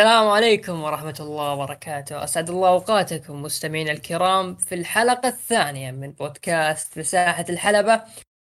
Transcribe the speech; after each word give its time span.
السلام 0.00 0.28
عليكم 0.28 0.82
ورحمة 0.82 1.16
الله 1.20 1.52
وبركاته. 1.52 2.24
أسعد 2.24 2.50
الله 2.50 2.68
أوقاتكم 2.68 3.42
مستمعينا 3.42 3.92
الكرام 3.92 4.56
في 4.56 4.74
الحلقة 4.74 5.28
الثانية 5.28 5.90
من 5.90 6.12
بودكاست 6.12 6.98
مساحة 6.98 7.44
الحلبة 7.48 8.02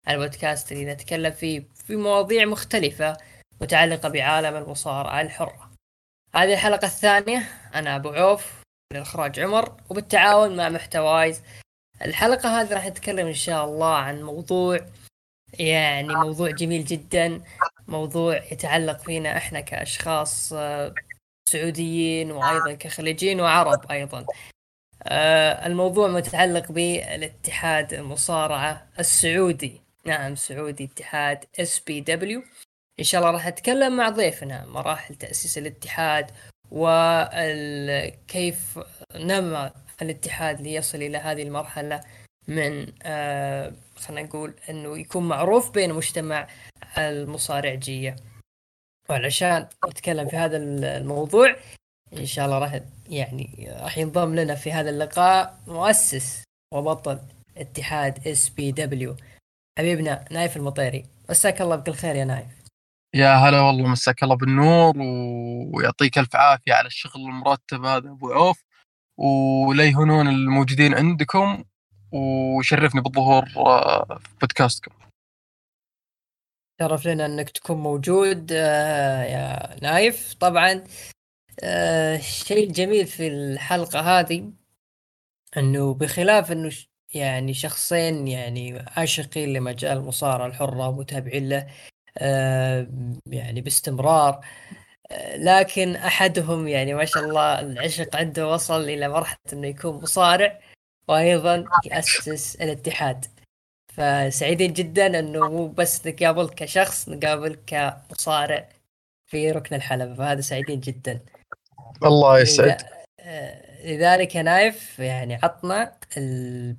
البودكاست 0.09 0.71
اللي 0.71 0.85
نتكلم 0.85 1.31
فيه 1.31 1.63
في 1.85 1.95
مواضيع 1.95 2.45
مختلفة 2.45 3.17
متعلقة 3.61 4.09
بعالم 4.09 4.55
المصارعة 4.55 5.21
الحرة. 5.21 5.71
هذه 6.35 6.53
الحلقة 6.53 6.85
الثانية 6.85 7.43
أنا 7.75 7.95
أبو 7.95 8.09
عوف 8.09 8.61
للإخراج 8.93 9.39
عمر 9.39 9.77
وبالتعاون 9.89 10.57
مع 10.57 10.69
محتوايز 10.69 11.41
الحلقة 12.01 12.61
هذه 12.61 12.73
راح 12.73 12.87
نتكلم 12.87 13.27
إن 13.27 13.33
شاء 13.33 13.65
الله 13.65 13.95
عن 13.95 14.23
موضوع 14.23 14.79
يعني 15.59 16.15
موضوع 16.15 16.51
جميل 16.51 16.85
جدا 16.85 17.41
موضوع 17.87 18.43
يتعلق 18.51 18.99
فينا 18.99 19.37
إحنا 19.37 19.59
كأشخاص 19.59 20.53
آه، 20.53 20.93
سعوديين 21.49 22.31
وأيضا 22.31 22.73
كخليجيين 22.73 23.41
وعرب 23.41 23.91
أيضا. 23.91 24.25
آه، 25.03 25.67
الموضوع 25.67 26.07
متعلق 26.07 26.71
بالاتحاد 26.71 27.93
المصارعة 27.93 28.87
السعودي. 28.99 29.81
نعم 30.05 30.35
سعودي 30.35 30.83
اتحاد 30.83 31.45
SPW. 31.59 32.43
إن 32.99 33.03
شاء 33.03 33.21
الله 33.21 33.33
راح 33.33 33.47
أتكلم 33.47 33.97
مع 33.97 34.09
ضيفنا 34.09 34.65
مراحل 34.65 35.15
تأسيس 35.15 35.57
الاتحاد 35.57 36.31
وكيف 36.71 38.79
نما 39.15 39.71
الاتحاد 40.01 40.61
ليصل 40.61 40.97
إلى 40.97 41.17
هذه 41.17 41.43
المرحلة 41.43 42.01
من 42.47 42.85
آه 43.03 43.73
خلينا 43.95 44.27
نقول 44.27 44.53
إنه 44.69 44.97
يكون 44.97 45.27
معروف 45.27 45.71
بين 45.71 45.93
مجتمع 45.93 46.47
المصارعجية. 46.97 48.15
وعلشان 49.09 49.67
نتكلم 49.89 50.29
في 50.29 50.35
هذا 50.35 50.57
الموضوع 50.57 51.55
إن 52.17 52.25
شاء 52.25 52.45
الله 52.45 52.59
راح 52.59 52.79
يعني 53.09 53.69
راح 53.81 53.97
ينضم 53.97 54.35
لنا 54.35 54.55
في 54.55 54.71
هذا 54.71 54.89
اللقاء 54.89 55.59
مؤسس 55.67 56.43
وبطل 56.73 57.19
اتحاد 57.57 58.27
SPW 58.27 59.15
حبيبنا 59.79 60.25
نايف 60.31 60.57
المطيري. 60.57 61.05
مساك 61.29 61.61
الله 61.61 61.75
بكل 61.75 61.93
خير 61.93 62.15
يا 62.15 62.25
نايف. 62.25 62.47
يا 63.15 63.35
هلا 63.35 63.61
والله 63.61 63.87
مساك 63.87 64.23
الله 64.23 64.35
بالنور 64.35 64.93
ويعطيك 65.73 66.17
ألف 66.17 66.35
عافية 66.35 66.73
على 66.73 66.87
الشغل 66.87 67.21
المرتب 67.21 67.85
هذا 67.85 68.09
أبو 68.09 68.31
عوف 68.31 68.63
ولا 69.17 69.83
يهونون 69.83 70.27
الموجودين 70.27 70.93
عندكم 70.93 71.63
وشرفني 72.11 73.01
بالظهور 73.01 73.45
آه، 73.57 74.19
في 74.19 74.29
بودكاستكم. 74.41 74.91
شرف 76.81 77.07
لنا 77.07 77.25
إنك 77.25 77.49
تكون 77.49 77.77
موجود 77.77 78.51
آه، 78.53 79.23
يا 79.23 79.75
نايف. 79.81 80.33
طبعا 80.33 80.83
الشيء 81.63 82.63
آه، 82.63 82.63
الجميل 82.67 83.07
في 83.07 83.27
الحلقة 83.27 84.19
هذه 84.19 84.51
إنه 85.57 85.93
بخلاف 85.93 86.51
إنه 86.51 86.71
يعني 87.13 87.53
شخصين 87.53 88.27
يعني 88.27 88.85
عاشقين 88.97 89.53
لمجال 89.53 89.97
المصارعه 89.97 90.47
الحرة 90.47 90.87
ومتابعين 90.87 91.49
له 91.49 91.67
يعني 93.31 93.61
باستمرار 93.61 94.45
لكن 95.35 95.95
أحدهم 95.95 96.67
يعني 96.67 96.93
ما 96.93 97.05
شاء 97.05 97.23
الله 97.23 97.59
العشق 97.59 98.15
عنده 98.15 98.47
وصل 98.47 98.81
إلى 98.81 99.07
مرحلة 99.09 99.37
إنه 99.53 99.67
يكون 99.67 99.95
مصارع 99.95 100.59
وأيضا 101.07 101.65
يأسس 101.85 102.55
الاتحاد. 102.55 103.25
فسعيدين 103.97 104.73
جدا 104.73 105.19
إنه 105.19 105.49
مو 105.49 105.67
بس 105.67 106.07
نقابل 106.07 106.49
كشخص 106.49 107.09
نقابل 107.09 107.57
كمصارع 107.67 108.69
في 109.25 109.51
ركن 109.51 109.75
الحلبة. 109.75 110.15
فهذا 110.15 110.41
سعيدين 110.41 110.79
جدا. 110.79 111.19
الله 112.03 112.39
يسعد 112.39 112.81
لذلك 113.83 114.35
يا 114.35 114.41
نايف 114.41 114.99
يعني 114.99 115.35
عطنا 115.35 115.97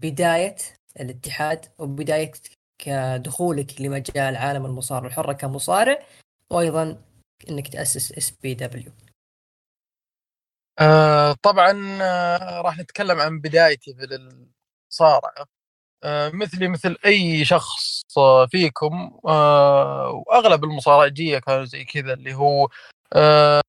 بداية 0.02 0.56
الاتحاد 1.00 1.66
وبداية 1.78 2.32
كدخولك 2.78 3.80
لمجال 3.80 4.36
عالم 4.36 4.66
المصارعة 4.66 5.06
الحرة 5.08 5.32
كمصارع 5.32 5.98
وأيضا 6.50 7.02
إنك 7.48 7.68
تأسس 7.68 8.12
SPW. 8.12 8.92
آه 10.78 11.32
طبعا 11.42 11.98
آه 12.02 12.60
راح 12.60 12.78
نتكلم 12.78 13.20
عن 13.20 13.40
بدايتي 13.40 13.94
في 13.94 14.04
المصارعه 14.04 15.34
آه 15.38 15.55
مثلي 16.34 16.68
مثل 16.68 16.96
أي 17.06 17.44
شخص 17.44 18.02
فيكم 18.50 19.20
آه 19.28 20.22
وأغلب 20.26 20.64
المصارعجيه 20.64 21.38
كانوا 21.38 21.64
زي 21.64 21.84
كذا 21.84 22.12
اللي 22.12 22.34
هو 22.34 22.68
آه 23.12 23.62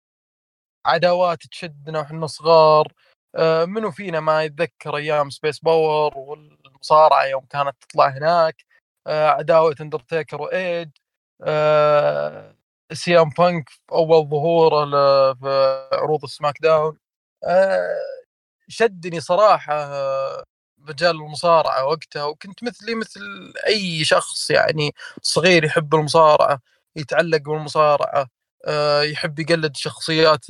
عداوات 0.85 1.47
تشدنا 1.47 1.99
وإحنا 1.99 2.27
صغار 2.27 2.93
آه 3.35 3.65
منو 3.65 3.91
فينا 3.91 4.19
ما 4.19 4.43
يتذكر 4.43 4.97
أيام 4.97 5.29
Space 5.29 5.59
Power 5.59 6.17
والمصارعة 6.17 7.25
يوم 7.25 7.45
كانت 7.45 7.75
تطلع 7.81 8.09
هناك 8.09 8.65
آه 9.07 9.27
عداوة 9.29 9.75
اندرتيكر 9.81 10.41
وايد 10.41 10.91
آه 11.43 12.55
سيام 12.93 13.29
بانك 13.29 13.69
أول 13.91 14.29
ظهوره 14.29 14.85
في 15.33 15.89
عروض 15.93 16.23
السماك 16.23 16.55
داون 16.61 16.97
آه، 17.43 17.95
شدني 18.67 19.19
صراحة 19.19 19.73
مجال 20.87 21.15
المصارعة 21.15 21.85
وقتها 21.85 22.23
وكنت 22.23 22.63
مثلي 22.63 22.95
مثل 22.95 23.53
أي 23.67 24.05
شخص 24.05 24.51
يعني 24.51 24.95
صغير 25.21 25.63
يحب 25.63 25.95
المصارعة 25.95 26.59
يتعلق 26.95 27.37
بالمصارعة 27.37 28.27
آه، 28.65 29.01
يحب 29.01 29.39
يقلد 29.39 29.75
شخصيات 29.77 30.49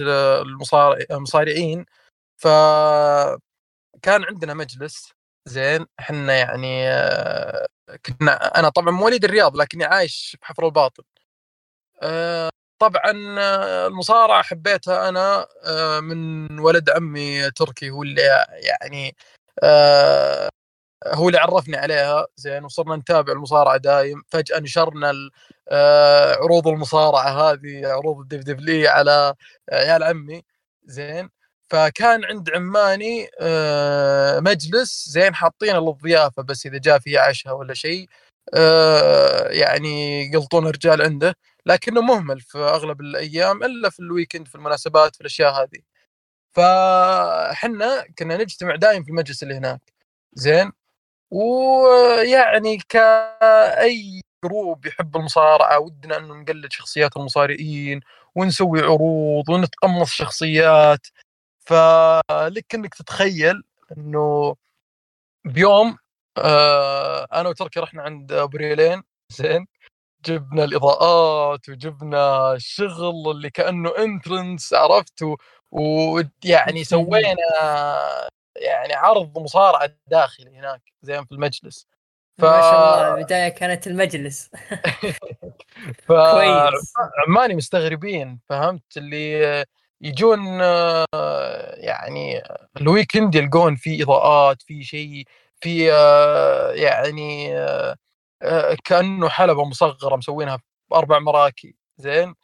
المصارعين. 1.11 1.85
ف 2.37 2.47
كان 4.01 4.23
عندنا 4.23 4.53
مجلس 4.53 5.13
زين 5.45 5.85
إحنا 5.99 6.33
يعني 6.33 6.89
آه، 6.89 7.67
كنا 8.05 8.59
أنا 8.59 8.69
طبعا 8.69 8.91
مواليد 8.91 9.25
الرياض 9.25 9.57
لكني 9.57 9.83
عايش 9.85 10.37
بحفر 10.41 10.65
الباطن. 10.65 11.03
آه، 12.03 12.49
طبعا 12.79 13.11
المصارعة 13.87 14.43
حبيتها 14.43 15.09
أنا 15.09 15.47
من 16.01 16.59
ولد 16.59 16.89
عمي 16.89 17.51
تركي 17.51 17.89
هو 17.89 18.03
اللي 18.03 18.21
يعني 18.81 19.15
هو 21.07 21.27
اللي 21.29 21.39
عرفني 21.39 21.77
عليها 21.77 22.27
زين 22.37 22.63
وصرنا 22.65 22.95
نتابع 22.95 23.33
المصارعة 23.33 23.77
دايم. 23.77 24.23
فجأة 24.29 24.59
نشرنا 24.59 25.13
عروض 26.41 26.67
المصارعة 26.67 27.29
هذه 27.51 27.87
عروض 27.87 28.33
الدف 28.33 28.89
على 28.89 29.35
عيال 29.73 30.03
عمي 30.03 30.43
زين. 30.85 31.29
فكان 31.69 32.25
عند 32.25 32.49
عماني 32.55 33.29
مجلس 34.41 35.09
زين 35.09 35.35
حاطينه 35.35 35.79
للضيافه 35.79 36.43
بس 36.43 36.65
إذا 36.65 36.77
جاء 36.77 36.99
في 36.99 37.17
عشاء 37.17 37.57
ولا 37.57 37.73
شيء 37.73 38.09
يعني 39.51 40.25
يقلطون 40.33 40.67
الرجال 40.67 41.01
عنده. 41.01 41.35
لكنه 41.65 42.01
مهمل 42.01 42.41
في 42.41 42.57
أغلب 42.59 43.01
الأيام 43.01 43.63
إلا 43.63 43.89
في 43.89 43.99
ال 43.99 44.05
weekend 44.05 44.47
في 44.47 44.55
المناسبات 44.55 45.15
في 45.15 45.21
الأشياء 45.21 45.53
هذه. 45.63 45.79
فحنا 46.57 48.05
كنا 48.19 48.37
نجتمع 48.37 48.75
دائم 48.75 49.03
في 49.03 49.09
المجلس 49.09 49.43
اللي 49.43 49.55
هناك. 49.57 49.81
زين؟ 50.33 50.71
ويعني 51.31 52.77
كأي 52.89 54.21
group 54.45 54.85
يحب 54.85 55.17
المصارعة 55.17 55.79
ودنا 55.79 56.17
إنه 56.17 56.33
نقلد 56.35 56.71
شخصيات 56.71 57.17
المصارعين 57.17 58.01
ونسوي 58.35 58.81
عروض 58.81 59.49
ونتقمص 59.49 60.11
شخصيات. 60.11 61.07
فلك 61.67 62.75
إنك 62.75 62.95
تتخيل 62.95 63.63
إنه 63.97 64.55
بيوم 65.45 65.97
آه 66.37 67.27
أنا 67.33 67.49
وتركي 67.49 67.79
رحنا 67.79 68.01
عند 68.03 68.31
ابو 68.31 68.57
زين؟ 69.29 69.67
جبنا 70.25 70.63
الإضاءات 70.63 71.69
وجبنا 71.69 72.53
الشغل 72.53 73.31
اللي 73.31 73.49
كأنه 73.49 73.93
انترنس 73.97 74.73
عرفت؟ 74.73 75.23
ويعني 75.77 76.83
سوينا 76.83 77.35
يعني 78.55 78.93
عرض 78.93 79.39
مصارعة 79.39 79.89
داخلي 80.07 80.57
هناك 80.57 80.81
زين 81.01 81.25
في 81.25 81.31
المجلس. 81.31 81.87
ف... 82.37 82.43
ما 82.43 82.61
شاء 82.61 82.73
الله 82.73 83.17
البداية 83.17 83.49
كانت 83.49 83.87
المجلس. 83.87 84.49
ف... 86.07 86.11
كويس. 86.11 86.93
عماني 87.27 87.55
مستغربين 87.55 88.39
فهمت؟ 88.49 88.97
اللي 88.97 89.65
يجون 90.01 90.39
يعني 91.77 92.43
الويكند 92.81 93.35
يلقون 93.35 93.75
في 93.75 94.03
إضاءات 94.03 94.61
في 94.61 94.83
شيء 94.83 95.23
في 95.59 95.87
يعني 96.75 97.57
آه، 98.41 98.77
كأنه 98.85 99.29
حلبة 99.29 99.65
مصغرة 99.65 100.15
مسوينها 100.15 100.59
باربع 100.91 101.19
مراكي 101.19 101.75
زين؟ 101.97 102.35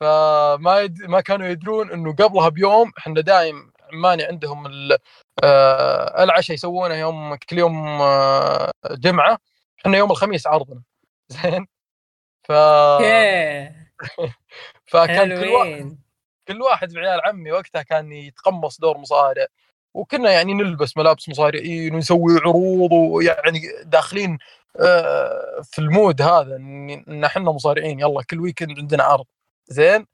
فما 0.00 0.80
يد... 0.80 1.02
ما 1.02 1.20
كانوا 1.20 1.46
يدرون 1.46 1.92
إنه 1.92 2.14
قبلها 2.14 2.48
بيوم 2.48 2.92
إحنا 2.98 3.20
دايم 3.20 3.72
عماني 3.92 4.24
عندهم 4.24 4.66
آه، 5.44 6.24
العشاء 6.24 6.54
يسوونه 6.54 6.94
يوم 6.94 7.34
كل 7.34 7.58
يوم 7.58 8.02
آه، 8.02 8.70
جمعة. 8.90 9.38
إحنا 9.80 9.98
يوم 9.98 10.10
الخميس 10.10 10.46
عرضنا. 10.46 10.82
زين؟ 11.28 11.66
ف 12.48 12.52
فكان 14.90 15.40
كل 15.40 15.48
واحد 15.48 15.98
كل 16.48 16.62
واحد 16.62 16.92
بعيال 16.92 17.20
عمي 17.24 17.52
وقتها 17.52 17.82
كان 17.82 18.12
يتقمص 18.12 18.80
دور 18.80 18.98
مصارع. 18.98 19.46
وكنا 19.94 20.32
يعني 20.32 20.54
نلبس 20.54 20.96
ملابس 20.96 21.28
مصارعين 21.28 21.94
ونسوي 21.94 22.38
عروض 22.40 22.92
ويعني 22.92 23.60
داخلين 23.84 24.38
آه، 24.80 25.60
في 25.62 25.78
ال 25.78 25.87
mood 25.87 26.22
هذا 26.22 26.56
إن 26.56 27.24
إحنا 27.24 27.42
مصارعين 27.42 28.00
يلا 28.00 28.22
كل 28.30 28.40
weekend 28.40 28.78
عندنا 28.78 29.04
عرض. 29.04 29.26
زين؟ 29.68 30.06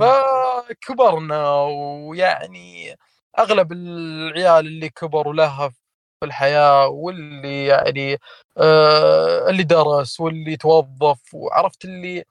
فكبرنا 0.00 1.54
ويعني 1.64 2.96
أغلب 3.38 3.72
العيال 3.72 4.66
اللي 4.66 4.88
كبروا 4.90 5.34
لها 5.34 5.68
في 5.68 6.26
الحياة 6.26 6.88
واللي 6.88 7.66
يعني 7.66 8.18
آه 8.58 9.50
اللي 9.50 9.62
درس 9.64 10.20
واللي 10.20 10.56
توظف 10.56 11.34
وعرفت 11.34 11.84
اللي 11.84 12.24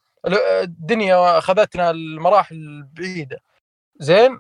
الدنيا 0.62 1.38
أخذتنا 1.38 1.90
المراحل 1.92 2.56
البعيدة. 2.56 3.40
زين؟ 4.00 4.40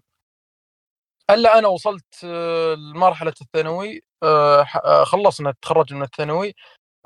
الا 1.30 1.60
أنا 1.60 1.68
وصلت 1.68 2.06
آه، 2.26 2.74
لمرحلة 2.76 3.34
الثانوي 3.42 4.02
آه، 4.24 4.62
آه، 4.86 5.04
خلصنا 5.04 5.54
تخرجنا 5.62 6.00
من 6.00 6.06
الثانوي 6.06 6.56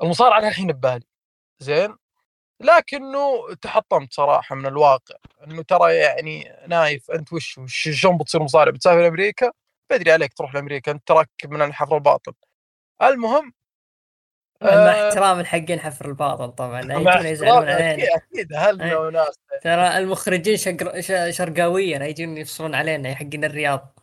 المصارعة 0.02 0.48
الحين 0.48 0.66
ببالي. 0.72 1.04
زين؟ 1.60 1.96
لكنه 2.60 3.54
تحطمت 3.62 4.12
صراحة 4.12 4.54
من 4.54 4.66
الواقع. 4.66 5.14
إنه 5.46 5.62
ترى 5.62 5.94
يعني 5.94 6.52
نايف 6.66 7.10
أنت 7.10 7.32
وش 7.32 7.60
شلون 7.66 8.18
بتصير 8.18 8.42
مصارع 8.42 8.70
بتسافر 8.70 9.06
أمريكا؟ 9.06 9.52
بدري 9.90 10.12
عليك 10.12 10.32
تروح 10.32 10.54
لأمريكا 10.54 10.92
أنت 10.92 11.08
تراك 11.08 11.28
من 11.44 11.62
الحفر 11.62 11.96
الباطن. 11.96 12.32
المهم 13.02 13.52
مع 14.62 14.70
آه 14.70 15.08
احترام 15.08 15.40
الحقين 15.40 15.80
حفر 15.80 16.08
الباطل 16.08 16.52
طبعا 16.52 16.80
يجون 16.80 17.26
يزعلون 17.26 17.68
علينا. 17.68 18.06
أكيد 18.16 18.52
اهلنا 18.52 18.84
إيه. 18.84 18.96
وناس 18.96 19.38
ترى 19.62 19.98
المخرجين 19.98 20.56
شقر... 20.56 21.00
شرقاويا 21.30 22.04
يجون 22.04 22.36
يفصلون 22.36 22.74
علينا 22.74 23.14
حقين 23.14 23.44
الرياض. 23.44 23.98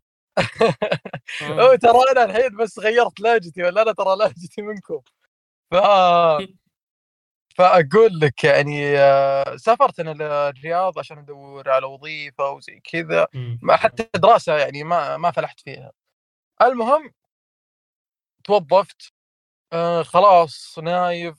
هو 1.41 1.75
ترى 1.75 2.11
أنا 2.11 2.23
الحين 2.23 2.57
بس 2.57 2.79
غيرت 2.79 3.19
لهجتي 3.19 3.63
ولا 3.63 3.81
أنا 3.81 3.91
ترى 3.91 4.15
لهجتي 4.15 4.61
منكم. 4.61 5.01
ف 5.71 5.75
فأقول 7.57 8.19
لك 8.19 8.43
يعني 8.43 8.97
آه، 8.99 9.55
سافرت 9.55 9.99
أنا 9.99 10.09
للرياض 10.53 10.99
عشان 10.99 11.17
أدور 11.17 11.69
على 11.69 11.85
وظيفة 11.85 12.49
وزي 12.51 12.79
كذا. 12.79 13.27
حتى 13.69 14.09
دراسة 14.15 14.57
يعني 14.57 14.83
ما 14.83 15.17
ما 15.17 15.31
فلحت 15.31 15.59
فيها. 15.59 15.91
المهم 16.61 17.13
توظفت 18.43 19.13
آه 19.73 20.03
خلاص 20.03 20.79
نايف 20.79 21.35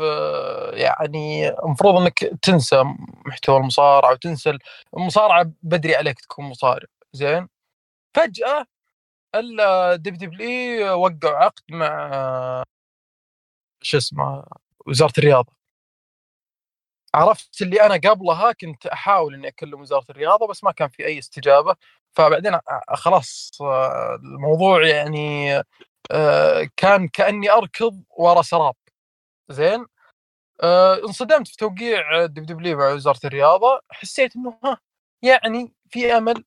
آه 0.00 0.70
يعني 0.74 1.48
المفروض 1.48 1.96
إنك 2.02 2.18
تنسى 2.42 2.84
محتوى 3.26 3.56
المصارعة 3.56 4.12
وتنسى 4.12 4.58
المصارعة 4.96 5.52
بدري 5.62 5.96
عليك 5.96 6.20
تكون 6.20 6.44
مصارع. 6.44 6.86
زين؟ 7.12 7.48
فجأة 8.16 8.66
الدب 9.34 10.14
دبليو 10.18 11.00
وقعوا 11.00 11.36
عقد 11.36 11.62
مع 11.70 12.64
شو 13.82 13.96
اسمه 13.98 14.44
وزارة 14.86 15.12
الرياضة. 15.18 15.57
عرفت 17.18 17.62
اللي 17.62 17.82
أنا 17.82 17.94
قبلها 17.94 18.52
كنت 18.52 18.86
أحاول 18.86 19.34
إني 19.34 19.48
أكلم 19.48 19.80
وزارة 19.80 20.04
الرياضة 20.10 20.46
بس 20.46 20.64
ما 20.64 20.72
كان 20.72 20.88
في 20.88 21.06
أي 21.06 21.18
استجابة. 21.18 21.76
فبعدين 22.12 22.58
خلاص 22.88 23.50
الموضوع 24.24 24.86
يعني 24.86 25.62
كان 26.76 27.08
كأني 27.08 27.50
أركض 27.50 28.02
ورا 28.10 28.42
سراب. 28.42 28.74
زين؟ 29.48 29.86
انصدمت 31.04 31.48
في 31.48 31.56
توقيع 31.56 32.24
الدب 32.24 32.46
دبليو 32.46 32.78
مع 32.78 32.88
وزارة 32.92 33.20
الرياضة. 33.24 33.80
حسيت 33.90 34.36
إنه 34.36 34.58
ها 34.64 34.78
يعني 35.22 35.72
في 35.90 36.12
أمل. 36.16 36.44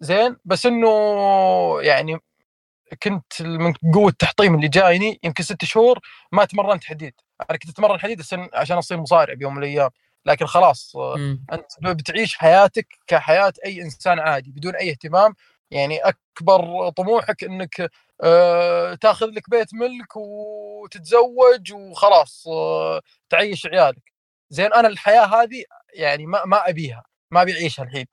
زين؟ 0.00 0.36
بس 0.44 0.66
إنه 0.66 0.88
يعني 1.82 2.18
كنت 3.02 3.42
من 3.42 3.74
قوة 3.94 4.08
التحطيم 4.08 4.54
اللي 4.54 4.68
جايني 4.68 5.20
يمكن 5.22 5.42
ست 5.44 5.64
شهور 5.64 5.98
ما 6.32 6.44
تمرنت 6.44 6.84
حديد. 6.84 7.14
أنا 7.50 7.58
كنت 7.58 7.70
أتمرن 7.70 8.00
حديد 8.00 8.22
عشان 8.54 8.78
أصير 8.78 8.98
مصارع 8.98 9.34
بيوم 9.34 9.54
من 9.54 9.62
الأيام. 9.64 9.90
لكن 10.26 10.46
خلاص 10.46 10.92
مم. 10.96 11.44
أنت 11.52 11.86
بتعيش 11.86 12.36
حياتك 12.36 12.86
كحياة 13.06 13.52
أي 13.64 13.82
إنسان 13.82 14.18
عادي 14.18 14.50
بدون 14.52 14.76
أي 14.76 14.90
اهتمام. 14.90 15.34
يعني 15.70 15.98
أكبر 15.98 16.90
طموحك 16.90 17.44
إنك 17.44 17.90
آه 18.22 18.94
تأخذ 18.94 19.26
لك 19.26 19.50
بيت 19.50 19.74
ملك 19.74 20.16
وتتزوج 20.16 21.72
وخلاص 21.72 22.44
آه 22.48 23.00
تعيش 23.30 23.66
عيالك. 23.66 24.12
زين 24.50 24.72
أنا 24.72 24.88
الحياة 24.88 25.24
هذه 25.42 25.64
يعني 25.94 26.26
ما 26.26 26.44
ما 26.44 26.68
أبيها 26.68 27.02
ما 27.30 27.42
أبي 27.42 27.52
أعيشها 27.52 27.82
الحين. 27.82 28.06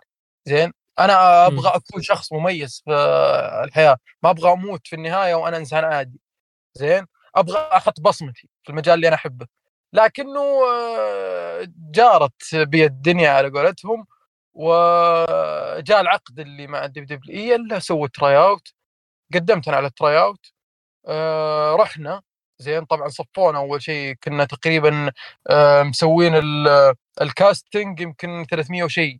زين 0.46 0.74
أنا 1.00 1.48
أبغى 1.48 1.70
أكون 1.76 2.02
شخص 2.02 2.34
مميز 2.34 2.82
في 2.86 2.92
الحياة. 3.64 3.98
ما 4.24 4.30
أبغى 4.30 4.52
أموت 4.52 4.88
في 4.88 4.96
النهاية 4.96 5.36
وأنا 5.36 5.58
إنسان 5.58 5.84
عادي. 5.84 6.20
زين 6.74 7.06
أبغى 7.36 7.58
أحط 7.60 8.00
بصمتي 8.02 8.50
في 8.64 8.70
المجال 8.70 8.96
اللي 8.96 9.08
أنا 9.08 9.16
أحبه. 9.16 9.48
لكنه 9.94 10.42
آه، 10.68 11.68
جارت 11.92 12.56
بي 12.56 12.86
الدنيا 12.86 13.30
على 13.30 13.50
قولتهم 13.50 14.08
وجاء 14.54 16.02
العقد 16.02 16.40
اللي 16.40 16.68
مع 16.68 16.86
ال 16.86 17.06
WWE 17.06 17.56
الا 17.56 17.80
سووا 17.80 18.08
try 18.08 18.38
out 18.38 18.68
قدمت 19.34 19.68
أنا 19.68 19.78
على 19.78 19.88
ال 19.88 19.96
try 19.96 20.20
out 20.20 20.54
آه 21.08 21.76
رحنا 21.76 22.22
زين 22.60 22.86
طبعا 22.86 23.08
صفونا 23.10 23.58
أول 23.60 23.82
شيء 23.82 24.16
كنا 24.24 24.46
تقريبا 24.46 25.12
آه 25.50 25.84
مسوين 25.84 26.34
ال 27.22 27.31
casting 27.32 28.00
يمكن 28.02 28.46
300 28.52 28.84
وشيء 28.84 29.20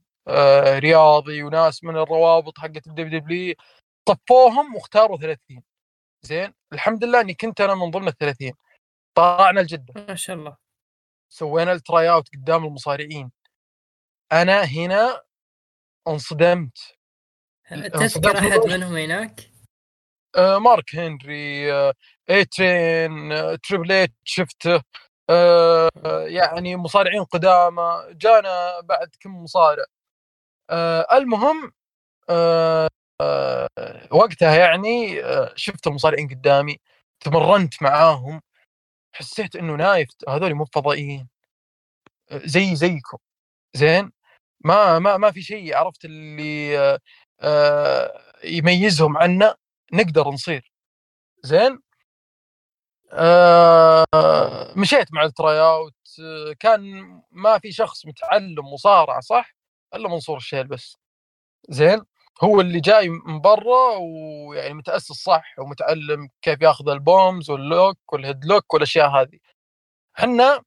رياضي 0.80 1.44
وناس 1.44 1.84
من 1.84 1.98
الروابط 1.98 2.60
حقت 2.60 2.88
ال 2.88 3.10
WW 3.10 3.56
صفوهم 4.10 4.76
واختاروا 4.76 5.18
30 5.18 5.62
زين 6.24 6.54
الحمد 6.74 7.04
لله 7.04 7.22
إني 7.22 7.34
كنت 7.34 7.62
أنا 7.62 7.76
من 7.76 7.92
ضمن 7.92 8.08
ال 8.08 8.18
30 8.18 8.52
طلعنا 9.18 9.60
لجده 9.60 9.94
ما 10.08 10.16
شاء 10.16 10.36
الله. 10.36 10.58
سوينا 11.30 11.72
ال 11.72 12.10
tryout 12.10 12.30
قدام 12.36 12.66
المصارعين. 12.66 13.32
أنا 14.32 14.64
هنا 14.64 15.22
انصدمت. 16.08 16.78
تذكر 17.70 18.38
أحد 18.38 18.60
منهم 18.68 18.98
هناك؟ 18.98 19.52
آه 20.38 20.58
مارك 20.58 20.96
هنري 20.96 21.74
آه 21.74 21.94
A-Train 22.30 23.32
آه 23.32 23.56
Triple 23.56 23.92
H 23.92 24.14
شفته 24.24 24.82
آه 25.30 25.90
يعني 26.28 26.76
مصارعين 26.76 27.24
قدامى. 27.24 28.04
جانا 28.12 28.80
بعد 28.80 29.10
كم 29.20 29.44
مصارع. 29.44 29.86
آه 30.70 31.08
المهم 31.12 31.72
آه 32.30 32.90
آه 33.22 33.68
وقتها 34.12 34.56
يعني 34.58 35.24
آه 35.24 35.54
شفت 35.56 35.88
المصارعين 35.88 36.28
قدامي. 36.28 36.80
تمرنت 37.20 37.84
معاهم. 37.84 38.42
حسيت 39.18 39.56
إنه 39.56 39.76
نايف 39.76 40.10
هذول 40.30 40.54
مو 40.54 40.66
فضائيين. 40.66 41.30
زي 42.34 42.76
زيكم. 42.76 43.18
زين؟ 43.76 44.12
ما 44.66 45.00
ما 45.00 45.18
ما 45.18 45.32
في 45.32 45.42
شيء 45.42 45.76
عرفت 45.76 46.06
اللي 46.06 46.78
آه 47.42 48.22
يميزهم 48.44 49.18
عنا 49.18 49.56
نقدر 49.94 50.28
نصير. 50.28 50.72
زين؟ 51.44 51.80
مشيت 54.78 55.14
مع 55.14 55.24
ال 55.24 55.60
tryout 55.62 55.96
كان 56.60 56.82
ما 57.32 57.60
في 57.60 57.72
شخص 57.72 58.06
متعلم 58.06 58.66
مصارعة 58.74 59.22
صح؟ 59.22 59.56
إلا 59.96 60.10
منصور 60.10 60.38
الشهيل 60.38 60.68
بس. 60.68 60.98
زين؟ 61.70 62.02
هو 62.44 62.62
اللي 62.62 62.80
جاي 62.80 63.10
من 63.10 63.42
برا 63.42 63.98
ويعني 63.98 64.74
متأسس 64.74 65.12
صح 65.14 65.56
ومتعلم 65.60 66.30
كيف 66.42 66.62
ياخذ 66.62 66.90
ال 66.90 67.00
bumps 67.00 67.50
وال 67.50 67.71
lock 67.71 68.14
وال 68.14 68.46
headlock 68.46 68.74
والأشياء 68.74 69.10
هذه. 69.10 69.40
إحنا 70.20 70.62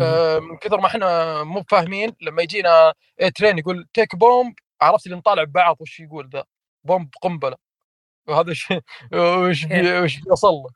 آه 0.00 0.38
من 0.38 0.56
كثر 0.58 0.80
ما 0.80 0.86
إحنا 0.86 1.42
مو 1.44 1.62
فاهمين 1.70 2.16
لما 2.20 2.42
يجينا 2.42 2.94
A-Train 3.22 3.58
يقول 3.58 3.86
take 3.94 4.16
bump 4.16 4.54
عرفت 4.82 5.06
اللي 5.06 5.16
نطالع 5.18 5.44
ببعض 5.44 5.76
وش 5.80 6.00
يقول 6.00 6.30
ذا؟ 6.34 6.44
bomb 6.84 7.10
قنبلة. 7.22 7.56
وهذا 8.28 8.50
وش 8.50 8.68
وش 9.14 9.64
بي 9.66 10.00
وش 10.00 10.20
بيوصل 10.20 10.48
له. 10.54 10.68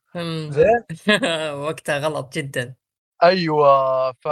زين؟ 0.50 0.84
وقتها 1.64 1.98
غلط 1.98 2.34
جدا. 2.34 2.74
أيوه 3.22 4.12
ف 4.12 4.28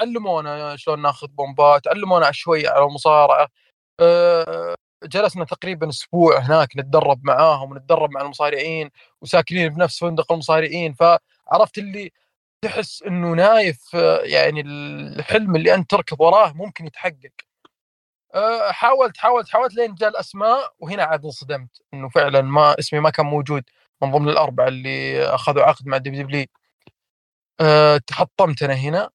علمونا 0.00 0.76
شلون 0.76 1.02
ناخذ 1.02 1.26
بومبات 1.28 1.88
علمونا 1.88 2.32
شوي 2.32 2.68
على 2.68 2.84
المصارعة. 2.84 3.48
جلسنا 5.04 5.44
تقريبا 5.44 5.88
أسبوع 5.88 6.38
هناك 6.38 6.68
نتدرب 6.76 7.20
معاهم 7.24 7.70
ونتدرب 7.72 8.10
مع 8.10 8.20
المصارعين 8.20 8.90
وساكنين 9.22 9.68
بنفس 9.68 9.98
فندق 10.00 10.32
المصارعين 10.32 10.92
فعرفت 10.94 11.78
اللي 11.78 12.12
تحس 12.62 13.02
إنه 13.02 13.34
نايف 13.34 13.94
يعني 14.22 14.60
الحلم 14.60 15.56
اللي 15.56 15.74
أنت 15.74 15.90
تركض 15.90 16.20
وراه 16.20 16.52
ممكن 16.52 16.86
يتحقق. 16.86 17.32
آه، 18.34 18.72
حاولت 18.72 19.16
حاولت 19.18 19.48
حاولت 19.48 19.74
لين 19.74 19.94
جاء 19.94 20.08
الأسماء 20.10 20.72
وهنا 20.78 21.02
عاد 21.04 21.24
انصدمت 21.24 21.82
إنه 21.94 22.08
فعلا 22.08 22.40
ما 22.42 22.78
اسمي 22.78 23.00
ما 23.00 23.10
كان 23.10 23.26
موجود 23.26 23.64
من 24.02 24.10
ضمن 24.12 24.28
الأربعة 24.28 24.68
اللي 24.68 25.24
أخذوا 25.26 25.62
عقد 25.62 25.86
مع 25.88 25.96
WW. 25.96 26.46
تحطمت 28.06 28.62
أنا 28.62 28.74
هنا 28.74 29.10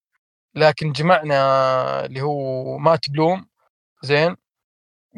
لكن 0.56 0.92
جمعنا 0.92 2.06
اللي 2.06 2.22
هو 2.22 2.78
مات 2.78 3.10
بلوم 3.10 3.48
زين؟ 4.04 4.36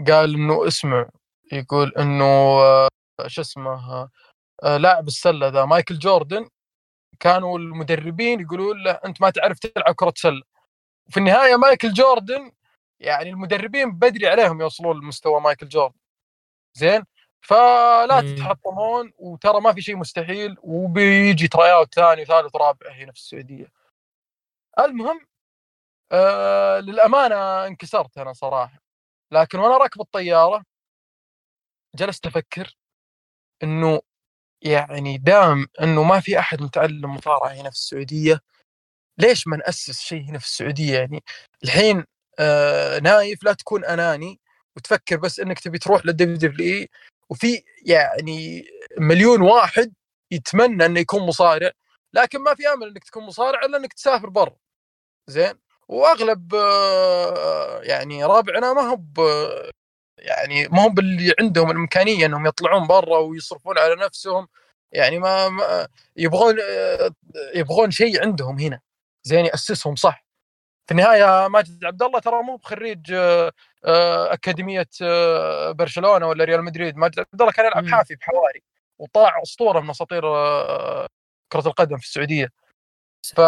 قال 0.07 0.35
إنه 0.35 0.67
اسمع 0.67 1.09
يقول 1.51 1.93
إنه 1.99 2.25
آه، 2.25 2.89
شو 3.27 3.41
اسمه 3.41 4.09
آه، 4.63 4.77
لاعب 4.77 5.07
السلة 5.07 5.47
ذا 5.47 5.65
مايكل 5.65 5.99
جوردن. 5.99 6.49
كانوا 7.19 7.59
المدربين 7.59 8.39
يقولون 8.41 8.83
له 8.83 8.91
أنت 8.91 9.21
ما 9.21 9.29
تعرف 9.29 9.59
تلعب 9.59 9.95
كرة 9.95 10.13
سلة. 10.15 10.41
وفي 11.07 11.17
النهاية 11.17 11.55
مايكل 11.55 11.93
جوردن 11.93 12.51
يعني 12.99 13.29
المدربين 13.29 13.91
بدري 13.91 14.27
عليهم 14.27 14.61
يوصلون 14.61 14.97
لمستوى 14.97 15.41
مايكل 15.41 15.67
جوردن. 15.69 15.99
زين؟ 16.73 17.03
فلا 17.41 18.21
تتحطمون 18.21 19.13
وترى 19.17 19.61
ما 19.61 19.73
في 19.73 19.81
شيء 19.81 19.95
مستحيل 19.95 20.55
وبيجي 20.63 21.47
تراي 21.47 21.85
ثاني 21.95 22.21
وثالث 22.21 22.55
ورابع 22.55 22.91
هنا 22.91 23.11
في 23.11 23.17
السعودية. 23.17 23.71
المهم 24.79 25.19
آه 26.11 26.79
للأمانة 26.79 27.67
انكسرت 27.67 28.17
أنا 28.17 28.33
صراحة. 28.33 28.86
لكن 29.31 29.59
وأنا 29.59 29.77
راكب 29.77 30.01
الطيارة 30.01 30.63
جلست 31.95 32.25
أفكر 32.25 32.75
إنه 33.63 34.01
يعني 34.61 35.17
دام 35.17 35.67
إنه 35.83 36.03
ما 36.03 36.19
في 36.19 36.39
أحد 36.39 36.61
متعلم 36.63 37.15
مصارعة 37.15 37.49
هنا 37.49 37.69
في 37.71 37.75
السعودية 37.77 38.39
ليش 39.19 39.47
ما 39.47 39.57
نأسس 39.57 40.01
شيء 40.01 40.21
هنا 40.29 40.39
في 40.39 40.45
السعودية؟ 40.45 40.99
يعني 40.99 41.23
الحين 41.63 42.05
آه 42.39 42.99
نايف 42.99 43.43
لا 43.43 43.53
تكون 43.53 43.85
أناني 43.85 44.39
وتفكر 44.77 45.17
بس 45.17 45.39
إنك 45.39 45.59
تبي 45.59 45.79
تروح 45.79 46.05
لل 46.05 46.37
WWE 46.37 46.89
وفي 47.29 47.63
يعني 47.85 48.65
مليون 48.99 49.41
واحد 49.41 49.93
يتمنى 50.31 50.85
إنه 50.85 50.99
يكون 50.99 51.23
مصارع 51.23 51.71
لكن 52.13 52.39
ما 52.43 52.55
في 52.55 52.67
أمل 52.69 52.87
إنك 52.87 53.03
تكون 53.05 53.23
مصارع 53.25 53.65
إلا 53.65 53.77
إنك 53.77 53.93
تسافر 53.93 54.29
برا. 54.29 54.57
زين؟ 55.27 55.53
وأغلب 55.87 56.55
آه، 56.55 57.81
يعني 57.81 58.25
رابعنا 58.25 58.73
ما 58.73 58.81
هو 58.81 58.99
يعني 60.17 60.67
ما 60.67 60.87
هم 60.87 60.93
باللي 60.93 61.33
عندهم 61.39 61.71
الإمكانية 61.71 62.25
إنهم 62.25 62.45
يطلعون 62.45 62.87
برا 62.87 63.17
ويصرفون 63.17 63.77
على 63.77 63.95
نفسهم. 63.95 64.47
يعني 64.91 65.19
ما, 65.19 65.49
ما 65.49 65.87
يبغون 66.15 66.55
آه، 66.61 67.11
يبغون 67.55 67.91
شيء 67.91 68.21
عندهم 68.21 68.59
هنا. 68.59 68.79
زين 69.23 69.45
يأسسهم 69.45 69.95
صح. 69.95 70.25
في 70.87 70.91
النهاية 70.91 71.47
ماجد 71.47 71.85
عبد 71.85 72.03
الله 72.03 72.19
ترى 72.19 72.43
مو 72.43 72.55
بخريج 72.55 73.13
آه، 73.13 74.33
أكاديمية 74.33 74.87
برشلونة 75.71 76.27
ولا 76.27 76.43
ريال 76.43 76.63
مدريد. 76.63 76.97
ماجد 76.97 77.19
عبد 77.19 77.41
الله 77.41 77.51
كان 77.51 77.65
يلعب 77.65 77.87
حافي 77.87 78.15
بحواري 78.15 78.63
وطلع 78.99 79.41
أسطورة 79.43 79.79
من 79.79 79.89
أساطير 79.89 80.21
كرة 81.51 81.67
القدم 81.67 81.97
في 81.97 82.05
السعودية. 82.05 82.51
ف 83.35 83.41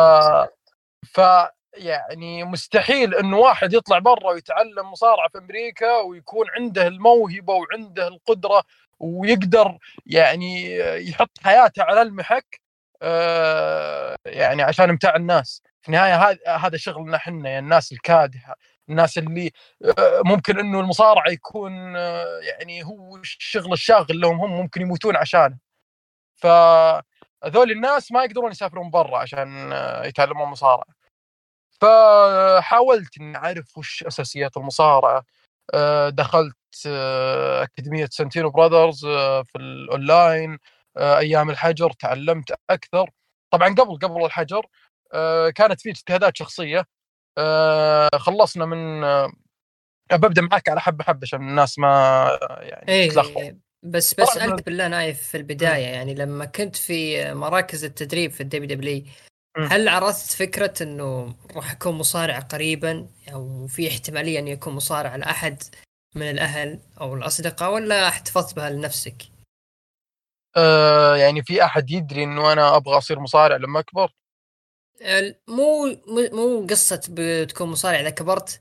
ف 1.13 1.21
يعني 1.73 2.43
مستحيل 2.43 3.15
انه 3.15 3.37
واحد 3.37 3.73
يطلع 3.73 3.99
برا 3.99 4.31
ويتعلم 4.31 4.91
مصارعة 4.91 5.29
في 5.29 5.37
أمريكا 5.37 5.97
ويكون 5.97 6.45
عنده 6.57 6.87
الموهبة 6.87 7.53
وعنده 7.53 8.07
القدرة 8.07 8.63
ويقدر 8.99 9.77
يعني 10.05 10.77
يحط 11.09 11.31
حياته 11.43 11.83
على 11.83 12.01
المحك 12.01 12.61
آه، 13.01 14.15
يعني 14.25 14.61
عشان 14.63 14.89
يمتع 14.89 15.15
الناس. 15.15 15.61
في 15.81 15.87
النهاية 15.89 16.15
هذا 16.29 16.39
هذا 16.57 16.77
شغلنا 16.77 17.17
إحنا 17.17 17.49
يعني 17.49 17.59
الناس 17.59 17.91
الكادحة 17.91 18.55
الناس 18.89 19.17
اللي 19.17 19.51
آه، 19.85 20.21
ممكن 20.25 20.59
إنه 20.59 20.79
المصارعة 20.79 21.29
يكون 21.31 21.95
آه، 21.95 22.39
يعني 22.39 22.85
هو 22.85 23.17
الشغل 23.17 23.73
الشاغل 23.73 24.19
لهم 24.21 24.41
هم 24.41 24.51
ممكن 24.51 24.81
يموتون 24.81 25.15
عشانه. 25.15 25.57
فهذول 26.35 27.71
الناس 27.71 28.11
ما 28.11 28.23
يقدرون 28.23 28.51
يسافرون 28.51 28.89
برا 28.91 29.17
عشان 29.19 29.71
يتعلمون 30.05 30.47
مصارعة. 30.49 30.98
فحاولت 31.81 33.17
إني 33.21 33.37
أعرف 33.37 33.77
وش 33.77 34.03
أساسيات 34.03 34.57
المصارعة. 34.57 35.25
آه، 35.73 36.09
دخلت 36.09 36.55
آه، 36.87 37.63
أكاديمية 37.63 38.07
Santino 38.11 38.49
Brothers 38.49 39.05
آه، 39.05 39.43
في 39.43 39.57
الأونلاين 39.57 40.57
أيام 40.97 41.49
الحجر 41.49 41.91
تعلمت 41.91 42.53
أكثر. 42.69 43.09
طبعا 43.51 43.75
قبل 43.75 43.97
قبل 43.97 44.25
الحجر 44.25 44.65
كانت 45.55 45.81
في 45.81 45.89
اجتهادات 45.89 46.37
شخصية. 46.37 46.85
خلصنا 48.15 48.65
من 48.65 49.01
ببدأ 50.13 50.41
معك 50.41 50.69
على 50.69 50.81
حبة 50.81 51.03
حبة 51.03 51.19
عشان 51.23 51.41
الناس 51.41 51.79
ما 51.79 52.39
يعني 52.61 52.91
إيه 52.91 53.09
بس 53.83 54.13
بس 54.13 54.37
انت 54.37 54.65
بالله 54.65 54.87
نايف 54.87 55.21
في 55.21 55.37
البداية 55.37 55.85
يعني 55.85 56.15
لما 56.15 56.45
كنت 56.45 56.75
في 56.75 57.33
مراكز 57.33 57.83
التدريب 57.85 58.31
في 58.31 58.41
ال 58.41 58.67
WW 58.67 59.03
هل 59.67 59.89
عرضت 59.89 60.31
فكرة 60.31 60.73
إنه 60.81 61.35
راح 61.55 61.71
اكون 61.71 61.95
مصارع 61.95 62.39
قريبا؟ 62.39 63.07
أو 63.33 63.67
في 63.67 63.87
احتمالية 63.87 64.39
ان 64.39 64.47
يكون 64.47 64.73
مصارع 64.73 65.15
لأحد 65.15 65.63
من 66.15 66.29
الأهل 66.29 66.79
أو 67.01 67.15
الأصدقاء؟ 67.15 67.73
ولا 67.73 68.07
احتفظت 68.07 68.55
بها 68.55 68.69
لنفسك؟ 68.69 69.15
أه 70.57 71.15
يعني 71.15 71.43
في 71.43 71.63
أحد 71.63 71.91
يدري 71.91 72.23
إنه 72.23 72.53
أنا 72.53 72.75
أبغى 72.75 72.97
أصير 72.97 73.19
مصارع 73.19 73.55
لما 73.55 73.79
أكبر؟ 73.79 74.11
مو 75.47 75.97
مو 76.07 76.67
قصة 76.69 77.01
بتكون 77.09 77.69
مصارع. 77.69 77.99
إذا 77.99 78.09
كبرت 78.09 78.59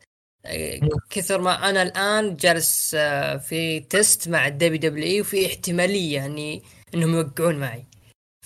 كثر 1.10 1.40
ما 1.40 1.70
أنا 1.70 1.82
الآن 1.82 2.36
جالس 2.36 2.94
آه، 2.94 3.36
في 3.36 3.80
test 3.80 4.28
مع 4.28 4.46
ال 4.46 4.78
WW 4.80 5.20
وفي 5.20 5.46
احتمالية 5.46 6.26
إني 6.26 6.62
إنهم 6.94 7.14
يوقعون 7.14 7.54
معي. 7.54 7.84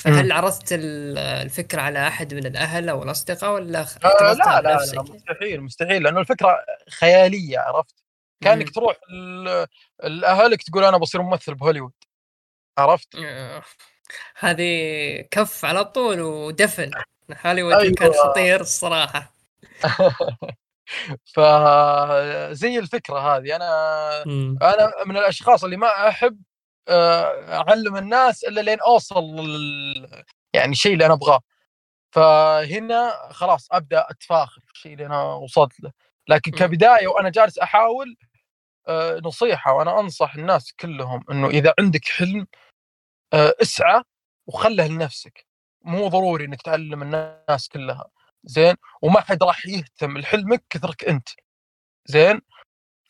فهل 0.02 0.32
عرضت 0.32 0.68
الفكرة 0.73 1.82
على 1.82 2.09
أحد 2.09 2.35
من 2.35 2.47
الأهل 2.47 2.88
أو 2.88 3.02
الأصدقاء 3.02 3.54
ولا 3.54 3.80
آه 3.80 4.32
لا, 4.32 4.61
لا, 4.61 4.61
لا 4.61 5.02
مستحيل 5.02 5.61
مستحيل 5.61 6.02
لأنه 6.02 6.21
الفكرة 6.21 6.64
خيالية 6.90 7.59
عرفت؟ 7.59 7.94
كأنك 8.40 8.71
تروح 8.71 8.97
لاهلك 10.02 10.62
تقول 10.62 10.85
أنا 10.85 10.97
بصير 10.97 11.23
ممثل 11.23 11.54
بهوليوود 11.54 11.92
عرفت؟ 12.78 13.14
آه، 13.14 13.62
هذه 14.38 15.25
كف 15.30 15.64
على 15.64 15.85
طول 15.85 16.21
ودفن 16.21 16.90
هوليوود 17.47 17.75
أيوة. 17.75 17.94
كان 17.94 18.12
خطير 18.12 18.61
الصراحة 18.61 19.35
فزي 21.35 22.78
الفكرة 22.78 23.18
هذه 23.18 23.56
أنا 23.56 24.25
مم. 24.26 24.59
أنا 24.62 24.92
من 25.06 25.16
الأشخاص 25.16 25.64
اللي 25.64 25.76
ما 25.76 26.09
أحب 26.09 26.42
أعلم 26.89 27.97
الناس 27.97 28.45
إلا 28.45 28.61
لين 28.61 28.81
أوصل 28.81 29.25
يعني 30.55 30.73
الشيء 30.73 30.93
اللي 30.93 31.07
أنا 31.07 31.15
أبغاه. 31.15 31.41
فهنا 32.15 33.12
خلاص 33.33 33.69
أبدأ 33.73 34.07
أتفاخر 34.11 34.61
في 34.67 34.73
الشيء 34.73 34.93
اللي 34.93 35.07
أنا 35.07 35.23
وصلت 35.35 35.81
له. 35.81 35.93
لكن 36.29 36.53
كبداية 36.53 37.09
وأنا 37.09 37.31
جالس 37.31 37.59
أحاول 37.59 38.17
آه، 38.89 39.21
نصيحة 39.25 39.73
وأنا 39.75 40.01
أنصح 40.01 40.35
الناس 40.35 40.73
كلهم 40.81 41.25
إنه 41.31 41.49
إذا 41.49 41.75
عندك 41.81 42.05
حلم 42.05 42.47
آه، 43.35 43.55
اسعى 43.62 44.03
وخله 44.47 44.87
لنفسك. 44.87 45.47
مو 45.83 46.09
ضروري 46.09 46.45
إنك 46.45 46.62
تعلم 46.62 47.03
الناس 47.03 47.69
كلها. 47.73 48.05
زين؟ 48.45 48.77
وما 49.03 49.21
حد 49.21 49.43
راح 49.43 49.67
يهتم 49.67 50.19
لحلمك 50.19 50.65
كثرك 50.71 51.05
أنت. 51.05 51.29
زين؟ 52.07 52.41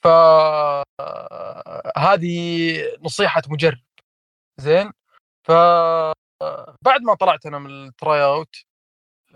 فهذه 0.04 1.64
نصيحة 3.02 3.42
مجرب. 3.48 3.78
زين؟ 4.58 4.92
فبعد 5.44 7.02
ما 7.02 7.14
طلعت 7.20 7.46
أنا 7.46 7.58
من 7.58 7.86
التراي 7.88 8.24
أوت 8.24 8.56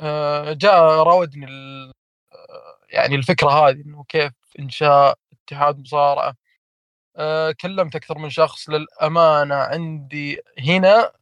آه، 0.01 0.53
جاء 0.53 0.81
راودني 0.83 1.47
يعني 2.91 3.15
الفكرة 3.15 3.51
هذه 3.51 3.83
إنه 3.87 4.05
كيف 4.09 4.33
انشاء 4.59 5.19
اتحاد 5.33 5.81
مصارعة. 5.81 6.37
آه، 7.17 7.53
كلمت 7.53 7.97
أكثر 7.97 8.19
من 8.19 8.31
شخص 8.31 8.71
للأمانة 8.71 9.55
عندي 9.55 10.41
هنا 10.61 11.13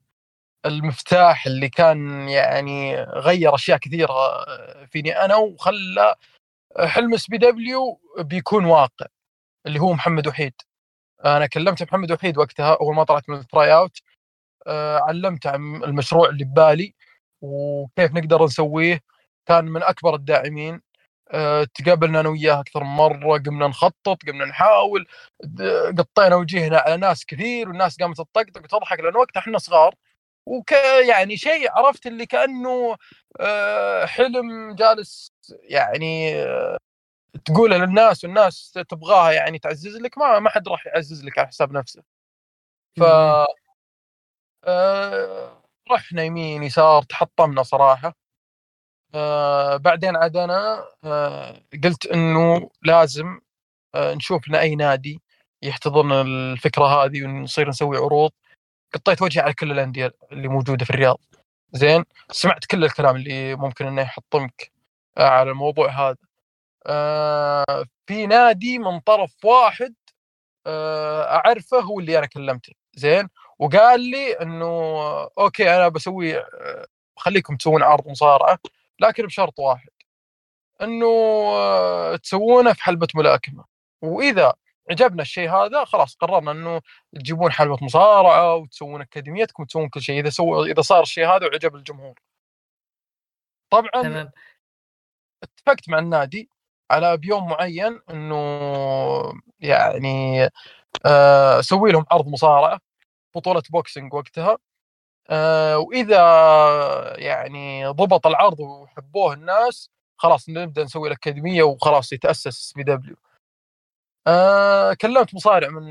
المفتاح 0.67 1.47
اللي 1.47 1.69
كان 1.69 2.29
يعني 2.29 2.97
غير 3.03 3.55
أشياء 3.55 3.79
كثيرة 3.79 4.13
آه، 4.13 4.85
فيني 4.87 5.13
أنا 5.25 5.37
وخلى 5.37 6.15
حلم 6.81 7.15
SPW 7.15 8.01
بيكون 8.19 8.65
واقع. 8.65 9.07
اللي 9.67 9.81
هو 9.81 9.93
محمد 9.93 10.27
وحيد. 10.27 10.55
أنا 11.25 11.47
كلمت 11.47 11.83
محمد 11.83 12.13
وحيد 12.13 12.39
وقتها 12.39 12.75
أول 12.81 12.95
ما 12.95 13.05
طلعت 13.05 13.29
من 13.31 13.37
ال 13.39 13.75
tryout 13.75 13.99
آه، 14.67 14.99
علمته 15.09 15.51
عن 15.51 15.85
المشروع 15.85 16.29
اللي 16.29 16.45
ببالي 16.45 16.95
وكيف 17.43 18.13
نقدر 18.15 18.45
نسويه. 18.45 19.01
كان 19.47 19.65
من 19.65 19.83
أكبر 19.83 20.15
الداعمين. 20.15 20.83
أه 21.33 21.65
تقابلنا 21.75 22.21
أنا 22.21 22.29
وياه 22.29 22.61
أكثر 22.61 22.85
من 22.85 22.91
مرة 22.91 23.39
قمنا 23.39 23.69
نخطط 23.69 24.19
قمنا 24.29 24.45
نحاول 24.45 25.07
قطينا 25.99 26.37
وجهنا 26.37 26.79
على 26.79 26.97
ناس 26.97 27.27
كثير 27.27 27.69
والناس 27.69 27.99
قامت 28.01 28.17
تطقطق 28.19 28.63
وتضحك 28.65 29.01
لأن 29.01 29.17
وقتها 29.17 29.41
إحنا 29.41 29.59
صغار. 29.59 29.95
وك 30.47 30.73
يعني 31.09 31.37
شيء 31.37 31.71
عرفت 31.73 32.07
اللي 32.07 32.27
كأنه 32.27 32.97
أه 33.41 34.07
حلم 34.07 34.75
جالس 34.77 35.33
يعني 35.63 36.35
تقولها 37.45 37.79
للناس 37.79 38.25
والناس 38.25 38.73
تبغاها 38.89 39.33
يعني 39.33 39.59
تعزز 39.59 39.97
لك 39.97 40.19
ما 40.19 40.39
ما 40.39 40.51
حد 40.51 40.69
راح 40.69 40.87
يعزز 40.87 41.25
لك 41.25 41.39
على 41.39 41.49
حساب 41.49 41.73
نفسه. 41.73 42.03
ف 42.99 43.03
آه 44.65 45.63
رحنا 45.93 46.23
يمين 46.25 46.63
يسار 46.63 47.03
تحطمنا 47.03 47.63
صراحة. 47.63 48.15
آه 49.15 49.77
بعدين 49.77 50.17
عاد 50.17 50.37
أنا 50.37 50.85
آه 51.05 51.63
قلت 51.85 52.07
إنه 52.07 52.71
لازم 52.83 53.41
آه، 53.95 54.15
نشوف 54.15 54.49
لنا 54.49 54.61
أي 54.61 54.75
نادي 54.77 55.23
يحتضن 55.63 56.13
الفكرة 56.13 56.85
هذه 56.87 57.25
ونصير 57.25 57.69
نسوي 57.69 57.97
عروض. 57.97 58.31
قطيت 58.95 59.23
وجهي 59.23 59.43
على 59.43 59.55
كل 59.55 59.73
الأندية 59.73 60.15
اللي 60.33 60.49
موجودة 60.49 60.85
في 60.85 60.91
الرياض. 60.91 61.21
زين 61.73 62.05
سمعت 62.31 62.65
كل 62.67 62.85
الكلام 62.85 63.17
اللي 63.17 63.57
ممكن 63.57 63.87
إنه 63.87 64.03
يحطمك 64.03 64.73
على 65.19 65.51
الموضوع 65.51 65.89
هذا. 65.91 66.17
آه 66.17 66.34
في 68.07 68.27
نادي 68.27 68.79
من 68.79 69.01
طرف 69.01 69.45
واحد 69.45 69.95
آه 70.67 71.23
أعرفه 71.25 71.81
هو 71.81 72.01
اللي 72.01 72.19
أنا 72.19 72.27
كلمته 72.27 72.73
زين؟ 72.95 73.29
وقال 73.59 74.01
لي 74.01 74.33
إنه 74.33 74.67
أوكي 75.39 75.77
أنا 75.77 75.89
بسوي 75.89 76.39
آه 76.39 76.87
خليكم 77.17 77.57
تسوون 77.57 77.83
عرض 77.83 78.09
مصارعة 78.09 78.59
لكن 79.01 79.27
بشرط 79.27 79.59
واحد 79.59 79.89
إنه 80.83 81.07
آه 81.07 82.17
تسوونه 82.17 82.73
في 82.73 82.83
حلبة 82.83 83.09
ملاكمة. 83.15 83.65
وإذا 84.03 84.53
عجبنا 84.91 85.23
الشيء 85.23 85.51
هذا 85.51 85.85
خلاص 85.85 86.17
قررنا 86.17 86.51
إنه 86.51 86.81
تجيبون 87.15 87.53
حلبة 87.53 87.79
مصارعة 87.83 88.55
وتسوون 88.57 89.01
أكاديميتكم 89.01 89.63
وتسوون 89.63 89.89
كل 89.89 90.03
شيء 90.03 90.21
إذا 90.21 90.31
سووا 90.31 90.67
إذا 90.67 90.83
صار 90.83 91.03
الشيء 91.03 91.27
هذا 91.29 91.47
وعجب 91.47 91.75
الجمهور. 91.77 92.15
طبعا 93.71 93.91
تمام. 94.03 94.31
اتفقت 95.43 95.89
مع 95.89 95.99
النادي 95.99 96.51
على 96.91 97.17
بيوم 97.17 97.49
معين 97.49 98.01
إنه 98.11 98.37
يعني 99.61 100.43
آه، 101.07 101.61
أسوي 101.61 101.93
لهم 101.93 102.05
عرض 102.13 102.29
مصارعة 102.29 102.81
بطولة 103.37 103.63
بوكسنج 103.71 104.15
وقتها. 104.15 104.59
آه، 105.31 105.79
وإذا 105.79 106.19
يعني 107.19 107.87
ضبط 107.87 108.27
العرض 108.27 108.61
وحبوه 108.61 109.35
الناس 109.35 109.91
خلاص 110.19 110.49
نبدأ 110.51 110.85
نسوي 110.85 111.09
الاكاديميه 111.09 111.63
وخلاص 111.65 112.13
يتأسس 112.15 112.73
بي 112.77 112.83
دبليو. 112.85 113.17
آه 114.27 114.95
كلمت 114.95 115.35
مصارع 115.35 115.69
من 115.69 115.83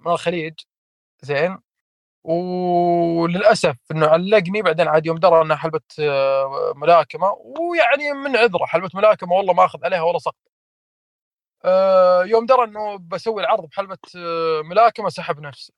من 0.00 0.12
الخليج 0.12 0.54
زين. 1.22 1.58
وللأسف 2.26 3.76
إنه 3.90 4.06
علقني 4.06 4.62
بعدين 4.62 4.88
عاد 4.88 5.06
يوم 5.06 5.18
درى 5.18 5.42
إنها 5.42 5.56
حلبه 5.56 5.80
آه 6.00 6.72
ملاكمة 6.76 7.30
ويعني 7.30 8.12
من 8.12 8.36
عذره 8.36 8.64
حلبه 8.66 8.90
ملاكمة 8.94 9.32
والله 9.32 9.52
ما 9.54 9.64
أخذ 9.64 9.84
عليها 9.84 10.02
ولا 10.02 10.18
سقط 10.18 10.34
آه 11.64 12.24
يوم 12.24 12.46
درى 12.46 12.64
إنه 12.64 12.98
بسوي 12.98 13.42
العرض 13.42 13.66
بحلبة 13.66 13.98
آه 14.16 14.62
ملاكمة 14.62 15.08
سحب 15.08 15.40
نفسه. 15.40 15.74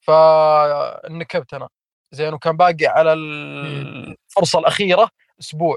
فنكبت 0.00 1.54
أنا. 1.54 1.68
زين 2.12 2.34
وكان 2.34 2.56
باقي 2.56 2.86
على 2.86 3.12
الفرصة 3.12 4.58
الأخيرة 4.58 5.10
أسبوع. 5.40 5.76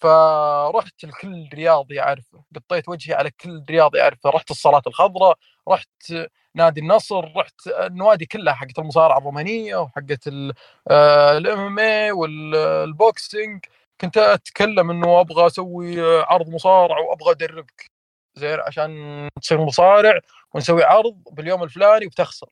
فرحت 0.00 1.04
لكل 1.04 1.48
رياضي 1.54 2.00
أعرفه. 2.00 2.44
قطيت 2.56 2.88
وجهي 2.88 3.14
على 3.14 3.30
كل 3.30 3.64
رياضي 3.70 4.02
أعرفه. 4.02 4.30
رحت 4.30 4.50
الصالات 4.50 4.86
الخضراء 4.86 5.36
رحت 5.68 6.14
نادي 6.56 6.80
النصر 6.80 7.36
رحت 7.36 7.66
النوادي 7.66 8.26
كلها 8.26 8.54
حقت 8.54 8.78
المصارعة 8.78 9.18
الرومانية 9.18 9.76
وحقت 9.76 10.26
ال 10.26 11.60
MMA 11.60 11.78
وال 11.78 12.12
boxing. 12.12 13.64
كنت 14.00 14.16
أتكلم 14.16 14.90
إنه 14.90 15.20
أبغى 15.20 15.46
أسوي 15.46 16.00
عرض 16.22 16.48
مصارع 16.48 16.98
وأبغى 16.98 17.30
ادربك 17.30 17.90
زين 18.34 18.60
عشان 18.60 19.28
تصير 19.42 19.60
مصارع 19.60 20.20
ونسوي 20.54 20.84
عرض 20.84 21.22
باليوم 21.32 21.62
الفلاني 21.62 22.06
وتخسر 22.06 22.48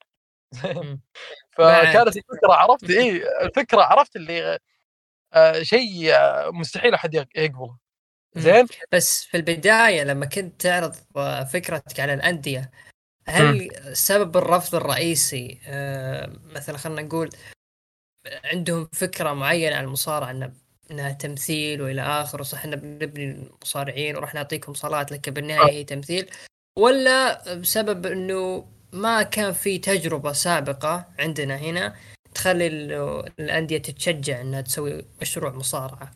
فكانت 1.57 2.17
الفكرة 2.17 2.53
عرفت؟ 2.53 2.91
اي 2.91 3.23
الفكرة 3.45 3.83
عرفت 3.83 4.17
اللي 4.17 4.59
آه، 5.35 5.63
شيء 5.63 6.15
آه، 6.15 6.51
مستحيل 6.51 6.95
أحد 6.95 7.15
يقبله. 7.15 7.79
زين؟ 8.37 8.67
بس 8.93 9.25
في 9.25 9.37
البداية 9.37 10.05
لما 10.05 10.27
كنت 10.27 10.61
تعرض 10.61 10.97
آه، 11.17 11.45
فكرتك 11.45 12.01
على 12.01 12.15
الأندية 12.15 12.71
هل 13.27 13.71
سبب 13.93 14.37
الرفض 14.37 14.75
الرئيسي 14.75 15.59
مثلا 16.55 16.77
خلينا 16.77 17.03
نقول 17.03 17.31
عندهم 18.45 18.89
فكرة 18.93 19.33
معينة 19.33 19.77
عن 19.77 19.85
المصارعة 19.85 20.31
إنه 20.31 20.53
إنها 20.91 21.13
تمثيل 21.13 21.83
وإلى 21.83 22.03
اخره 22.03 22.43
صح 22.43 22.59
إحنا 22.59 22.77
بنبني 22.77 23.25
المصارعين 23.25 24.17
وراح 24.17 24.35
نعطيكم 24.35 24.75
صالات 24.75 25.13
لكن 25.13 25.33
بالنهاية 25.33 25.73
هي 25.73 25.85
تمثيل 25.85 26.31
ولا 26.79 27.55
بسبب 27.55 28.07
إنه 28.07 28.69
ما 28.93 29.23
كان 29.23 29.53
في 29.53 29.79
تجربة 29.79 30.33
سابقة 30.33 31.07
عندنا 31.19 31.57
هنا 31.57 31.97
تخلي 32.35 32.67
الأندية 33.39 33.79
تتشجع 33.79 34.41
إنها 34.41 34.61
تسوي 34.61 35.05
مشروع 35.21 35.53
مصارعة؟ 35.53 36.11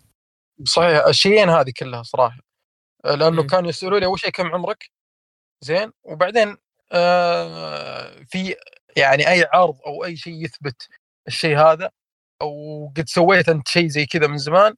صحيح 0.64 1.07
الشيئين 1.07 1.49
هذه 1.49 1.73
كلها 1.79 2.03
صراحة. 2.03 2.38
لأنه 3.05 3.47
كانوا 3.47 3.68
يسالوا 3.68 3.99
لي 3.99 4.07
أول 4.07 4.21
شيء 4.21 4.31
كم 4.31 4.47
عمرك؟ 4.47 4.90
زين. 5.61 5.92
وبعدين 6.05 6.49
آه 6.49 6.57
في 8.27 8.57
يعني 8.96 9.31
أي 9.31 9.44
عرض 9.53 9.79
أو 9.87 10.05
أي 10.05 10.16
شيء 10.16 10.44
يثبت 10.44 10.88
الشيء 11.29 11.59
هذا 11.59 11.90
أو 12.42 12.92
قد 12.96 13.09
سويت 13.09 13.48
أنت 13.48 13.68
شيء 13.68 13.88
زي 13.88 14.07
كذا 14.07 14.27
من 14.27 14.38
زمان 14.38 14.74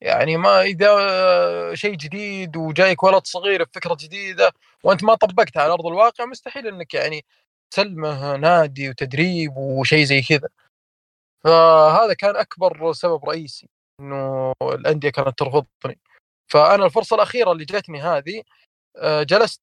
يعني 0.00 0.36
ما 0.36 0.62
إذا 0.62 1.74
شيء 1.74 1.94
جديد 1.96 2.56
وجايك 2.56 3.02
ولد 3.02 3.26
صغير 3.26 3.64
بفكرة 3.64 3.96
جديدة 4.00 4.52
وأنت 4.84 5.04
ما 5.04 5.14
طبقتها 5.14 5.62
على 5.62 5.72
أرض 5.72 5.86
الواقع 5.86 6.24
مستحيل 6.24 6.66
إنك 6.66 6.94
يعني 6.94 7.24
تسلمه 7.70 8.36
نادي 8.36 8.90
وتدريب 8.90 9.56
وشيء 9.56 10.04
زي 10.04 10.22
كذا. 10.22 10.48
فهذا 11.44 12.14
كان 12.14 12.36
أكبر 12.36 12.92
سبب 12.92 13.24
رئيسي 13.28 13.68
إنه 14.00 14.52
الأندية 14.62 15.10
كانت 15.10 15.38
ترفضني. 15.38 15.98
فأنا 16.48 16.84
الفرصة 16.86 17.16
الأخيرة 17.16 17.52
اللي 17.52 17.64
جاتني 17.64 18.00
هذه 18.02 18.42
آه، 18.96 19.22
جلست 19.22 19.62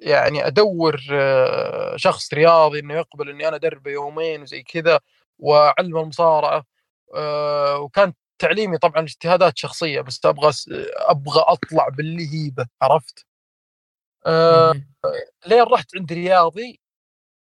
يعني 0.00 0.46
ادور 0.46 0.96
شخص 1.96 2.34
رياضي 2.34 2.78
إنه 2.78 2.94
يقبل 2.94 3.30
إني 3.30 3.48
أنا 3.48 3.56
أدربه 3.56 3.90
يومين 3.90 4.42
وزي 4.42 4.62
كذا 4.62 5.00
واعلم 5.38 5.96
المصارعة 5.98 6.64
وكان 7.78 8.12
تعليمي 8.38 8.78
طبعا 8.78 9.02
اجتهادات 9.02 9.58
شخصية 9.58 10.00
بس 10.00 10.20
أبغى 10.26 10.52
أبغى 10.98 11.40
أطلع 11.46 11.88
باللهيبة 11.88 12.66
عرفت؟ 12.82 13.26
لين 15.46 15.62
رحت 15.62 15.96
عند 15.96 16.12
رياضي 16.12 16.80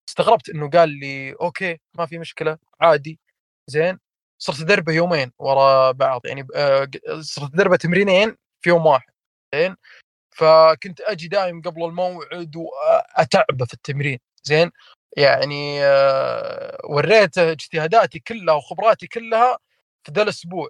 استغربت 0.09 0.49
إنه 0.49 0.70
قال 0.70 0.88
لي 0.88 1.33
أوكي 1.33 1.81
ما 1.94 2.07
في 2.07 2.18
مشكلة 2.18 2.59
عادي 2.81 3.20
زين 3.66 3.99
صرت 4.38 4.61
أدربه 4.61 4.92
يومين 4.92 5.33
ورا 5.38 5.90
بعض 5.92 6.27
يعني 6.27 6.47
صرت 7.20 7.55
أدربه 7.55 7.77
تمرينين 7.77 8.37
في 8.61 8.70
يوم 8.70 8.87
واحد 8.87 9.12
زين 9.55 9.77
فكنت 10.35 11.01
أجي 11.01 11.29
دايم 11.29 11.62
قبل 11.62 11.85
الموعد 11.85 12.57
وأتعبه 12.57 13.64
في 13.64 13.75
التمرين 13.75 14.18
زين؟ 14.44 14.70
يعني 15.16 15.85
آه، 15.85 16.79
وريته 16.85 17.53
اجتهاداتي 17.53 18.18
كلها 18.20 18.55
وخبراتي 18.55 19.07
كلها 19.07 19.59
في 20.05 20.12
ذا 20.12 20.23
الأسبوع. 20.23 20.68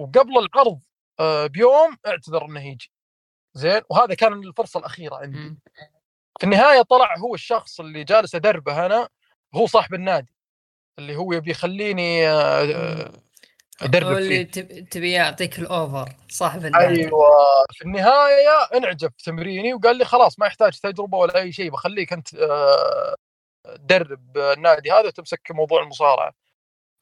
وقبل 0.00 0.38
العرض 0.38 0.80
آه، 1.20 1.46
بيوم 1.46 1.96
اعتذر 2.06 2.44
إنه 2.44 2.66
يجي 2.68 2.90
زين؟ 3.54 3.82
وهذا 3.90 4.14
كان 4.14 4.32
الفرصة 4.32 4.80
الأخيرة 4.80 5.16
عندي. 5.16 5.38
في 6.40 6.44
النهاية 6.44 6.82
طلع 6.82 7.16
هو 7.18 7.34
الشخص 7.34 7.80
اللي 7.80 8.04
جالس 8.04 8.34
أدربه 8.34 8.86
أنا 8.86 9.08
هو 9.54 9.66
صاحب 9.66 9.94
النادي 9.94 10.34
اللي 10.98 11.16
هو 11.16 11.32
يبي 11.32 11.50
يخليني 11.50 12.28
آه، 13.82 13.84
ادرب 13.84 14.06
هو 14.06 14.18
اللي 14.18 14.44
تبي 14.90 15.12
يعطيك 15.12 15.58
الاوفر 15.58 16.12
صاحب 16.28 16.64
النادي 16.64 17.04
أيوه 17.04 17.20
في 17.72 17.84
النهاية 17.84 18.68
انعجب 18.74 19.12
في 19.18 19.24
تمريني 19.24 19.74
وقال 19.74 19.96
لي 19.96 20.04
خلاص 20.04 20.38
ما 20.38 20.46
يحتاج 20.46 20.78
تجربة 20.78 21.18
ولا 21.18 21.36
أي 21.36 21.52
شيء 21.52 21.70
بخليك 21.70 22.12
أنت 22.12 22.28
تدرب 23.64 24.38
النادي 24.38 24.92
هذا 24.92 25.06
وتمسك 25.06 25.50
موضوع 25.50 25.82
المصارعة. 25.82 26.32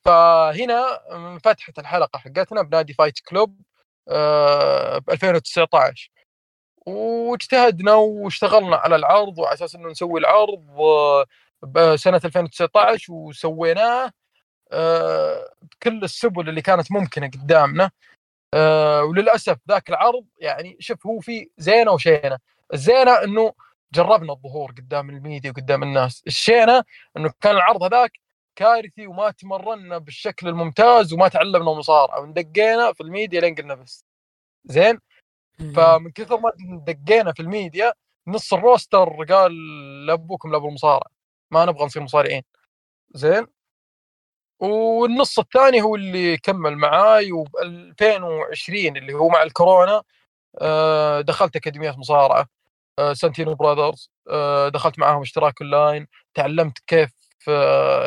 فهنا 0.05 1.01
فتحت 1.45 1.79
الحلقة 1.79 2.19
حقتنا 2.19 2.63
بنادي 2.63 2.95
Fight 2.95 3.21
Club 3.21 3.61
ب 5.01 5.11
2019 5.11 6.11
واجتهدنا 6.87 7.95
واشتغلنا 7.95 8.77
على 8.77 8.97
العرض 8.97 9.39
وعلى 9.39 9.55
أساس 9.55 9.75
إنه 9.75 9.89
نسوي 9.89 10.21
العرض 10.21 10.65
بسنه 11.63 12.21
2019 12.25 13.13
وسويناه. 13.13 14.11
بكل 15.63 16.05
السبل 16.05 16.49
اللي 16.49 16.63
كانت 16.63 16.93
ممكنة 16.93 17.27
قدامنا 17.27 17.91
وللأسف 19.03 19.59
ذاك 19.69 19.91
العرض 19.91 20.25
يعني 20.39 20.77
شوف 20.81 21.07
هو 21.07 21.21
في 21.21 21.51
زينة 21.59 21.91
وشينة. 21.91 22.39
الزينة 22.75 23.25
إنه 23.25 23.53
جربنا 23.95 24.33
الظهور 24.33 24.71
قدام 24.71 25.11
الميديا 25.11 25.51
وقدام 25.51 25.83
الناس. 25.83 26.23
الشينة 26.27 26.85
إنه 27.17 27.31
كان 27.41 27.57
العرض 27.57 27.83
هذاك 27.83 28.13
كارثي 28.57 29.07
وما 29.07 29.31
تمرنا 29.31 29.99
بالشكل 29.99 30.49
الممتاز 30.49 31.13
وما 31.13 31.29
تعلمنا 31.29 31.73
مصارعه 31.73 32.21
وندقينا 32.21 32.93
في 32.93 33.01
الميديا 33.03 33.41
لين 33.41 33.55
قلنا 33.55 33.75
بس. 33.75 34.05
زين؟ 34.65 35.01
فمن 35.59 36.11
كثر 36.11 36.41
ما 36.41 36.53
دقينا 36.87 37.33
في 37.33 37.41
الميديا 37.41 37.93
نص 38.27 38.55
ال 38.55 38.65
roster 38.65 39.25
قال 39.25 39.53
لأبوكم 40.07 40.53
لأبو 40.53 40.69
المصارعه 40.69 41.11
ما 41.51 41.65
نبغى 41.65 41.85
نصير 41.85 42.03
مصارعين. 42.03 42.43
زين؟ 43.15 43.47
والنص 44.61 45.39
الثاني 45.39 45.83
هو 45.83 45.95
اللي 45.97 46.37
كمل 46.37 46.77
معاي 46.77 47.33
وب 47.33 47.49
2020 47.63 48.97
اللي 48.97 49.15
هو 49.15 49.29
مع 49.29 49.43
الكورونا 49.43 50.03
آه، 50.61 51.21
دخلت 51.21 51.57
اكاديميه 51.57 51.91
مصارعة 51.91 52.47
Santino 53.13 53.55
Brothers 53.55 54.11
دخلت 54.75 54.99
معاهم 54.99 55.21
اشتراك 55.23 55.63
أونلاين 55.63 56.07
تعلمت 56.35 56.79
كيف 56.87 57.11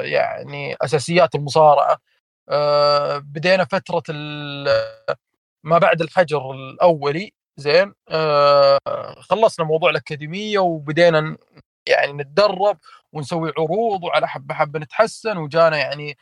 يعني 0.03 0.75
أساسيات 0.81 1.35
المصارعة 1.35 1.97
بدينا 3.19 3.65
فترة 3.65 4.03
ما 5.63 5.77
بعد 5.77 6.01
الحجر 6.01 6.51
الأولي 6.51 7.33
زين 7.57 7.93
خلصنا 9.19 9.65
موضوع 9.65 9.89
الأكاديمية 9.89 10.59
وبدينا 10.59 11.37
يعني 11.87 12.13
نتدرب 12.13 12.77
ونسوي 13.13 13.53
عروض 13.57 14.03
وعلى 14.03 14.27
حبه 14.27 14.55
حبه 14.55 14.79
نتحسن 14.79 15.37
وجانا 15.37 15.77
يعني 15.77 16.09
آه 16.11 16.17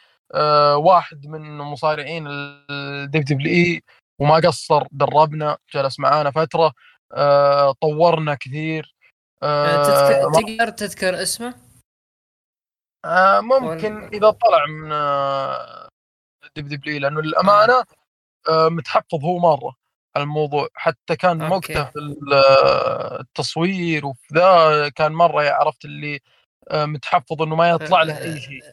واحد 0.76 1.28
من 1.28 1.58
مصارعين 1.58 2.28
ال 2.28 3.22
WWE 3.22 3.82
وما 4.20 4.36
قصر 4.36 4.88
دربنا 4.92 5.58
جلس 5.74 6.00
معانا 6.00 6.32
فترة 6.32 6.74
آه 7.14 7.72
طورنا 7.72 8.36
كثير 8.36 8.96
آه 9.44 10.32
تقدر 10.32 10.70
تذكر 10.70 11.22
اسمه؟ 11.22 11.54
آه 13.06 13.42
ممكن 13.42 14.10
إذا 14.14 14.30
طلع 14.30 14.66
من 14.66 14.92
آه 14.92 15.90
WWE 16.56 17.00
لأنه 17.00 17.22
للأمانة 17.22 17.84
آه. 18.50 18.70
متحفظ 18.70 19.26
هو 19.26 19.38
مرة 19.40 19.76
على 20.16 20.24
الموضوع. 20.24 20.68
حتى 20.74 21.16
كان 21.16 21.38
موقته 21.38 21.84
في 21.84 22.00
التصوير 23.20 24.06
وفي 24.06 24.34
ذا 24.34 24.90
كان 24.90 25.12
مرة 25.12 25.50
عرفت 25.50 25.86
اللي 25.86 26.20
آه، 26.72 26.86
متحفظ 26.86 27.42
إنه 27.42 27.56
ما 27.56 27.70
يطلع 27.70 28.04
له 28.04 28.22
أي 28.22 28.40
شيء. 28.40 28.64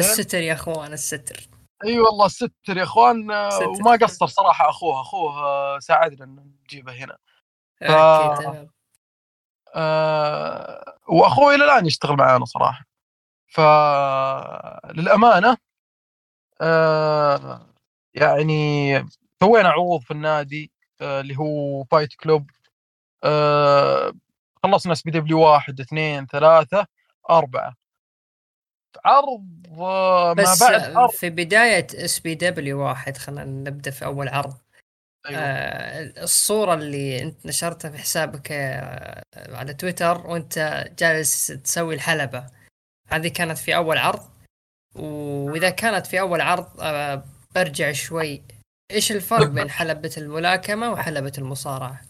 الستر 0.00 0.38
يا 0.38 0.52
أخوان 0.52 0.92
الستر. 0.92 1.48
أي 1.84 1.90
أيوة 1.90 2.08
والله 2.08 2.26
الستر 2.26 2.76
يا 2.76 2.82
أخوان 2.82 3.30
آه، 3.30 3.50
ستر. 3.50 3.68
وما 3.68 3.92
قصر 3.92 4.26
صراحة 4.26 4.68
أخوه. 4.68 5.00
أخوه 5.00 5.38
آه، 5.38 5.78
ساعدنا 5.78 6.24
إن 6.24 6.52
نجيبه 6.64 6.92
هنا. 6.92 7.16
ف... 7.80 7.90
آه... 9.74 10.98
واخوي 11.08 11.54
إلى 11.54 11.64
الآن 11.64 11.86
يشتغل 11.86 12.16
معانا 12.16 12.44
صراحة. 12.44 12.84
فللامانه 14.92 15.56
آه... 16.60 17.66
يعني 18.14 18.94
سوينا 19.42 19.68
عروض 19.68 20.00
في 20.00 20.10
النادي 20.10 20.72
آه 21.00 21.20
اللي 21.20 21.38
هو 21.38 21.84
Fight 21.84 22.14
Club 22.14 22.50
آه 23.24 24.12
خلصنا 24.62 24.92
SPW 24.92 25.40
واحد 25.40 25.80
اثنين 25.80 26.26
ثلاثة 26.26 26.86
أربعة. 27.30 27.81
عرض 29.04 29.46
آه 29.78 30.32
بس 30.32 30.62
ما 30.62 30.68
بعد 30.68 30.96
عرض. 30.96 31.10
في 31.10 31.30
بداية 31.30 31.86
SPW 31.94 32.80
واحد 32.80 33.16
خلينا 33.16 33.44
نبدأ 33.44 33.90
في 33.90 34.04
أول 34.04 34.28
عرض 34.28 34.54
أيوة. 35.26 35.40
آه 35.40 36.22
الصورة 36.22 36.74
اللي 36.74 37.22
أنت 37.22 37.46
نشرتها 37.46 37.90
في 37.90 37.98
حسابك 37.98 38.52
آه 38.52 39.22
على 39.36 39.74
تويتر 39.74 40.26
وأنت 40.26 40.84
جالس 40.98 41.46
تسوي 41.46 41.94
الحلبة 41.94 42.46
هذه 43.08 43.28
كانت 43.28 43.58
في 43.58 43.76
أول 43.76 43.98
عرض 43.98 44.30
وإذا 44.94 45.70
كانت 45.70 46.06
في 46.06 46.20
أول 46.20 46.40
عرض 46.40 46.80
آه 46.80 47.24
برجع 47.54 47.92
شوي 47.92 48.42
إيش 48.90 49.12
الفرق 49.12 49.46
بين 49.46 49.70
حلبة 49.78 50.14
الملاكمة 50.18 50.90
وحلبة 50.90 51.32
المصارعة؟ 51.38 52.00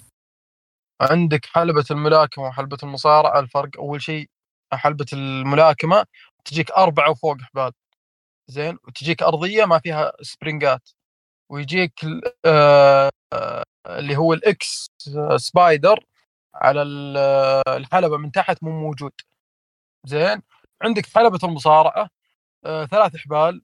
عندك 1.00 1.46
حلبة 1.46 1.84
الملاكمة 1.90 2.44
وحلبة 2.44 2.78
المصارعة 2.82 3.40
الفرق 3.40 3.70
أول 3.78 4.02
شيء 4.02 4.28
حلبة 4.72 5.06
الملاكمة 5.12 6.04
تجيك 6.44 6.70
أربعة 6.70 7.10
وفوق 7.10 7.36
حبال 7.40 7.72
زين؟ 8.48 8.78
وتجيك 8.88 9.22
أرضية 9.22 9.64
ما 9.64 9.78
فيها 9.78 10.12
سبرينجات 10.22 10.90
ويجيك 11.50 12.00
آه 12.46 13.10
اللي 13.88 14.16
هو 14.16 14.32
ال 14.34 14.62
X 14.62 14.90
spider 15.36 16.04
على 16.54 16.82
الحلبة 17.68 18.16
من 18.18 18.32
تحت 18.32 18.62
مو 18.62 18.70
موجود. 18.80 19.12
زين؟ 20.06 20.42
عندك 20.82 21.06
حلبة 21.06 21.38
المصارعة 21.44 22.10
آه 22.66 22.86
ثلاث 22.86 23.16
حبال 23.16 23.62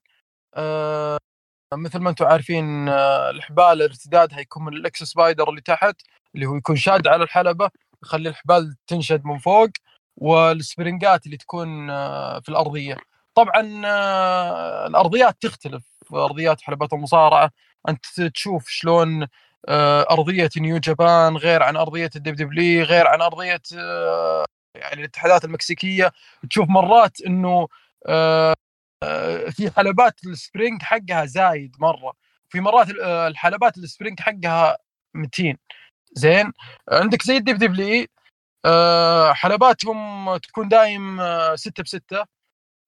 آه 0.57 1.19
مثل 1.75 1.99
ما 2.01 2.11
أنتم 2.11 2.27
عارفين 2.27 2.89
آه، 2.89 3.31
الحبال 3.31 3.83
ارتدادها 3.83 4.41
يكون 4.41 4.65
من 4.65 4.73
الإكس 4.75 5.03
سبايدر 5.05 5.51
اللي 5.51 5.61
تحت 5.61 5.97
اللي 6.35 6.47
هو 6.47 6.57
يكون 6.57 6.77
شاد 6.77 7.09
على 7.09 7.25
الحلبة 7.25 7.71
يخلي 8.05 8.29
الحبال 8.29 8.77
تنشد 8.87 9.25
من 9.27 9.39
فوق. 9.39 9.71
والسبرنجات 10.19 11.27
اللي 11.27 11.37
تكون 11.37 11.91
آه، 11.91 12.41
في 12.41 12.49
الأرضية. 12.49 12.97
طبعا 13.35 13.83
آه، 13.87 14.87
الأرضيات 14.87 15.37
تختلف. 15.43 15.85
أرضيات 16.15 16.61
حلبات 16.61 16.93
المصارعة 16.93 17.51
أنت 17.89 18.21
تشوف 18.35 18.69
شلون 18.69 19.27
أرضية 20.11 20.51
New 20.59 20.79
Japan 20.79 21.37
غير 21.37 21.63
عن 21.63 21.77
أرضية 21.77 22.11
ال 22.17 22.35
WWE 22.37 22.83
غير 22.83 23.07
عن 23.07 23.21
أرضية 23.23 23.61
يعني 24.75 25.01
الاتحادات 25.01 25.45
المكسيكية. 25.45 26.13
تشوف 26.51 26.69
مرات 26.69 27.21
إنه 27.21 27.69
آه، 29.03 29.51
في 29.51 29.71
حلبات 29.71 30.15
ال 30.27 30.35
spring 30.35 30.83
حقها 30.83 31.25
زايد 31.27 31.77
مرة. 31.81 32.13
في 32.49 32.61
مرات 32.61 32.89
آه، 33.03 33.29
الحلبات 33.29 33.79
ال 33.79 33.85
spring 33.85 34.21
حقها 34.21 34.79
200 35.15 35.57
زين؟ 36.13 36.53
عندك 36.93 37.23
زي 37.23 37.37
الدب 37.37 37.59
دبلي 37.59 38.03
آه، 38.03 38.07
حلباتهم 39.35 40.37
تكون 40.37 40.69
دايم 40.69 41.19
6 41.57 41.83
ب 41.83 41.87
6 41.87 42.25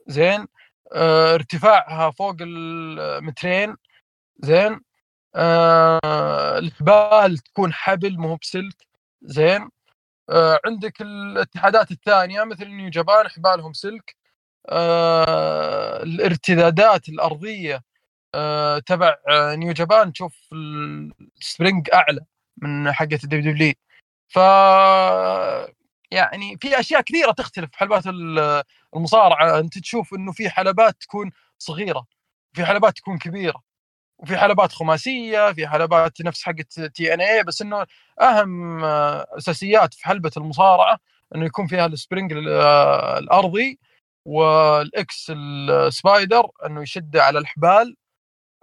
زين. 0.08 0.46
ارتفاعها 0.94 2.10
فوق 2.10 2.36
المترين 2.40 3.76
زين. 4.40 4.80
الحبال 6.58 7.38
تكون 7.38 7.72
حبل 7.74 8.18
مو 8.18 8.36
بسلك. 8.36 8.76
زين. 9.22 9.70
عندك 10.66 11.02
الاتحادات 11.02 11.90
الثانية 11.90 12.44
مثل 12.44 12.66
New 12.68 12.90
Japan 12.90 13.28
حبالهم 13.28 13.72
سلك. 13.72 14.16
آه 14.70 16.02
الارتدادات 16.02 17.10
الأرضية 17.10 17.82
آه 18.34 18.80
تبع 18.80 19.16
آه 19.30 19.56
New 19.56 19.72
Japan 19.74 20.12
تشوف 20.14 20.36
ال 21.42 21.49
spring 21.49 21.90
أعلى 21.94 22.20
من 22.58 22.92
حقة 22.92 23.20
ال 23.24 23.52
WWE 23.52 23.74
ف 24.30 24.38
يعني 26.10 26.58
في 26.60 26.80
أشياء 26.80 27.00
كثيرة 27.00 27.32
تختلف 27.32 27.70
في 27.70 27.78
حلبات 27.78 28.04
المصارعة. 28.96 29.58
أنت 29.58 29.78
تشوف 29.78 30.14
إنه 30.14 30.32
في 30.32 30.50
حلبات 30.50 30.96
تكون 31.00 31.30
صغيرة 31.58 32.06
في 32.54 32.64
حلبات 32.66 32.96
تكون 32.96 33.18
كبيرة 33.18 33.62
وفي 34.18 34.38
حلبات 34.38 34.72
خماسية 34.72 35.52
في 35.52 35.68
حلبات 35.68 36.22
نفس 36.22 36.42
حقة 36.44 36.64
TNA 36.94 37.42
بس 37.44 37.62
إنه 37.62 37.86
أهم 38.20 38.84
أساسيات 38.84 39.94
في 39.94 40.04
حلبة 40.06 40.30
المصارعة 40.36 40.98
إنه 41.34 41.46
يكون 41.46 41.66
فيها 41.66 41.86
ال 41.86 41.93
spring 41.93 42.32
آه، 42.48 43.18
الأرضي 43.18 43.78
وال 44.24 44.96
X 44.96 45.32
ال 45.36 45.52
spider 45.52 46.50
إنه 46.66 46.82
يشد 46.82 47.16
على 47.16 47.38
الحبال. 47.38 47.96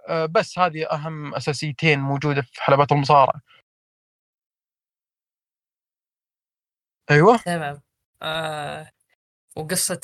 آه، 0.08 0.26
بس 0.26 0.58
هذه 0.58 0.86
أهم 0.92 1.34
أساسيتين 1.34 2.00
موجودة 2.00 2.42
في 2.42 2.62
حلبات 2.62 2.92
المصارعة. 2.92 3.40
أيوه. 7.10 7.36
تمام. 7.36 7.80
آه 8.22 8.90
وقصة 9.56 9.94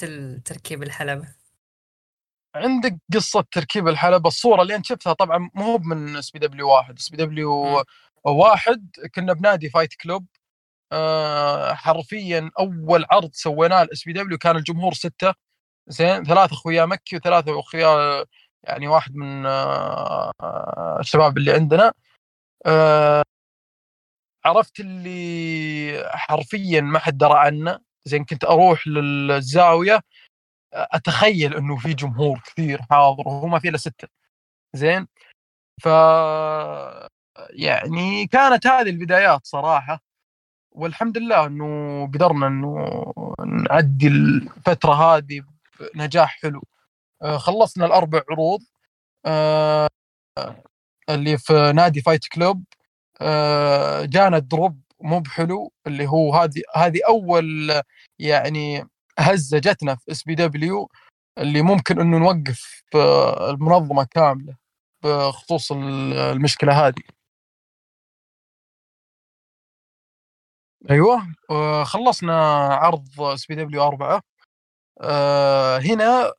تركيب 0.44 0.82
الحلبة. 0.82 1.34
عندك 2.54 2.96
قصة 3.14 3.44
تركيب 3.52 3.88
الحلبة. 3.88 4.28
الصورة 4.28 4.62
اللي 4.62 4.74
أنت 4.74 4.86
شفتها 4.86 5.12
طبعا 5.12 5.50
مو 5.54 5.78
من 5.78 6.16
SPW 6.16 6.68
واحد. 6.70 6.98
SPW 6.98 7.82
واحد 8.24 8.90
كنا 9.14 9.32
بنادي 9.32 9.70
Fight 9.70 9.94
Club 9.94 10.26
آه 10.92 11.74
حرفيا 11.74 12.50
أول 12.60 13.06
عرض 13.10 13.30
سويناه 13.34 13.82
ال 13.82 14.04
SPW 14.04 14.38
كان 14.38 14.56
الجمهور 14.56 14.94
ستة. 14.94 15.34
زين 15.88 16.24
ثلاث 16.24 16.52
أخويا 16.52 16.86
مكي 16.86 17.16
وثلاثة 17.16 17.60
أخويا 17.60 18.24
يعني 18.64 18.88
واحد 18.88 19.14
من 19.16 19.46
آه، 19.46 20.32
الشباب 21.00 21.38
اللي 21.38 21.52
عندنا. 21.52 21.92
آه، 22.66 23.24
عرفت 24.44 24.80
اللي 24.80 26.08
حرفيا 26.10 26.80
ما 26.80 26.98
حد 26.98 27.18
درى 27.18 27.38
عنه. 27.38 27.80
زين 28.04 28.24
كنت 28.24 28.44
أروح 28.44 28.86
للزاوية 28.88 30.00
أتخيل 30.74 31.54
إنه 31.56 31.76
في 31.76 31.94
جمهور 31.94 32.40
كثير 32.46 32.82
حاضر 32.90 33.28
وهو 33.28 33.46
ما 33.46 33.58
في 33.58 33.68
إلا 33.68 33.76
ستة. 33.78 34.08
زين؟ 34.74 35.06
ف 35.82 35.86
يعني 37.50 38.26
كانت 38.26 38.66
هذه 38.66 38.90
البدايات 38.90 39.46
صراحة. 39.46 40.00
والحمد 40.72 41.18
لله 41.18 41.46
إنه 41.46 42.06
قدرنا 42.14 42.46
إنه 42.46 42.88
نعدي 43.46 44.08
الفترة 44.08 44.94
هذه 44.94 45.42
نجاح 45.96 46.38
حلو. 46.42 46.62
آه، 47.22 47.36
خلصنا 47.38 47.86
الأربع 47.86 48.22
عروض. 48.30 48.60
آه، 49.26 49.88
اللي 51.10 51.38
في 51.38 51.72
نادي 51.76 52.02
Fight 52.02 52.26
Club 52.28 52.64
جانا 54.04 54.38
drop 54.38 54.80
مو 55.00 55.20
بحلو 55.20 55.72
اللي 55.86 56.06
هو 56.08 56.34
هذه 56.34 56.62
هذه 56.76 57.00
أول 57.08 57.72
يعني 58.18 58.88
هزة 59.18 59.58
جتنا 59.58 59.94
في 59.96 60.10
SPW 60.12 60.88
اللي 61.38 61.62
ممكن 61.62 62.00
إنه 62.00 62.18
نوقف 62.18 62.84
المنظمة 63.50 64.04
كاملة 64.04 64.56
بخصوص 65.04 65.72
المشكلة 65.72 66.86
هذه. 66.88 67.02
أيوه 70.90 71.22
خلصنا 71.84 72.34
عرض 72.74 73.20
SPW 73.22 73.82
4 73.82 74.22
آه 75.02 75.78
هنا 75.78 76.32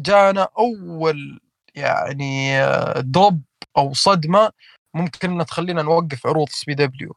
جانا 0.00 0.48
أول 0.58 1.40
يعني 1.74 2.52
drop 3.02 3.42
أو 3.78 3.94
صدمة 3.94 4.52
ممكن 4.94 5.44
تخلينا 5.46 5.82
نوقف 5.82 6.26
عروض 6.26 6.48
SPW 6.48 7.16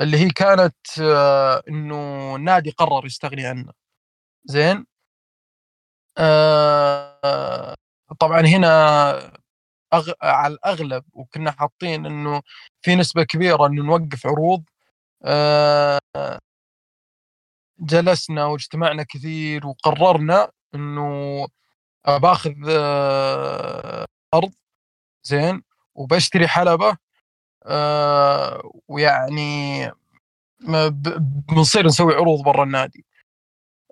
اللي 0.00 0.16
هي 0.18 0.28
كانت 0.30 0.76
آه 1.02 1.62
إنه 1.68 2.36
النادي 2.36 2.70
قرر 2.70 3.06
يستغني 3.06 3.46
عنه. 3.46 3.72
زين؟ 4.44 4.86
آه 6.18 7.74
طبعا 8.20 8.40
هنا 8.40 8.70
أغ... 9.94 10.12
على 10.22 10.54
الأغلب 10.54 11.04
وكنا 11.12 11.50
حاطين 11.50 12.06
إنه 12.06 12.42
في 12.82 12.96
نسبة 12.96 13.22
كبيرة 13.24 13.66
إنه 13.66 13.82
نوقف 13.82 14.26
عروض 14.26 14.64
آه 15.24 16.00
جلسنا 17.78 18.44
واجتمعنا 18.46 19.02
كثير 19.02 19.66
وقررنا 19.66 20.50
إنه 20.74 21.46
باخذ 22.06 22.54
آه 22.68 24.06
أرض 24.34 24.54
زين؟ 25.22 25.62
وبشتري 25.94 26.48
حلبة 26.48 26.96
آه 27.66 28.70
ويعني 28.88 29.90
بنصير 31.50 31.86
نسوي 31.86 32.14
عروض 32.14 32.42
برا 32.44 32.64
النادي. 32.64 33.04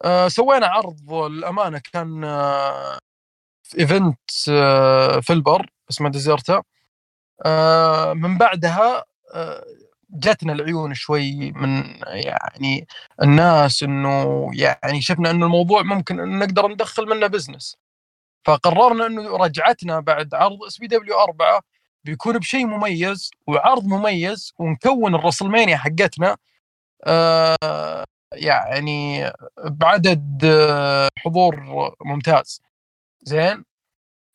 آه 0.05 0.29
سوينا 0.29 0.67
عرض 0.67 1.13
الامانه 1.15 1.81
كان 1.93 2.23
في 3.65 3.79
event 3.81 4.19
آه 4.51 5.21
في 5.21 5.33
البر 5.33 5.71
اسمه 5.91 6.11
ديزرتا 6.11 6.63
آه 7.47 8.13
من 8.15 8.39
بعدها 8.39 9.05
جاتنا 10.11 10.53
العيون 10.53 10.95
شوي 10.95 11.53
من 11.53 11.85
يعني 12.07 12.87
الناس 13.23 13.83
إنه 13.83 14.51
يعني 14.55 15.03
شفنا 15.03 15.31
إنه 15.31 15.47
الموضوع 15.47 15.83
ممكن 15.83 16.39
نقدر 16.39 16.69
ندخل 16.69 17.07
منه 17.07 17.27
business 17.27 17.77
فقررنا 18.47 19.07
إنه 19.07 19.37
رجعتنا 19.37 20.01
بعد 20.01 20.35
عرض 20.35 20.65
SPW 20.69 21.21
4 21.21 21.63
بيكون 22.05 22.39
بشيء 22.39 22.67
مميز 22.67 23.31
وعرض 23.47 23.85
مميز 23.87 24.55
ونكون 24.59 25.15
ال 25.15 25.20
WrestleMania 25.20 25.77
حقتنا. 25.77 26.37
آه 27.05 28.05
يعني 28.33 29.31
بعدد 29.65 30.45
آه 30.45 31.09
حضور 31.19 31.57
ممتاز. 32.05 32.63
زين؟ 33.23 33.65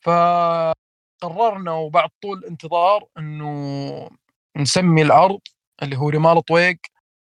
فقررنا 0.04 1.72
وبعد 1.72 2.10
طول 2.22 2.44
انتظار 2.44 3.04
إنه 3.18 4.10
نسمي 4.56 5.02
العرض 5.02 5.40
اللي 5.82 5.96
هو 5.96 6.08
رمال 6.08 6.42
طويق. 6.44 6.78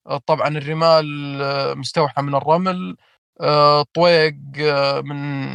آه، 0.07 0.21
طبعا 0.27 0.49
الرمال 0.49 1.79
مستوحى 1.79 2.23
من 2.23 2.35
الرمل. 2.35 2.97
طويق 3.95 4.35
من 5.05 5.49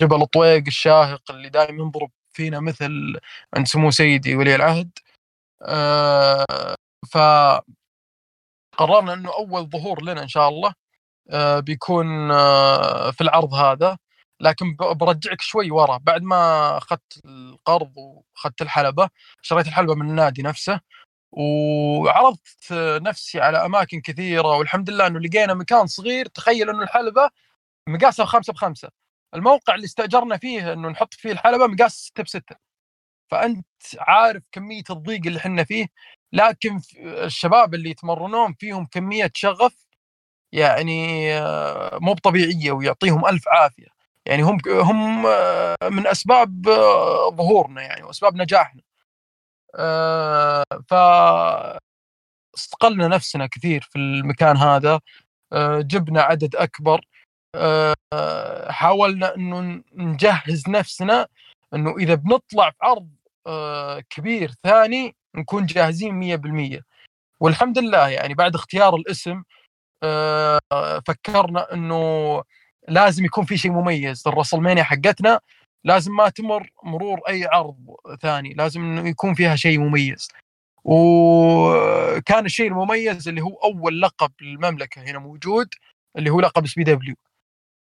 جبل 0.00 0.26
طويق 0.26 0.64
الشاهق 0.66 1.30
اللي 1.30 1.48
دائما 1.48 1.82
ينضرب 1.82 2.10
فينا 2.32 2.60
مثل 2.60 3.18
عند 3.56 3.66
سمو 3.66 3.90
سيدي 3.90 4.36
ولي 4.36 4.54
العهد. 4.54 4.90
ف 7.12 7.18
قررنا 8.76 9.12
إنه 9.12 9.34
أول 9.34 9.70
ظهور 9.70 10.02
لنا 10.02 10.22
إن 10.22 10.28
شاء 10.28 10.48
الله 10.48 10.74
بيكون 11.60 12.28
في 13.12 13.20
العرض 13.20 13.54
هذا. 13.54 13.98
لكن 14.40 14.76
برجعك 14.76 15.40
شوي 15.40 15.70
ورا. 15.70 15.96
بعد 15.96 16.22
ما 16.22 16.76
أخذت 16.78 17.20
القرض 17.24 17.92
وأخذت 17.96 18.62
الحلبة 18.62 19.08
شريت 19.42 19.66
الحلبة 19.66 19.94
من 19.94 20.10
النادي 20.10 20.42
نفسه 20.42 20.80
وعرضت 21.32 22.72
نفسي 23.02 23.40
على 23.40 23.64
أماكن 23.64 24.00
كثيرة. 24.00 24.56
والحمد 24.56 24.90
لله 24.90 25.06
إنه 25.06 25.20
لقينا 25.20 25.54
مكان 25.54 25.86
صغير. 25.86 26.26
تخيل 26.26 26.70
إنه 26.70 26.82
الحلبة 26.82 27.30
مقاسها 27.88 28.26
خمسة 28.26 28.52
بخمسة. 28.52 28.88
الموقع 29.34 29.74
اللي 29.74 29.84
استأجرنا 29.84 30.36
فيه 30.36 30.72
إنه 30.72 30.88
نحط 30.88 31.14
فيه 31.14 31.32
الحلبة 31.32 31.66
مقاس 31.66 31.92
6 31.94 32.22
بستة. 32.22 32.56
فأنت 33.30 33.66
عارف 33.98 34.42
كمية 34.52 34.82
الضيق 34.90 35.20
اللي 35.26 35.38
إحنا 35.38 35.64
فيه 35.64 35.86
لكن 36.32 36.80
الشباب 36.98 37.74
اللي 37.74 37.90
يتمرنون 37.90 38.54
فيهم 38.54 38.86
كمية 38.86 39.30
شغف 39.34 39.86
يعني 40.52 41.32
آه، 41.34 41.98
مو 42.02 42.14
طبيعيه 42.14 42.72
ويعطيهم 42.72 43.26
ألف 43.26 43.48
عافية. 43.48 43.86
يعني 44.26 44.42
هم 44.42 44.58
هم 44.68 45.26
آه، 45.26 45.76
من 45.84 46.06
أسباب 46.06 46.68
آه، 46.68 47.30
ظهورنا 47.30 47.82
يعني 47.82 48.02
وأسباب 48.02 48.36
نجاحنا. 48.36 48.82
ف 50.88 50.94
استقلنا 52.56 53.08
نفسنا 53.08 53.46
كثير 53.46 53.82
في 53.90 53.98
المكان 53.98 54.56
هذا. 54.56 55.00
جبنا 55.80 56.22
عدد 56.22 56.56
أكبر 56.56 57.00
حاولنا 58.68 59.34
إنه 59.36 59.82
نجهز 59.94 60.68
نفسنا 60.68 61.26
إنه 61.74 61.96
إذا 61.96 62.14
بنطلع 62.14 62.70
في 62.70 62.76
عرض 62.82 63.08
كبير 64.10 64.50
ثاني 64.62 65.14
نكون 65.34 65.66
جاهزين 65.66 66.38
100% 66.78 66.82
والحمد 67.40 67.78
لله 67.78 68.08
يعني 68.08 68.34
بعد 68.34 68.54
اختيار 68.54 68.94
الاسم 68.94 69.42
فكرنا 71.06 71.72
إنه 71.72 72.42
لازم 72.88 73.24
يكون 73.24 73.44
في 73.44 73.56
شيء 73.56 73.70
مميز. 73.70 74.22
الرسلمانيا 74.26 74.82
حقتنا 74.82 75.40
لازم 75.84 76.12
ما 76.16 76.28
تمر 76.28 76.70
مرور 76.82 77.20
أي 77.28 77.44
عرض 77.44 77.76
ثاني 78.20 78.54
لازم 78.54 78.80
إنه 78.80 79.08
يكون 79.08 79.34
فيها 79.34 79.56
شيء 79.56 79.78
مميز. 79.78 80.28
وكان 80.84 82.46
الشيء 82.46 82.68
المميز 82.68 83.28
اللي 83.28 83.40
هو 83.40 83.54
أول 83.54 84.00
لقب 84.00 84.32
للمملكة 84.40 85.02
هنا 85.02 85.18
موجود 85.18 85.68
اللي 86.16 86.30
هو 86.30 86.40
لقب 86.40 86.64
SPW. 86.64 87.14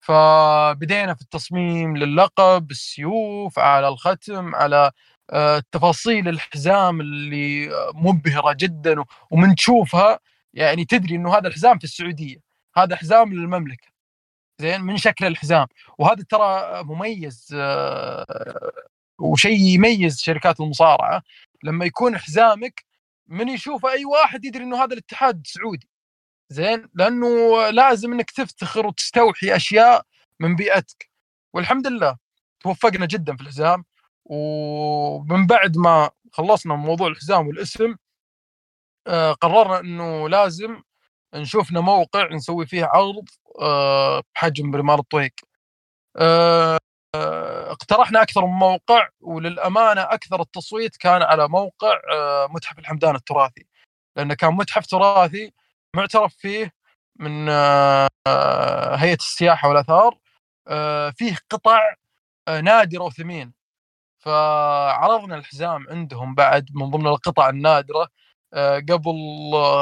فبدينا 0.04 1.14
في 1.14 1.22
التصميم 1.22 1.96
للقب 1.96 2.70
السيوف 2.70 3.58
على 3.58 3.88
الختم 3.88 4.54
على 4.54 4.90
آه، 5.30 5.62
تفاصيل 5.72 6.28
الحزام 6.28 7.00
اللي 7.00 7.70
مبهرة 7.94 8.52
جدا 8.60 9.04
ومن 9.30 9.54
تشوفها 9.54 10.20
يعني 10.54 10.84
تدري 10.84 11.16
إنه 11.16 11.34
هذا 11.36 11.48
الحزام 11.48 11.78
في 11.78 11.84
السعودية. 11.84 12.36
هذا 12.76 12.96
حزام 12.96 13.32
للمملكة. 13.34 13.88
زين؟ 14.60 14.80
من 14.80 14.96
شكل 14.96 15.26
الحزام. 15.26 15.66
وهذا 15.98 16.24
ترى 16.30 16.82
مميز 16.84 17.48
آه، 17.54 18.26
وشيء 19.18 19.58
يميز 19.60 20.20
شركات 20.20 20.60
المصارعة. 20.60 21.22
لما 21.64 21.84
يكون 21.84 22.18
حزامك 22.18 22.84
من 23.28 23.48
يشوف 23.48 23.86
أي 23.86 24.04
واحد 24.04 24.44
يدري 24.44 24.64
إنه 24.64 24.84
هذا 24.84 24.92
الاتحاد 24.94 25.46
سعودي. 25.46 25.88
زين؟ 26.48 26.88
لأنه 26.94 27.26
لازم 27.70 28.12
إنك 28.12 28.30
تفتخر 28.30 28.86
وتستوحي 28.86 29.56
أشياء 29.56 30.02
من 30.40 30.56
بيئتك. 30.56 31.10
والحمد 31.54 31.86
لله 31.86 32.16
توفقنا 32.60 33.06
جدا 33.06 33.36
في 33.36 33.42
الحزام 33.42 33.84
ومن 34.24 35.46
بعد 35.46 35.76
ما 35.78 36.10
خلصنا 36.32 36.74
موضوع 36.74 37.08
الحزام 37.08 37.48
والاسم 37.48 37.96
آه، 39.06 39.32
قررنا 39.32 39.80
إنه 39.80 40.28
لازم 40.28 40.82
نشوفنا 41.34 41.80
موقع 41.80 42.28
نسوي 42.32 42.66
فيه 42.66 42.84
عرض 42.84 43.28
آه، 43.60 44.22
بحجم 44.34 44.76
رمال 44.76 44.98
الطويق 44.98 45.32
آه، 46.16 46.78
اقترحنا 47.70 48.22
أكثر 48.22 48.46
من 48.46 48.52
موقع 48.52 49.08
وللأمانة 49.20 50.02
أكثر 50.02 50.40
التصويت 50.40 50.96
كان 50.96 51.22
على 51.22 51.48
موقع 51.48 52.00
متحف 52.50 52.78
الحمدان 52.78 53.16
التراثي. 53.16 53.66
لأنه 54.16 54.34
كان 54.34 54.54
متحف 54.54 54.86
تراثي 54.86 55.52
معترف 55.94 56.34
فيه 56.36 56.72
من 57.16 57.48
هيئة 58.98 59.14
السياحة 59.20 59.68
والآثار 59.68 60.18
فيه 61.16 61.36
قطع 61.50 61.80
نادرة 62.48 63.02
وثمين. 63.04 63.52
فعرضنا 64.18 65.36
الحزام 65.36 65.86
عندهم 65.90 66.34
بعد 66.34 66.66
من 66.74 66.90
ضمن 66.90 67.06
القطع 67.06 67.48
النادرة 67.48 68.08
قبل 68.90 69.14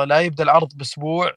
لا 0.08 0.20
يبدأ 0.20 0.44
العرض 0.44 0.68
بأسبوع 0.76 1.32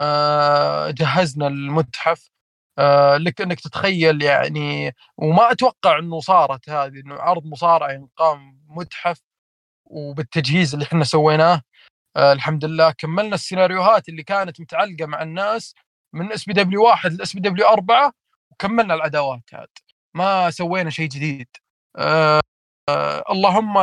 آه، 0.00 0.90
جهزنا 0.90 1.46
المتحف 1.46 2.30
آه، 2.78 3.16
لك 3.16 3.40
انك 3.40 3.60
تتخيل 3.60 4.22
يعني 4.22 4.94
وما 5.18 5.52
أتوقع 5.52 5.98
إنه 5.98 6.20
صارت 6.20 6.70
هذه 6.70 7.00
إنه 7.06 7.14
عرض 7.14 7.46
مصارعة 7.46 7.92
ينقام 7.92 8.60
متحف 8.68 9.20
وبالتجهيز 9.84 10.74
اللي 10.74 10.84
إحنا 10.86 11.04
سويناه. 11.04 11.54
آه، 11.54 11.62
الحمد 12.18 12.64
لله 12.64 12.90
كملنا 12.90 13.34
السيناريوهات 13.34 14.08
اللي 14.08 14.22
كانت 14.22 14.60
متعلقة 14.60 15.06
مع 15.06 15.22
الناس 15.22 15.74
من 16.12 16.32
SPW 16.32 16.82
1 16.84 17.12
ل 17.12 17.34
SPW 17.34 17.66
4 17.68 18.12
وكملنا 18.50 18.94
العداوات 18.94 19.42
هذه 19.54 19.66
ما 20.14 20.50
سوينا 20.50 20.90
شيء 20.90 21.08
جديد. 21.08 21.48
آه 21.96 22.40
آه 22.88 23.24
اللهم 23.30 23.78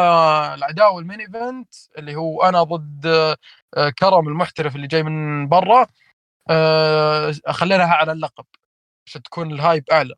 العداوة 0.56 1.00
ال 1.00 1.04
main 1.04 1.20
event 1.22 1.74
اللي 1.98 2.16
هو 2.16 2.44
أنا 2.44 2.64
ضد 2.64 3.06
آه 3.78 3.90
كرم 4.00 4.28
المحترف 4.28 4.76
اللي 4.76 4.88
جاي 4.88 5.04
من 5.04 5.48
برا 5.50 5.88
آه 6.50 7.34
خليناها 7.50 7.94
على 7.96 8.12
اللقب 8.12 8.46
عشان 9.08 9.24
تكون 9.24 9.52
ال 9.54 9.60
hype 9.60 9.84
أعلى. 9.92 10.16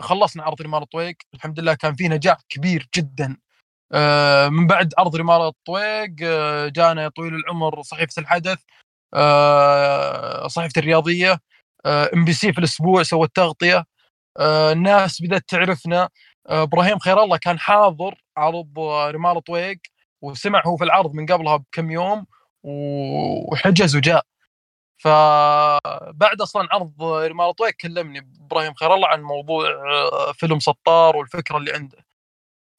خلصنا 0.00 0.42
عرض 0.44 0.62
رمال 0.62 0.82
الطويق 0.82 1.16
الحمد 1.34 1.60
لله 1.60 1.74
كان 1.74 1.94
في 1.94 2.08
نجاح 2.08 2.38
كبير 2.48 2.88
جدا. 2.96 3.26
آه 3.26 3.45
من 4.50 4.66
بعد 4.66 4.94
عرض 4.98 5.16
رمال 5.16 5.40
الطويق 5.42 6.10
آه 6.24 6.68
جانا 6.68 7.08
طويل 7.08 7.34
العمر 7.34 7.82
صحيفة 7.82 8.20
الحدث 8.22 8.58
آه، 9.14 10.46
صحيفة 10.48 10.78
الرياضية 10.80 11.40
MBC 11.86 12.52
في 12.52 12.58
الأسبوع 12.58 13.02
سوت 13.02 13.36
تغطية 13.36 13.84
الناس 14.40 15.22
بدأت 15.22 15.44
تعرفنا 15.48 16.08
إبراهيم 16.46 16.98
خير 16.98 17.22
الله 17.22 17.36
كان 17.36 17.58
حاضر 17.58 18.14
عرض 18.36 18.78
رمال 18.80 19.44
طويق 19.44 19.78
وسمع 20.22 20.62
هو 20.66 20.76
في 20.76 20.84
العرض 20.84 21.14
من 21.14 21.26
قبلها 21.26 21.56
بكم 21.56 21.90
يوم 21.90 22.26
وحجز 22.64 23.96
وجاء. 23.96 24.24
فبعد 24.98 26.40
أصلا 26.42 26.68
عرض 26.72 27.02
رمال 27.02 27.54
طويق 27.56 27.74
كلمني 27.74 28.18
إبراهيم 28.40 28.74
خير 28.74 28.94
الله 28.94 29.08
عن 29.08 29.22
موضوع 29.22 29.68
فيلم 30.32 30.58
سطار 30.60 31.16
والفكرة 31.16 31.56
اللي 31.58 31.72
عنده. 31.72 32.05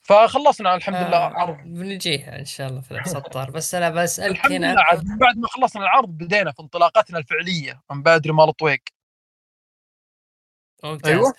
فخلصنا 0.08 0.76
الحمد 0.76 0.96
لله 0.96 1.17
آه 1.17 1.34
عرض. 1.34 1.58
بنجيها 1.58 2.39
إن 2.39 2.46
شاء 2.46 2.67
الله 2.70 2.82
في 2.82 2.91
السطار 3.00 3.52
بس 3.52 3.76
أنا 3.76 3.89
بسألك 3.89 4.36
الحمد 4.36 4.52
هنا. 4.52 4.72
لله 4.72 4.82
عاد 4.82 5.04
بعد 5.20 5.38
ما 5.38 5.48
خلصنا 5.48 5.82
العرض 5.84 6.10
بدينا 6.10 6.52
في 6.52 6.60
انطلاقاتنا 6.62 7.17
الفعلية 7.20 7.82
من 7.91 8.04
بعد 8.04 8.28
رمال 8.28 8.54
طويق 8.54 8.82
ممتاز. 10.84 11.12
أيوة. 11.12 11.34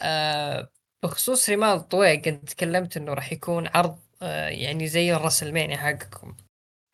آه 0.00 0.68
بخصوص 1.04 1.50
رمال 1.50 1.88
طويق 1.88 2.28
انت 2.28 2.48
تكلمت 2.50 2.96
إنه 2.96 3.14
راح 3.14 3.32
يكون 3.32 3.68
عرض 3.74 3.98
آه 4.22 4.48
يعني 4.48 4.88
زي 4.88 5.14
الرسلمانيا 5.14 5.76
حقكم. 5.76 6.36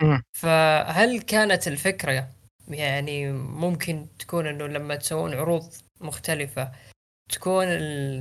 م. 0.02 0.20
فهل 0.32 1.20
كانت 1.22 1.68
الفكرة 1.68 2.28
يعني 2.68 3.32
ممكن 3.32 4.06
تكون 4.18 4.46
إنه 4.46 4.66
لما 4.66 4.96
تسوون 4.96 5.34
عروض 5.34 5.72
مختلفة 6.00 6.72
تكون 7.28 7.66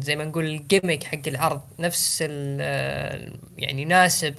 زي 0.02 0.16
ما 0.16 0.26
نقول 0.26 0.46
ال 0.46 0.53
gimmick 0.53 1.04
حق 1.04 1.28
العرض 1.28 1.62
نفس 1.80 2.22
يعني 2.22 3.82
يناسب 3.82 4.36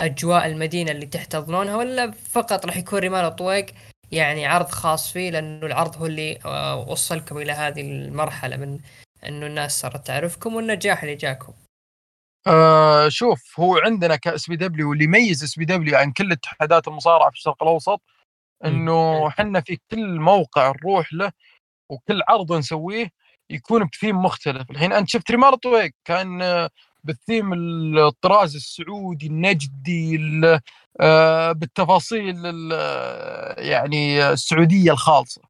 أجواء 0.00 0.46
المدينة 0.46 0.90
اللي 0.90 1.06
تحتضنونها 1.06 1.76
ولا 1.76 2.10
فقط 2.10 2.66
راح 2.66 2.76
يكون 2.76 2.98
رمال 2.98 3.24
الطويق 3.24 3.66
يعني 4.12 4.46
عرض 4.46 4.68
خاص 4.68 5.12
فيه؟ 5.12 5.30
لأنه 5.30 5.66
العرض 5.66 5.96
هو 5.96 6.06
اللي 6.06 6.38
آه، 6.44 6.88
وصلكم 6.88 7.38
إلى 7.38 7.52
هذه 7.52 7.80
المرحلة 7.80 8.56
من 8.56 8.78
إنه 9.26 9.46
الناس 9.46 9.80
صارت 9.80 10.06
تعرفكم 10.06 10.56
والنجاح 10.56 11.02
اللي 11.02 11.14
جاكم. 11.14 11.52
آه 12.46 13.08
شوف 13.08 13.60
هو 13.60 13.78
عندنا 13.78 14.16
ك 14.16 14.48
SPW 14.48 14.92
اللي 14.92 15.04
يميز 15.04 15.42
SPW 15.44 15.96
عن 15.96 16.12
كل 16.12 16.32
اتحادات 16.32 16.88
المصارعة 16.88 17.30
في 17.30 17.36
الشرق 17.36 17.62
الأوسط 17.62 18.02
إنه 18.64 19.28
إحنا 19.28 19.60
في 19.60 19.78
كل 19.90 20.20
موقع 20.20 20.68
نروح 20.70 21.12
له 21.12 21.32
وكل 21.90 22.22
عرض 22.28 22.52
نسويه 22.52 23.10
يكون 23.50 23.84
بثيم 23.84 24.16
مختلف. 24.16 24.70
الحين 24.70 24.92
أنت 24.92 25.08
شفت 25.08 25.30
رمال 25.30 25.60
طويق 25.60 25.92
كان 26.04 26.68
بالثيم 27.04 27.52
الطراز 27.98 28.56
السعودي 28.56 29.26
النجدي 29.26 30.20
آه، 31.00 31.52
بالتفاصيل 31.52 32.44
يعني 33.58 34.30
السعودية 34.30 34.92
الخالصة. 34.92 35.42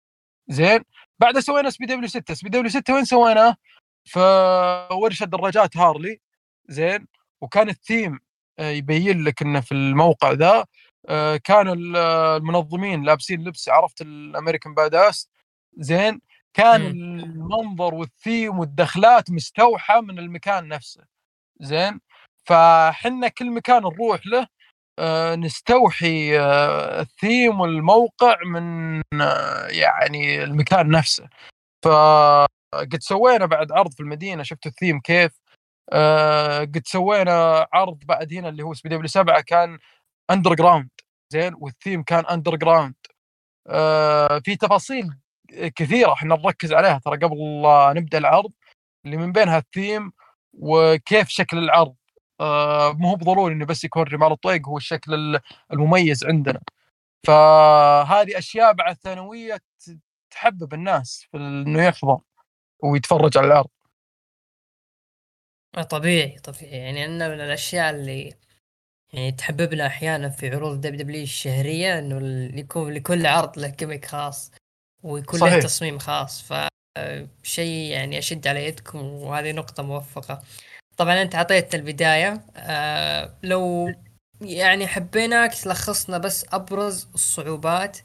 زين؟ 0.48 0.80
بعد 1.18 1.38
سوينا 1.38 1.68
اس 1.68 1.76
بي 1.76 1.86
دبليو 1.86 2.08
6 2.08 2.32
اس 2.32 2.42
بي 2.42 2.48
دبليو 2.48 2.70
6 2.70 2.94
وين 2.94 3.04
سويناه؟ 3.04 3.56
في 4.04 4.20
ورشه 4.92 5.24
دراجات 5.24 5.76
هارلي. 5.76 6.20
زين؟ 6.68 7.06
وكان 7.40 7.68
الثيم 7.68 8.18
آه، 8.58 8.70
يبين 8.70 9.24
لك 9.24 9.42
إنه 9.42 9.60
في 9.60 9.72
الموقع 9.72 10.32
ذا 10.32 10.64
آه، 11.08 11.36
كانوا 11.36 11.74
المنظمين 11.78 13.02
لابسين 13.02 13.44
لبس 13.44 13.68
عرفت 13.68 14.02
ال 14.02 14.10
American 14.10 14.74
Badass 14.74 15.28
زين؟ 15.78 16.20
كان 16.54 16.80
م. 16.80 17.20
المنظر 17.20 17.94
والثيم 17.94 18.58
والدخلات 18.58 19.30
مستوحى 19.30 20.00
من 20.00 20.18
المكان 20.18 20.68
نفسه. 20.68 21.04
زين؟ 21.60 22.00
فحنا 22.44 23.28
كل 23.28 23.50
مكان 23.50 23.82
نروح 23.82 24.26
له 24.26 24.46
آه، 24.98 25.34
نستوحي 25.34 26.38
آه، 26.40 27.00
الثيم 27.00 27.60
والموقع 27.60 28.36
من 28.46 29.02
يعني 29.70 30.44
المكان 30.44 30.90
نفسه. 30.90 31.28
فقد 31.84 32.98
سوينا 33.00 33.46
بعد 33.46 33.72
عرض 33.72 33.92
في 33.92 34.00
المدينة 34.00 34.42
شفت 34.42 34.66
الثيم 34.66 35.00
كيف؟ 35.00 35.32
قد 36.62 36.82
سوينا 36.86 37.66
عرض 37.72 37.98
بعد 38.04 38.32
هنا 38.32 38.48
اللي 38.48 38.62
هو 38.62 38.74
SPW 38.74 39.08
7 39.08 39.40
كان 39.40 39.78
underground 40.30 40.90
زين؟ 41.32 41.54
والثيم 41.58 42.02
كان 42.02 42.26
underground 42.26 42.94
آه 43.68 44.38
في 44.44 44.56
تفاصيل 44.56 45.10
كثيرة 45.76 46.12
إحنا 46.12 46.36
نركز 46.36 46.72
عليها. 46.72 47.00
ترى 47.04 47.16
قبل 47.16 47.62
نبدأ 48.00 48.18
العرض 48.18 48.52
اللي 49.04 49.16
من 49.16 49.32
بينها 49.32 49.58
الثيم 49.58 50.12
وكيف 50.52 51.28
شكل 51.28 51.58
العرض. 51.58 51.94
آه 52.40 52.92
مو 52.92 53.14
بضروري 53.14 53.54
إنه 53.54 53.66
بس 53.66 53.84
يكون 53.84 54.02
رمال 54.02 54.32
الطويق 54.32 54.68
هو 54.68 54.76
الشكل 54.76 55.40
المميز 55.72 56.24
عندنا. 56.24 56.60
فهذه 57.26 58.38
أشياء 58.38 58.72
بعد 58.72 58.96
ثانوية 58.96 59.60
تحبب 60.30 60.74
الناس 60.74 61.26
في 61.30 61.36
إنه 61.36 61.84
يحضر 61.84 62.18
ويتفرج 62.82 63.38
على 63.38 63.46
العرض. 63.46 63.68
طبيعي 65.90 66.38
طبيعي. 66.38 66.78
يعني 66.78 67.04
أنه 67.04 67.28
من 67.28 67.40
الأشياء 67.40 67.90
اللي 67.90 68.34
يعني 69.12 69.32
تحببنا 69.32 69.86
أحيانا 69.86 70.28
في 70.28 70.50
عروض 70.50 70.80
WWE 70.80 71.22
الشهرية 71.22 71.98
إنه 71.98 72.58
يكون 72.58 72.92
لكل 72.92 73.26
عرض 73.26 73.58
له 73.58 73.68
gimmick 73.68 74.04
خاص. 74.04 74.52
ويكون 75.02 75.40
له 75.40 75.60
تصميم 75.60 75.98
خاص 75.98 76.42
فشيء 76.42 77.92
يعني 77.92 78.18
أشد 78.18 78.46
على 78.46 78.66
يدكم 78.66 78.98
وهذه 78.98 79.52
نقطة 79.52 79.82
موفقة. 79.82 80.42
طبعا 80.96 81.22
أنت 81.22 81.34
اعطيت 81.34 81.74
البداية 81.74 82.44
آه 82.56 83.34
لو 83.42 83.94
يعني 84.40 84.86
حبيناك 84.86 85.54
تلخصنا 85.54 86.18
بس 86.18 86.46
أبرز 86.52 87.08
الصعوبات 87.14 87.98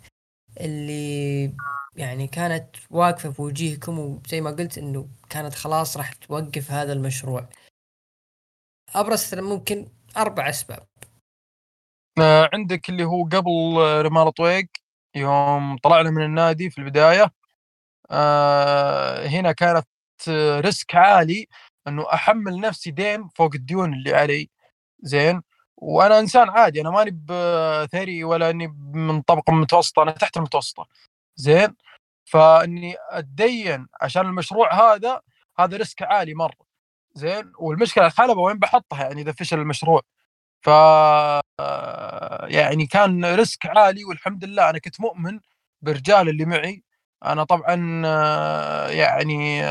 اللي 0.61 1.53
يعني 1.95 2.27
كانت 2.27 2.75
واقفة 2.89 3.31
في 3.31 3.41
وجيهكم 3.41 3.99
وزي 3.99 4.41
ما 4.41 4.51
قلت 4.51 4.77
إنه 4.77 5.07
كانت 5.29 5.53
خلاص 5.53 5.97
راح 5.97 6.13
توقف 6.13 6.71
هذا 6.71 6.93
المشروع. 6.93 7.49
أبرز 8.95 9.35
ممكن 9.35 9.87
أربع 10.17 10.49
أسباب. 10.49 10.87
آه، 12.19 12.49
عندك 12.53 12.89
اللي 12.89 13.03
هو 13.03 13.23
قبل 13.23 13.77
رمال 14.05 14.33
طويق 14.33 14.67
يوم 15.15 15.77
طلعنا 15.77 16.09
من 16.11 16.23
النادي 16.25 16.69
في 16.69 16.77
البداية 16.77 17.31
آه، 18.11 19.27
هنا 19.27 19.51
كانت 19.51 19.87
risk 20.59 20.95
عالي 20.95 21.47
إنه 21.87 22.13
أحمل 22.13 22.59
نفسي 22.59 22.91
دين 22.91 23.27
فوق 23.35 23.51
الديون 23.55 23.93
اللي 23.93 24.13
علي. 24.15 24.49
زين؟ 25.01 25.41
وأنا 25.77 26.19
إنسان 26.19 26.49
عادي 26.49 26.81
أنا 26.81 26.89
ماني 26.89 27.11
بثري 27.25 28.23
ولا 28.23 28.49
إني 28.49 28.67
من 28.93 29.21
طبقة 29.21 29.53
متوسطة 29.53 30.03
أنا 30.03 30.11
تحت 30.11 30.37
المتوسطة. 30.37 30.87
زين؟ 31.35 31.75
فإني 32.25 32.95
اتدين 33.09 33.87
عشان 34.01 34.21
المشروع 34.25 34.73
هذا 34.95 35.21
هذا 35.59 35.77
risk 35.77 36.01
عالي 36.03 36.33
مرة. 36.33 36.55
زين؟ 37.15 37.53
والمشكلة 37.59 38.05
الحلبة 38.07 38.41
وين 38.41 38.59
بحطها 38.59 39.03
يعني 39.03 39.21
إذا 39.21 39.31
فشل 39.31 39.59
المشروع؟ 39.59 40.01
ف 40.63 40.67
يعني 42.47 42.85
كان 42.85 43.25
risk 43.25 43.65
عالي 43.65 44.05
والحمد 44.05 44.45
لله 44.45 44.69
أنا 44.69 44.79
كنت 44.79 45.01
مؤمن 45.01 45.39
بالرجال 45.81 46.29
اللي 46.29 46.45
معي. 46.45 46.83
أنا 47.25 47.43
طبعا 47.43 47.75
يعني 48.89 49.63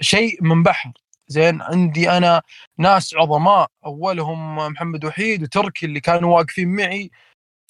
شيء 0.00 0.42
من 0.42 0.62
بحر 0.62 0.92
زين 1.28 1.62
عندي 1.62 2.10
أنا 2.10 2.42
ناس 2.78 3.14
عظماء 3.14 3.68
أولهم 3.86 4.56
محمد 4.56 5.04
وحيد 5.04 5.42
وتركي 5.42 5.86
اللي 5.86 6.00
كانوا 6.00 6.36
واقفين 6.36 6.68
معي 6.68 7.10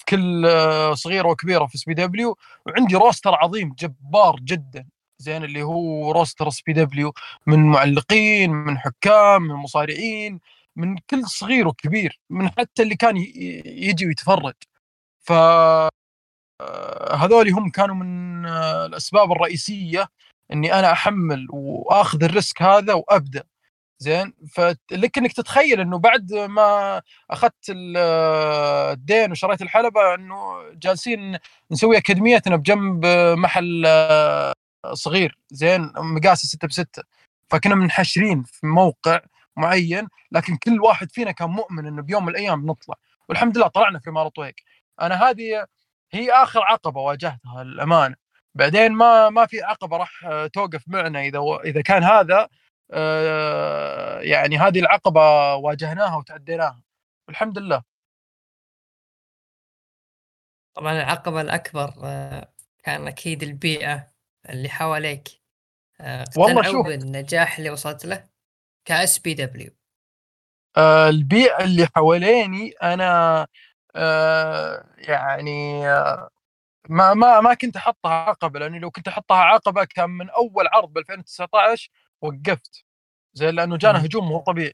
كل 0.09 0.47
صغيرة 0.93 1.27
وكبيرة 1.27 1.65
في 1.65 1.77
SPW. 1.77 2.37
وعندي 2.65 2.95
roster 2.95 3.35
عظيم 3.35 3.75
جبار 3.79 4.35
جدا. 4.43 4.87
زين 5.19 5.43
اللي 5.43 5.63
هو 5.63 6.11
roster 6.11 6.49
SPW. 6.49 7.13
من 7.47 7.59
معلقين 7.59 8.51
من 8.51 8.77
حكام 8.77 9.41
من 9.41 9.55
مصارعين. 9.55 10.39
من 10.77 10.97
كل 11.09 11.27
صغير 11.27 11.67
وكبير 11.67 12.19
من 12.29 12.49
حتى 12.49 12.83
اللي 12.83 12.95
كان 12.95 13.17
يجي 13.65 14.05
ويتفرج. 14.07 14.53
ف 15.27 15.33
هذول 17.13 17.49
هم 17.49 17.69
كانوا 17.69 17.95
من 17.95 18.45
الأسباب 18.85 19.31
الرئيسية 19.31 20.07
إني 20.53 20.73
أنا 20.79 20.91
أحمل 20.91 21.47
وأخذ 21.51 22.23
ال 22.23 22.31
risk 22.31 22.61
هذا 22.61 22.93
وأبدأ. 22.93 23.43
زين؟ 23.99 24.33
فلك 24.53 25.17
إنك 25.17 25.33
تتخيل 25.33 25.81
إنه 25.81 25.97
بعد 25.99 26.33
ما 26.33 27.01
أخذت 27.31 27.53
الدين 27.69 29.31
وشريت 29.31 29.61
الحلبة 29.61 30.15
إنه 30.15 30.69
جالسين 30.73 31.37
نسوي 31.71 31.97
أكاديميتنا 31.97 32.55
بجنب 32.55 33.05
محل 33.37 33.87
صغير. 34.93 35.39
زين؟ 35.51 35.93
مقاسه 35.97 36.47
6 36.47 36.67
ب 36.67 36.71
6 36.71 37.03
فكنا 37.51 37.75
منحشرين 37.75 38.43
في 38.43 38.67
موقع 38.67 39.19
معين 39.57 40.07
لكن 40.31 40.57
كل 40.57 40.81
واحد 40.81 41.11
فينا 41.11 41.31
كان 41.31 41.49
مؤمن 41.49 41.87
إنه 41.87 42.01
بيوم 42.01 42.25
من 42.25 42.29
الأيام 42.29 42.61
بنطلع 42.61 42.95
والحمد 43.29 43.57
لله 43.57 43.67
طلعنا 43.67 43.99
في 43.99 44.11
رمال 44.11 44.29
طويق 44.29 44.55
أنا 45.01 45.29
هذه 45.29 45.67
هي 46.11 46.31
آخر 46.31 46.61
عقبة 46.63 47.01
واجهتها 47.01 47.61
الامانه 47.61 48.15
بعدين 48.55 48.91
ما 48.91 49.29
ما 49.29 49.45
في 49.45 49.61
عقبة 49.61 49.97
راح 49.97 50.11
توقف 50.53 50.83
معنا 50.87 51.21
إذا 51.21 51.39
إذا 51.65 51.81
كان 51.81 52.03
هذا 52.03 52.47
آه، 52.91 54.19
يعني 54.21 54.57
هذه 54.57 54.79
العقبة 54.79 55.55
واجهناها 55.55 56.15
وتعديناها 56.15 56.83
والحمد 57.27 57.57
لله. 57.57 57.83
طبعا 60.73 60.93
العقبة 60.93 61.41
الأكبر 61.41 61.93
آه، 62.03 62.53
كان 62.83 63.07
أكيد 63.07 63.43
البيئة 63.43 64.11
اللي 64.49 64.69
حواليك. 64.69 65.27
آه، 66.01 66.25
والله 66.37 66.61
شوف. 66.63 66.87
بالنجاح 66.87 67.57
اللي 67.57 67.69
وصلت 67.69 68.05
له. 68.05 68.29
كاس 68.87 69.19
بي 69.19 69.33
دبليو 69.33 69.71
آه، 70.77 71.09
البيئة 71.09 71.63
اللي 71.63 71.87
حواليني 71.95 72.71
أنا 72.83 73.47
آه، 73.95 74.85
يعني 74.97 75.87
آه، 75.89 76.29
ما 76.89 77.13
ما 77.13 77.41
ما 77.41 77.53
كنت 77.53 77.75
أحطها 77.77 78.11
عقبة 78.11 78.59
لأني 78.59 78.79
لو 78.79 78.91
كنت 78.91 79.07
أحطها 79.07 79.37
عقبة 79.37 79.85
كان 79.85 80.09
من 80.09 80.29
أول 80.29 80.67
عرض 80.67 80.93
ب 80.93 80.97
2019 80.97 81.89
وقفت 82.21 82.85
زين 83.33 83.49
لأنه 83.49 83.77
جانا. 83.77 84.05
هجوم 84.05 84.29
مو 84.29 84.39
طبيعي. 84.39 84.73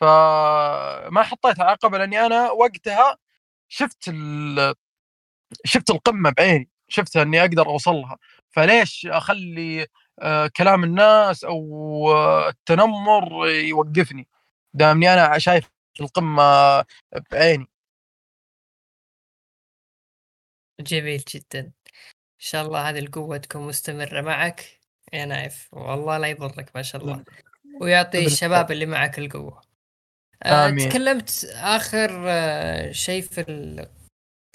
فما 0.00 1.22
حطيتها 1.22 1.64
عقبة 1.64 1.98
لأني 1.98 2.26
أنا 2.26 2.50
وقتها 2.50 3.18
شفت 3.68 4.08
ال... 4.08 4.74
شفت 5.64 5.90
القمة 5.90 6.30
بعيني 6.38 6.70
شفتها 6.88 7.22
إني 7.22 7.40
أقدر 7.40 7.66
اوصل 7.66 7.94
لها 7.94 8.18
فليش 8.50 9.06
أخلي 9.06 9.82
آه، 9.82 9.86
كلام 10.56 10.84
الناس 10.84 11.44
أو 11.44 12.12
آه، 12.12 12.48
التنمر 12.48 13.48
يوقفني. 13.48 14.28
دامني 14.74 15.14
أنا 15.14 15.38
شايف 15.38 15.70
القمة 16.00 16.84
بعيني. 17.30 17.66
جميل 20.80 21.24
جدا. 21.34 21.60
إن 21.60 21.72
شاء 22.38 22.66
الله 22.66 22.88
هذه 22.88 22.98
القوة 22.98 23.36
تكون 23.36 23.62
مستمرة 23.62 24.20
معك. 24.20 24.80
يا 25.12 25.24
نايف 25.24 25.68
والله 25.72 26.18
لا 26.18 26.28
يضرك 26.28 26.70
ما 26.74 26.82
شاء 26.82 27.02
الله. 27.02 27.24
ويعطي 27.80 28.26
الشباب 28.26 28.72
اللي 28.72 28.86
معك 28.86 29.18
القوة. 29.18 29.60
آه، 30.42 30.68
آمين. 30.68 30.88
تكلمت 30.88 31.46
آخر 31.54 32.24
آه، 32.26 32.92
شيء 32.92 33.22
في 33.22 33.40
ال... 33.40 33.88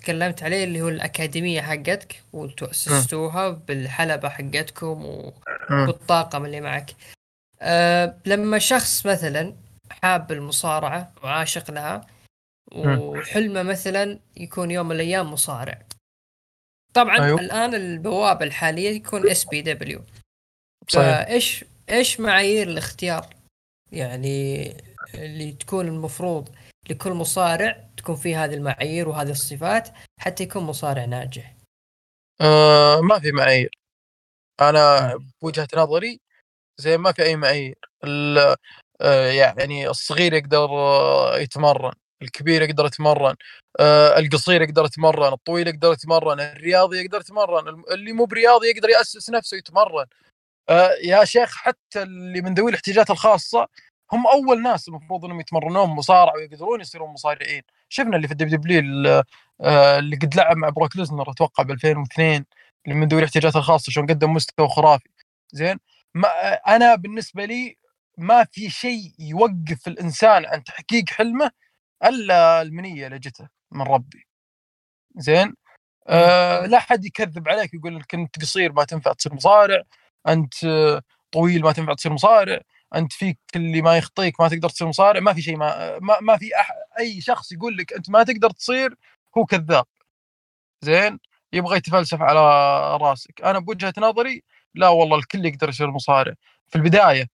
تكلمت 0.01 0.43
عليه 0.43 0.63
اللي 0.63 0.81
هو 0.81 0.89
الأكاديمية 0.89 1.61
حقتك 1.61 2.23
وانتوا 2.33 2.71
أسستوها 2.71 3.49
بالحلبة 3.49 4.29
حقتكم 4.29 5.05
و... 5.05 5.33
والطاقم 5.71 6.45
اللي 6.45 6.61
معك. 6.61 6.91
أه 7.61 8.17
لما 8.25 8.59
شخص 8.59 9.05
مثلا 9.05 9.55
حاب 9.91 10.31
المصارعة 10.31 11.13
وعاشق 11.23 11.71
لها 11.71 12.07
وحلمه 12.71 13.63
مثلا 13.63 14.19
يكون 14.37 14.71
يوم 14.71 14.85
من 14.87 14.95
الأيام 14.95 15.33
مصارع. 15.33 15.81
طبعا 16.93 17.25
أيوه. 17.25 17.41
الآن 17.41 17.75
البوابة 17.75 18.45
الحالية 18.45 18.89
يكون 18.89 19.29
SPW 19.29 20.01
فايش 20.87 21.65
إيش 21.89 22.19
معايير 22.19 22.67
الاختيار 22.67 23.35
يعني 23.91 24.73
اللي 25.15 25.51
تكون 25.51 25.87
المفروض؟ 25.87 26.49
لكل 26.89 27.11
مصارع 27.11 27.89
تكون 27.97 28.15
فيه 28.15 28.45
هذه 28.45 28.53
المعايير 28.53 29.09
وهذه 29.09 29.31
الصفات 29.31 29.89
حتى 30.19 30.43
يكون 30.43 30.63
مصارع 30.63 31.05
ناجح. 31.05 31.55
آه 32.41 33.01
ما 33.01 33.19
في 33.19 33.31
معايير. 33.31 33.69
أنا 34.61 35.13
بوجهة 35.41 35.67
نظري 35.75 36.19
زي 36.77 36.97
ما 36.97 37.11
في 37.11 37.23
أي 37.23 37.35
معايير. 37.35 37.75
آه 39.01 39.31
يعني 39.31 39.89
الصغير 39.89 40.33
يقدر 40.33 40.69
آه، 40.69 41.37
يتمرن 41.37 41.93
الكبير 42.21 42.61
يقدر 42.61 42.85
يتمرن 42.85 43.35
آه 43.79 44.19
القصير 44.19 44.61
يقدر 44.61 44.85
يتمرن 44.85 45.33
الطويل 45.33 45.67
يقدر 45.67 45.93
يتمرن 45.93 46.39
الرياضي 46.39 46.97
يقدر 47.03 47.19
يتمرن 47.19 47.83
اللي 47.91 48.13
مو 48.13 48.25
برياضي 48.25 48.67
يقدر 48.67 48.89
يأسس 48.89 49.29
نفسه 49.29 49.57
يتمرن. 49.57 50.05
آه 50.69 50.91
يا 51.03 51.25
شيخ 51.25 51.55
حتى 51.55 52.03
اللي 52.03 52.41
من 52.41 52.53
ذوي 52.53 52.69
الاحتياجات 52.71 53.09
الخاصة 53.09 53.67
هم 54.13 54.27
أول 54.27 54.61
ناس 54.63 54.87
المفروض 54.89 55.25
إنهم 55.25 55.39
يتمرنون 55.39 55.89
مصارعة 55.89 56.33
ويقدرون 56.35 56.81
يصيرون 56.81 57.09
مصارعين. 57.13 57.61
شفنا 57.89 58.15
اللي 58.15 58.27
في 58.27 58.33
ال 58.33 58.57
WW 58.57 58.79
اللي 59.99 60.15
قد 60.17 60.35
لعب 60.35 60.57
مع 60.57 60.69
بروك 60.69 60.97
ليزنر 60.97 61.31
أتوقع 61.31 61.63
ب 61.63 61.71
2002 61.71 62.45
اللي 62.85 62.95
من 62.99 63.07
ذوي 63.07 63.19
الاحتياجات 63.19 63.55
الخاصة 63.55 63.91
شلون 63.91 64.07
قدم 64.07 64.33
مستوى 64.33 64.67
خرافي. 64.69 65.09
زين؟ 65.53 65.79
ما 66.15 66.29
أنا 66.53 66.95
بالنسبة 66.95 67.45
لي 67.45 67.77
ما 68.17 68.43
في 68.51 68.69
شيء 68.69 69.13
يوقف 69.19 69.87
الإنسان 69.87 70.45
عن 70.45 70.63
تحقيق 70.63 71.09
حلمه 71.09 71.51
إلا 72.05 72.61
المنية 72.61 73.07
اللي 73.07 73.19
جته 73.19 73.49
من 73.71 73.81
ربي. 73.81 74.27
زين؟ 75.17 75.55
آه 76.07 76.65
لا 76.65 76.79
حد 76.79 77.05
يكذب 77.05 77.49
عليك 77.49 77.73
يقول 77.73 77.95
لك 77.99 78.15
أنت 78.15 78.41
قصير 78.41 78.73
ما 78.73 78.83
تنفع 78.85 79.13
تصير 79.13 79.33
مصارع 79.35 79.83
أنت 80.27 80.65
آه، 80.65 81.01
طويل 81.31 81.61
ما 81.63 81.71
تنفع 81.73 81.93
تصير 81.93 82.13
مصارع. 82.13 82.61
أنت 82.95 83.13
فيك 83.13 83.39
اللي 83.55 83.81
ما 83.81 83.97
يخطيك 83.97 84.41
ما 84.41 84.47
تقدر 84.49 84.69
تصير 84.69 84.87
مصارع 84.87 85.19
ما 85.19 85.33
في 85.33 85.41
شيء 85.41 85.57
ما 85.57 85.99
ما, 85.99 86.19
ما 86.21 86.37
في 86.37 86.55
أح 86.59 86.71
أي 86.99 87.21
شخص 87.21 87.51
يقول 87.51 87.77
لك 87.77 87.93
أنت 87.93 88.09
ما 88.09 88.23
تقدر 88.23 88.49
تصير 88.51 88.95
هو 89.37 89.45
كذاب. 89.45 89.85
زين؟ 90.83 91.19
يبغى 91.53 91.77
يتفلسف 91.77 92.21
على 92.21 92.39
راسك. 92.97 93.41
أنا 93.43 93.59
بوجهة 93.59 93.93
نظري 93.99 94.43
لا 94.75 94.89
والله 94.89 95.17
الكل 95.17 95.45
يقدر 95.45 95.69
يصير 95.69 95.91
مصارع. 95.91 96.33
في 96.69 96.75
البداية 96.77 97.27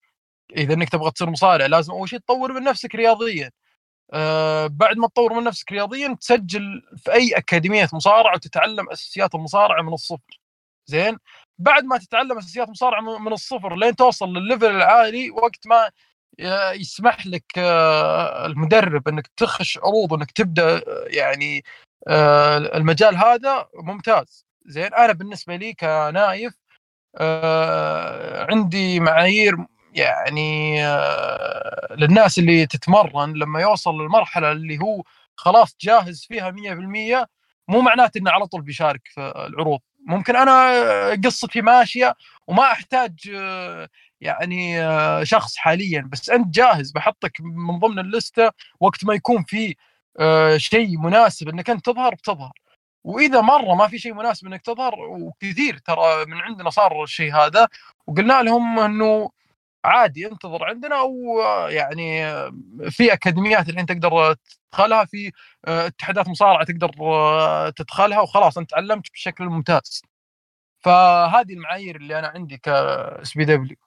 إذا 0.58 0.74
إنك 0.74 0.89
تبغى 0.89 1.12
تصير 1.12 1.30
مصارع 1.30 1.66
لازم 1.66 1.93
أول 1.93 2.10
شيء 2.10 2.20
تطور 2.20 2.53
من 2.53 2.64
نفسك 2.64 2.95
رياضيا. 2.95 3.51
آه 4.14 4.68
بعد 4.68 4.97
ما 4.97 5.08
تطور 5.08 5.34
من 5.34 5.43
نفسك 5.43 5.72
رياضيا 5.72 6.16
تسجل 6.22 6.84
في 6.97 7.14
أي 7.14 7.32
أكاديمية 7.38 7.89
مصارعة 7.93 8.36
وتتعلم 8.36 8.89
أساسيات 8.91 9.36
المصارعة 9.36 9.84
من 9.84 9.93
الصفر. 9.93 10.39
زين؟ 10.88 11.18
بعد 11.58 11.84
ما 11.84 11.97
تتعلم 11.97 12.38
أساسيات 12.38 12.70
مصارعة 12.70 13.20
من 13.20 13.34
الصفر 13.34 13.76
لين 13.76 13.95
توصل 13.95 14.30
للليفل 14.34 14.66
العالي 14.66 15.32
وقت 15.32 15.68
ما 15.68 15.89
ي- 16.39 16.80
يسمح 16.82 17.28
لك 17.28 17.43
آه، 17.58 18.45
المدرب 18.45 19.08
إنك 19.08 19.28
تخش 19.38 19.78
عروض 19.78 20.14
انك 20.14 20.32
تبدأ 20.32 20.76
آه، 20.78 21.06
يعني 21.08 21.64
آه، 22.08 22.58
المجال 22.58 23.16
هذا 23.18 23.68
ممتاز. 23.76 24.45
زين 24.66 24.93
أنا 24.93 25.14
بالنسبة 25.14 25.56
لي 25.56 25.74
كنايف 25.74 26.53
آه، 27.18 28.47
عندي 28.51 28.99
معايير 28.99 29.56
يعني 29.93 30.78
آه، 30.88 31.95
للناس 31.95 32.39
اللي 32.39 32.66
تتمرن 32.66 33.34
لما 33.34 33.62
يوصل 33.62 34.01
للمرحلة 34.01 34.51
اللي 34.51 34.80
هو 34.80 35.03
خلاص 35.36 35.76
جاهز 35.82 36.26
فيها 36.30 36.51
100% 36.51 37.28
مو 37.68 37.82
معناته 37.82 38.18
إنه 38.18 38.32
على 38.32 38.47
طول 38.47 38.62
بيشارك 38.62 39.01
في 39.08 39.22
العروض. 39.47 39.80
ممكن 40.06 40.36
أنا 40.36 40.72
قصتي 41.26 41.62
ماشية 41.62 42.16
وما 42.47 42.64
أحتاج 42.72 43.14
يعني 44.22 44.78
شخص 45.26 45.58
حاليا 45.58 46.10
بس 46.12 46.30
أنت 46.30 46.56
جاهز 46.56 46.91
بحطك 46.91 47.32
من 47.41 47.80
ضمن 47.80 47.99
اللستة 47.99 48.51
وقت 48.80 49.06
ما 49.06 49.14
يكون 49.14 49.43
في 49.43 49.76
شيء 50.58 50.97
مناسب 50.97 51.49
إنك 51.49 51.70
أنت 51.70 51.86
تظهر 51.86 52.16
بتظهر. 52.16 52.51
وإذا 53.03 53.41
مرة 53.41 53.76
ما 53.76 53.88
في 53.88 53.97
شيء 53.99 54.14
مناسب 54.14 54.47
إنك 54.47 54.62
تظهر 54.62 54.95
وكثير 54.99 55.78
ترى 55.78 56.26
من 56.26 56.38
عندنا 56.41 56.70
صار 56.70 57.03
الشيء 57.03 57.36
هذا 57.36 57.68
وقلنا 58.08 58.41
لهم 58.43 58.80
إنه 58.80 59.30
عادي 59.86 60.28
انتظر 60.28 60.64
عندنا 60.66 61.00
أو 61.02 61.14
يعني 61.70 62.26
في 62.92 63.14
أكاديميات 63.14 63.70
الحين 63.70 63.86
تقدر 63.86 64.36
تدخلها 64.72 65.06
في 65.06 65.32
اتحادات 65.66 66.28
مصارعة 66.30 66.66
تقدر 66.66 66.92
تدخلها 67.72 68.22
وخلاص 68.22 68.58
أنت 68.58 68.70
تعلمت 68.72 69.12
بشكل 69.14 69.46
ممتاز. 69.46 70.02
فهذه 70.86 71.54
المعايير 71.54 71.96
اللي 71.96 72.20
أنا 72.20 72.28
عندي 72.28 72.58
كاس 72.58 73.38
بي 73.38 73.46
دبليو. 73.46 73.78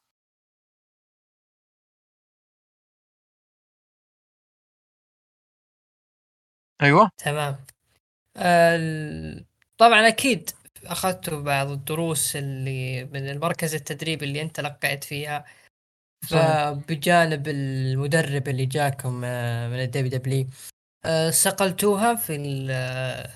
أيوه. 6.82 7.10
تمام. 7.18 7.56
طبعا 9.78 10.08
أكيد 10.08 10.50
اخذتوا 10.86 11.42
بعض 11.42 11.68
الدروس 11.70 12.36
اللي 12.36 13.04
من 13.04 13.30
المركز 13.30 13.74
التدريبي 13.74 14.24
اللي 14.24 14.42
أنت 14.42 14.60
لقيت 14.60 15.04
فيها. 15.04 15.44
فبجانب 16.28 17.48
المدرب 17.48 18.48
اللي 18.48 18.66
جاكم 18.66 19.22
آه، 19.24 19.68
من 19.68 19.80
ال 19.80 20.10
WW 20.18 20.46
آه، 21.04 21.30
صقلتوها 21.30 22.14
في 22.14 22.36
ال- 22.36 22.68
آه، 22.70 23.30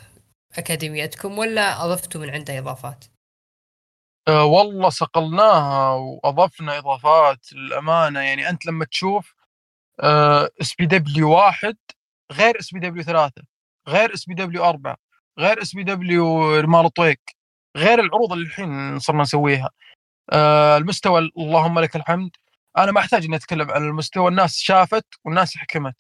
أكاديميتكم 0.58 1.38
ولا 1.38 1.84
أضفتوا 1.84 2.20
من 2.20 2.30
عنده 2.30 2.58
إضافات؟ 2.58 3.04
أه 4.28 4.44
والله 4.44 4.88
صقلناها 4.88 5.90
وأضفنا 5.94 6.78
إضافات 6.78 7.52
للأمانة. 7.52 8.20
يعني 8.20 8.48
أنت 8.48 8.66
لما 8.66 8.84
تشوف 8.84 9.34
اس 10.60 10.74
بي 10.78 10.86
دبليو 10.86 11.30
واحد 11.30 11.76
غير 12.32 12.58
اس 12.60 12.74
بي 12.74 12.80
دبليو 12.80 13.02
ثلاثة 13.02 13.42
غير 13.88 14.14
اس 14.14 14.24
بي 14.26 14.34
دبليو 14.34 14.64
أربعة 14.64 14.96
غير 15.38 15.62
اس 15.62 15.74
بي 15.74 15.82
دبليو 15.84 16.56
رمال 16.60 16.90
طويق 16.90 17.20
غير 17.76 18.00
العروض 18.00 18.32
اللي 18.32 18.44
الحين 18.44 18.98
صرنا 18.98 19.22
نسويها. 19.22 19.70
أه 20.32 20.76
المستوى 20.76 21.18
اللهم 21.38 21.78
لك 21.78 21.96
الحمد 21.96 22.30
أنا 22.78 22.92
ما 22.92 23.00
أحتاج 23.00 23.24
إني 23.24 23.36
أتكلم 23.36 23.70
عن 23.70 23.82
المستوى 23.84 24.28
الناس 24.28 24.56
شافت 24.58 25.06
والناس 25.24 25.56
حكمت. 25.56 25.96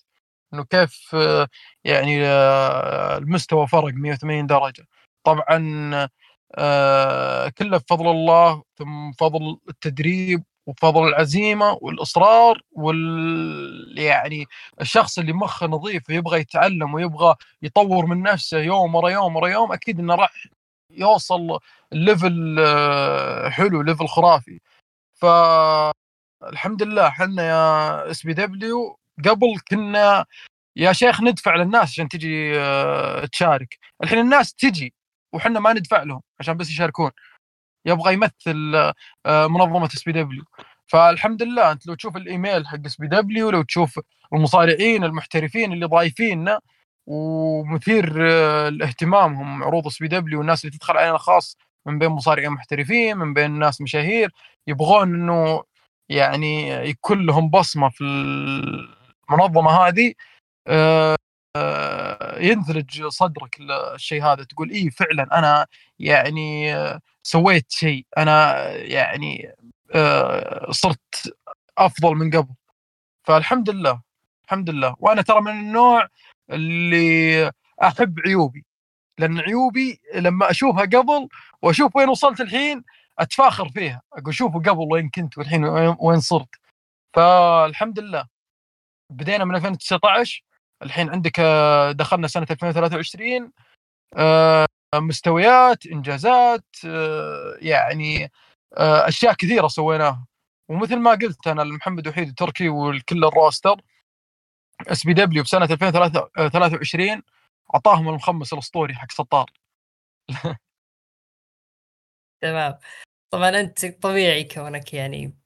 إنه 0.54 0.64
كيف 0.64 1.10
آه، 1.14 1.48
يعني 1.84 2.26
آه، 2.26 3.18
المستوى 3.18 3.66
فرق 3.68 3.92
180 3.94 4.46
درجة. 4.46 4.86
طبعا 5.24 6.08
آه، 6.54 7.48
كله 7.48 7.78
بفضل 7.78 8.10
الله 8.10 8.62
ثم 8.78 9.12
فضل 9.12 9.58
التدريب 9.68 10.44
وفضل 10.66 11.08
العزيمة 11.08 11.78
والإصرار 11.82 12.62
وال 12.72 13.94
يعني 13.98 14.46
الشخص 14.80 15.18
اللي 15.18 15.32
مخه 15.32 15.66
نظيف 15.66 16.02
ويبغى 16.10 16.40
يتعلم 16.40 16.94
ويبغى 16.94 17.34
يطور 17.62 18.06
من 18.06 18.22
نفسه 18.22 18.58
يوم 18.58 18.94
ورا 18.94 19.10
يوم 19.10 19.36
ورا 19.36 19.48
يوم 19.48 19.72
أكيد 19.72 19.98
إنه 20.00 20.14
راح 20.14 20.32
يوصل 20.90 21.58
level 21.92 22.56
حلو 23.52 23.82
level 23.82 24.08
خرافي. 24.08 24.60
ف 25.14 25.26
الحمد 26.48 26.82
لله 26.82 27.06
إحنا 27.08 27.42
يا 27.42 28.10
SPW 28.10 28.98
قبل 29.24 29.58
كنا 29.70 30.24
يا 30.76 30.92
شيخ 30.92 31.22
ندفع 31.22 31.56
للناس 31.56 31.82
عشان 31.90 32.08
تجي 32.08 32.60
آه، 32.60 33.24
تشارك. 33.26 33.78
الحين 34.02 34.18
الناس 34.18 34.54
تجي 34.54 34.94
وحنا 35.34 35.60
ما 35.60 35.72
ندفع 35.72 36.02
لهم 36.02 36.22
عشان 36.40 36.56
بس 36.56 36.70
يشاركون. 36.70 37.10
يبغى 37.86 38.14
يمثل 38.14 38.74
آه، 39.26 39.46
منظمة 39.46 39.86
SPW 39.86 40.44
فالحمد 40.86 41.42
لله 41.42 41.72
انت 41.72 41.86
لو 41.86 41.94
تشوف 41.94 42.16
الإيميل 42.16 42.66
حق 42.68 42.78
SPW 42.86 43.50
لو 43.50 43.62
تشوف 43.62 44.00
المصارعين 44.34 45.04
المحترفين 45.04 45.72
اللي 45.72 45.86
ضايفيننا 45.86 46.60
ومثير 47.06 48.16
آه، 48.30 48.68
لاهتمامهم 48.68 49.62
عروض 49.64 49.86
SPW 49.86 50.38
والناس 50.38 50.64
اللي 50.64 50.76
تدخل 50.78 50.96
علينا 50.96 51.18
خاص 51.18 51.56
من 51.86 51.98
بين 51.98 52.08
مصارعين 52.08 52.50
محترفين 52.50 53.16
من 53.18 53.34
بين 53.34 53.50
ناس 53.58 53.80
مشاهير 53.80 54.30
يبغون 54.66 55.14
انه 55.14 55.62
يعني 56.12 56.70
يكون 56.70 57.26
لهم 57.26 57.50
بصمة 57.50 57.88
في 57.90 58.04
المنظمة 59.30 59.70
هذه 59.70 60.14
آه، 60.68 61.16
ينثلج 62.38 63.06
صدرك 63.06 63.60
الشيء 63.94 64.22
هذا 64.24 64.44
تقول 64.44 64.70
اي 64.70 64.90
فعلا 64.90 65.38
أنا 65.38 65.66
يعني 65.98 66.74
سويت 67.22 67.66
شيء 67.72 68.06
أنا 68.18 68.68
يعني 68.76 69.52
صرت 70.70 71.34
أفضل 71.78 72.14
من 72.14 72.30
قبل. 72.30 72.54
فالحمد 73.24 73.70
لله 73.70 74.00
الحمد 74.44 74.70
لله. 74.70 74.96
وأنا 74.98 75.22
ترى 75.22 75.40
من 75.40 75.50
النوع 75.50 76.08
اللي 76.50 77.50
أحب 77.82 78.20
عيوبي 78.26 78.64
لأن 79.18 79.40
عيوبي 79.40 80.00
لما 80.14 80.50
أشوفها 80.50 80.82
قبل 80.84 81.28
وأشوف 81.62 81.96
وين 81.96 82.08
وصلت 82.08 82.40
الحين 82.40 82.84
أتفاخر 83.18 83.68
فيها 83.68 84.02
أقول 84.12 84.34
شوفوا 84.34 84.60
قبل 84.60 84.92
وين 84.92 85.10
كنت 85.10 85.38
والحين 85.38 85.64
وين 86.00 86.20
صرت. 86.20 86.48
فالحمد 87.16 87.98
لله. 88.00 88.28
بدينا 89.12 89.44
من 89.44 89.54
2019 89.56 90.44
الحين 90.82 91.10
عندك 91.10 91.40
آه، 91.40 91.92
دخلنا 91.92 92.28
سنة 92.28 92.46
2023 92.50 93.52
آه، 94.16 94.66
مستويات 94.94 95.86
إنجازات 95.86 96.64
آه، 96.86 97.56
يعني 97.60 98.30
أشياء 98.74 99.34
كثيرة 99.34 99.68
سويناها. 99.68 100.26
ومثل 100.70 100.96
ما 100.96 101.10
قلت 101.10 101.46
أنا 101.46 101.62
لمحمد 101.62 102.08
وحيد 102.08 102.28
التركي 102.28 102.68
والكل 102.68 103.24
ال 103.24 103.32
roster 103.32 103.80
SPW 104.88 105.42
بسنة 105.42 105.64
2023 105.64 107.22
أعطاهم 107.74 108.08
المخمس 108.08 108.52
الأسطوري 108.52 108.94
حق 108.94 109.10
سطار 109.10 109.50
تمام. 112.42 112.78
طبعا 113.30 113.48
أنت 113.48 113.86
طبيعي 113.86 114.44
كونك 114.44 114.94
يعني 114.94 115.38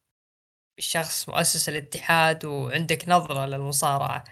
شخص 0.79 1.29
مؤسس 1.29 1.69
الاتحاد 1.69 2.45
وعندك 2.45 3.09
نظرة 3.09 3.47
للمصارعة. 3.47 4.25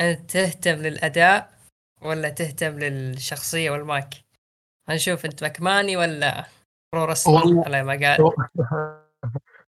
أنت 0.00 0.30
تهتم 0.30 0.74
للأداء 0.74 1.58
ولا 2.02 2.28
تهتم 2.28 2.78
للشخصية 2.78 3.70
والماك 3.70 4.14
هنشوف 4.88 5.24
أنت 5.24 5.44
مكماني 5.44 5.96
ولا 5.96 6.44
برو 6.92 7.14
على 7.66 7.82
ما 7.82 7.92
قال. 7.92 8.32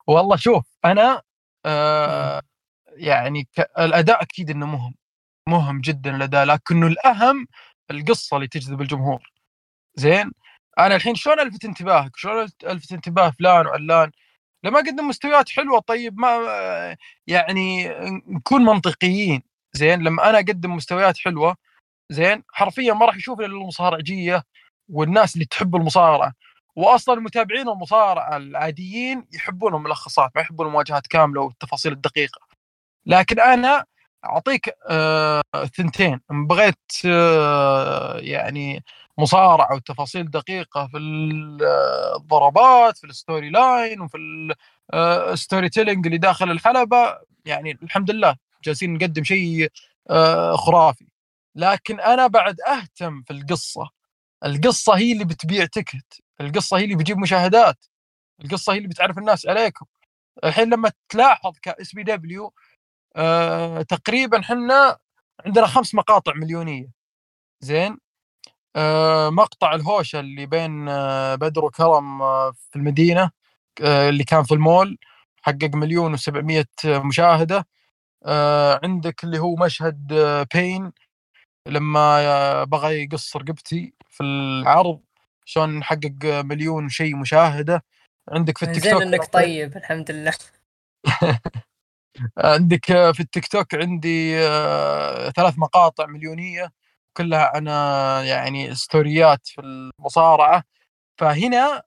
والله 0.07 0.37
شوف 0.37 0.77
أنا 0.85 1.23
آه 1.67 2.43
يعني 2.89 3.49
الأداء 3.79 4.23
أكيد 4.23 4.51
إنه 4.51 4.67
مهم 4.67 4.95
مهم 5.49 5.81
جدا 5.81 6.17
الأداء 6.17 6.45
لكنه 6.45 6.87
الأهم 6.87 7.47
القصة 7.91 8.37
اللي 8.37 8.49
تجذب 8.49 8.81
الجمهور. 8.81 9.33
زين؟ 9.95 10.33
أنا 10.87 10.97
الحين 10.97 11.15
شلون 11.15 11.41
ألفت 11.41 11.65
انتباهك 11.65 12.17
شلون 12.17 12.49
ألفت 12.65 12.93
انتباه 12.93 13.31
فلان 13.31 13.67
وعلان؟ 13.67 14.11
لما 14.65 14.79
قدم 14.79 15.09
مستويات 15.09 15.49
حلوة 15.49 15.81
طيب 15.81 16.21
ما 16.21 16.97
يعني 17.27 17.89
نكون 18.29 18.63
منطقيين. 18.65 19.43
زين 19.73 20.03
لما 20.03 20.31
أنا 20.31 20.39
أقدم 20.39 20.77
مستويات 20.77 21.19
حلوة 21.19 21.57
زين 22.11 22.43
حرفيا 22.53 22.93
ما 22.95 23.07
راح 23.07 23.17
يشوف 23.17 23.41
إلا 23.41 23.47
المصارعجية 23.47 24.45
والناس 24.89 25.35
اللي 25.35 25.45
تحب 25.47 25.77
المصارعة. 25.77 26.35
واصلا 26.77 27.15
المتابعين 27.15 27.69
المصارعة 27.69 28.37
العاديين 28.37 29.27
يحبون 29.35 29.75
الملخصات 29.75 30.31
ما 30.37 30.43
يحبون 30.43 30.67
المواجهات 30.67 31.07
كاملة 31.07 31.41
والتفاصيل 31.43 31.93
الدقيقة. 31.93 32.41
لكن 33.07 33.41
أنا 33.41 33.85
أعطيك 34.25 34.75
آه 34.91 35.43
ثنتين. 35.77 36.21
بغيت 36.31 36.77
آه 37.07 38.19
يعني 38.19 38.85
مصارعة 39.19 39.75
وتفاصيل 39.75 40.31
دقيقة 40.31 40.87
في 40.87 40.99
الضربات 42.17 42.99
في 42.99 43.05
ال 43.05 43.12
story 43.12 43.51
line 43.51 44.01
وفي 44.01 44.19
ال 45.33 45.69
storytelling 45.69 46.07
اللي 46.07 46.19
داخل 46.19 46.51
الحلبة. 46.51 47.19
يعني 47.45 47.79
الحمد 47.83 48.11
لله 48.11 48.37
جالسين 48.65 48.95
نقدم 48.95 49.25
شيء 49.25 49.69
آه 50.11 50.57
خرافي. 50.57 51.07
لكن 51.55 52.01
أنا 52.01 52.27
بعد 52.27 52.57
أهتم 52.61 53.23
في 53.23 53.33
القصة. 53.33 53.89
القصة 54.45 54.97
هي 54.97 55.13
اللي 55.13 55.25
بتبيع 55.25 55.65
ticket 55.65 56.21
القصة 56.41 56.79
هي 56.79 56.85
اللي 56.85 56.97
بتجيب 56.97 57.19
مشاهدات. 57.19 57.85
القصة 58.45 58.73
هي 58.73 58.77
اللي 58.79 58.89
بتعرف 58.89 59.19
الناس 59.19 59.47
عليكم. 59.49 59.87
الحين 60.45 60.71
لما 60.75 60.93
تلاحظ 61.09 61.53
ك 61.63 61.95
SPW 61.95 62.55
آه 63.17 63.83
تقريبا 63.83 64.41
إحنا 64.41 64.99
عندنا 65.47 65.67
خمس 65.67 65.95
مقاطع 65.95 66.33
مليونية. 66.37 66.91
زين؟ 67.61 67.99
آه 68.77 69.31
مقطع 69.31 69.75
الهوشة 69.75 70.21
اللي 70.21 70.47
بين 70.47 70.89
آه 70.89 71.35
بدر 71.35 71.65
وكرم 71.65 72.23
آه 72.23 72.53
في 72.53 72.77
المدينة 72.77 73.31
آه 73.83 74.09
اللي 74.09 74.25
كان 74.25 74.43
في 74.45 74.55
المول 74.55 74.99
حقق 75.43 75.71
مليون 75.75 76.17
و700 76.17 76.65
مشاهدة. 76.87 77.67
آه 78.27 78.81
عندك 78.85 79.25
اللي 79.25 79.39
هو 79.39 79.57
مشهد 79.57 80.13
آه 80.13 80.47
بين 80.55 80.93
لما 81.69 82.65
بغى 82.65 83.03
يقص 83.05 83.37
رقبتي 83.37 83.95
في 84.11 84.23
العرض 84.23 85.01
شلون 85.45 85.85
حقق 85.85 86.25
مليون 86.25 86.89
شيء 86.89 87.17
مشاهدة. 87.17 87.85
عندك 88.33 88.59
في 88.59 88.65
التيك 88.65 88.83
توك 88.85 88.93
زين 88.93 89.03
انك 89.03 89.33
طيب 89.33 89.77
الحمد 89.77 90.11
لله. 90.11 90.33
عندك 92.39 92.85
في 92.87 93.21
التيك 93.21 93.47
توك 93.49 93.75
عندي 93.75 94.39
آه، 94.39 95.31
ثلاث 95.31 95.59
مقاطع 95.59 96.07
مليونية 96.07 96.71
كلها 97.17 97.51
عن 97.57 97.67
يعني 98.27 98.75
ستوريات 98.75 99.47
في 99.47 99.61
المصارعة. 99.61 100.65
فهنا 101.19 101.83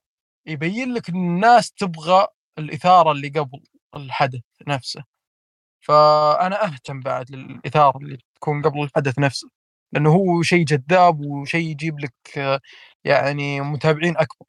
يبين 0.46 0.94
لك 0.94 1.08
الناس 1.08 1.72
تبغى 1.72 2.26
الإثارة 2.58 3.12
اللي 3.12 3.28
قبل 3.28 3.60
الحدث 3.96 4.42
نفسه. 4.68 5.04
فأنا 5.80 6.64
أهتم 6.66 7.00
بعد 7.00 7.30
للإثارة 7.32 7.98
اللي 7.98 8.18
تكون 8.36 8.62
قبل 8.62 8.82
الحدث 8.82 9.18
نفسه 9.18 9.48
لأنه 9.92 10.10
هو 10.12 10.42
شيء 10.42 10.64
جذاب 10.64 11.20
وشيء 11.26 11.70
يجيب 11.70 12.00
لك 12.00 12.14
يعني 13.04 13.60
متابعين 13.60 14.16
أكبر. 14.18 14.46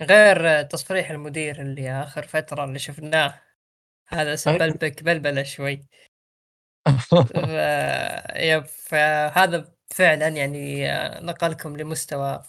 غير 0.00 0.62
تصريح 0.62 1.10
المدير 1.10 1.62
اللي 1.62 1.92
آخر 1.92 2.26
فترة 2.26 2.64
اللي 2.64 2.78
شفناه. 2.78 3.40
هذا 4.08 4.36
سبلبك 4.36 5.02
بلبلة 5.02 5.42
شوي. 5.42 5.86
يب 8.50 8.64
فهذا 8.64 9.72
فعلا 9.86 10.28
يعني 10.28 10.88
نقلكم 11.26 11.76
لمستوى 11.76 12.42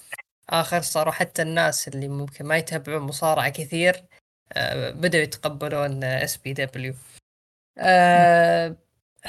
آخر. 0.49 0.81
صاروا 0.81 1.13
حتى 1.13 1.41
الناس 1.41 1.87
اللي 1.87 2.07
ممكن 2.07 2.45
ما 2.45 2.57
يتابعون 2.57 3.01
مصارعة 3.01 3.49
كثير 3.49 4.05
بدأوا 4.91 5.23
يتقبلون 5.23 6.03
SPW 6.03 6.93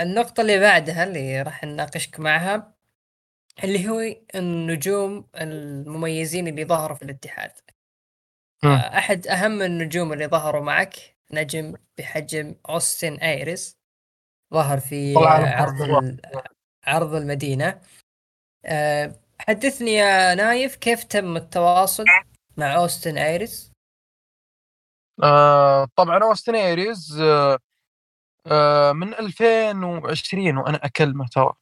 النقطة 0.01 0.41
اللي 0.41 0.61
بعدها 0.61 1.05
اللي 1.05 1.43
راح 1.43 1.65
نناقشك 1.65 2.21
معها 2.21 2.75
اللي 3.65 3.89
هو 3.89 4.01
النجوم 4.35 5.29
المميزين 5.37 6.49
اللي 6.49 6.65
ظهروا 6.65 6.97
في 6.97 7.03
الاتحاد. 7.03 7.51
آه، 7.51 7.72
أحد 8.65 9.27
أهم 9.27 9.63
النجوم 9.63 10.13
اللي 10.13 10.27
ظهروا 10.27 10.63
معك؟ 10.63 11.17
نجم 11.33 11.75
بحجم 11.99 12.55
أوستن 12.69 13.15
آيريس 13.15 13.77
ظهر 14.55 14.81
في 14.81 15.15
عرض 15.17 16.17
عرض 16.87 17.15
المدينة. 17.15 17.81
آه، 18.65 19.15
حدثني 19.39 19.93
يا 19.93 20.35
نايف 20.35 20.77
كيف 20.77 21.05
تم 21.05 21.37
التواصل 21.37 22.05
مع 22.57 22.77
أوستن 22.77 23.19
آيريس؟ 23.19 23.73
آه 25.23 25.89
طبعا 25.97 26.19
أوستن 26.25 26.55
ايريز 26.55 27.21
آه 27.21 27.59
آه 28.47 28.93
من 28.93 29.15
2020 29.15 30.57
وأنا 30.57 30.87
اكلمه 30.87 31.27
ترى 31.29 31.53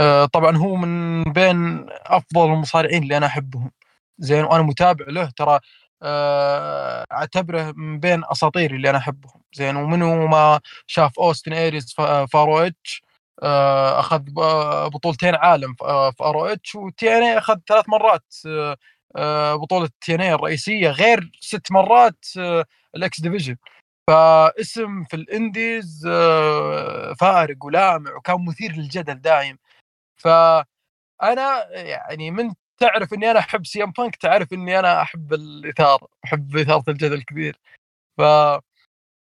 آه 0.00 0.24
طبعا 0.24 0.56
هو 0.56 0.76
من 0.76 1.24
بين 1.24 1.86
أفضل 1.90 2.52
المصارعين 2.52 3.02
اللي 3.02 3.16
أنا 3.16 3.26
أحبهم. 3.26 3.70
زين 4.18 4.44
وأنا 4.44 4.62
متابع 4.62 5.04
له. 5.08 5.30
ترى 5.30 5.54
آه، 5.54 5.60
أعتبره 7.12 7.72
من 7.76 8.00
بين 8.00 8.22
اساطيري 8.24 8.76
اللي 8.76 8.90
أنا 8.90 8.98
أحبهم. 8.98 9.42
زين 9.54 9.76
ومنو 9.76 10.26
ما 10.26 10.60
شاف 10.86 11.18
أوستن 11.20 11.52
إيريز 11.52 11.94
ف 12.32 12.58
ROH 12.58 13.02
آه، 13.42 14.00
أخذ 14.00 14.18
بطولتين 14.94 15.34
عالم 15.34 15.74
في 15.74 16.16
ROH 16.20 16.46
و 16.46 16.74
TNA 16.74 17.38
أخذ 17.38 17.58
ثلاث 17.68 17.88
مرات 17.88 18.34
بطوله 19.62 19.88
TNA 20.00 20.34
الرئيسية 20.34 20.90
غير 20.90 21.30
ست 21.40 21.72
مرات 21.72 22.24
ال 22.96 23.08
X 23.08 23.20
Division. 23.20 23.56
فاسم 24.10 25.04
في 25.04 25.14
ال 25.16 25.29
indies 25.29 26.08
فارق 27.20 27.64
ولامع 27.64 28.16
وكان 28.16 28.44
مثير 28.44 28.72
للجدل 28.72 29.20
دايم. 29.20 29.58
فأنا 30.16 30.66
يعني 31.72 32.30
من 32.30 32.54
تعرف 32.78 33.14
إني 33.14 33.30
أنا 33.30 33.38
أحب 33.38 33.66
سي 33.66 33.82
إم 33.82 33.90
بانك 33.90 34.16
تعرف 34.16 34.52
إني 34.52 34.78
أنا 34.78 35.02
أحب 35.02 35.32
الاثاره 35.34 36.08
أحب 36.24 36.56
اثاره 36.56 36.84
الجدل 36.90 37.22
كثير 37.22 37.58
ف 38.18 38.22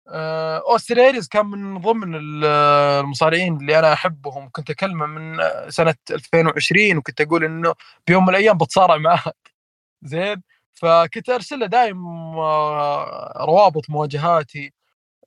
أوستن 0.08 0.75
إيريز 0.75 1.28
كان 1.28 1.46
من 1.46 1.78
ضمن 1.78 2.14
المصارعين 2.14 3.56
اللي 3.56 3.78
أنا 3.78 3.92
أحبهم. 3.92 4.48
كنت 4.52 4.70
أكلمه 4.70 5.06
من 5.06 5.38
سنة 5.70 5.94
2020 6.10 6.96
وكنت 6.96 7.20
أقول 7.20 7.44
إنه 7.44 7.74
بيوم 8.06 8.22
من 8.22 8.30
الأيام 8.30 8.58
بتصارع 8.58 8.96
معاك. 8.96 9.54
زين؟ 10.02 10.42
فكنت 10.74 11.30
أرسل 11.30 11.58
له 11.58 11.66
دايم 11.66 12.06
آه، 12.38 13.44
روابط 13.44 13.90
مواجهاتي. 13.90 14.72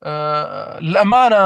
آه، 0.04 0.80
للأمانة 0.80 1.36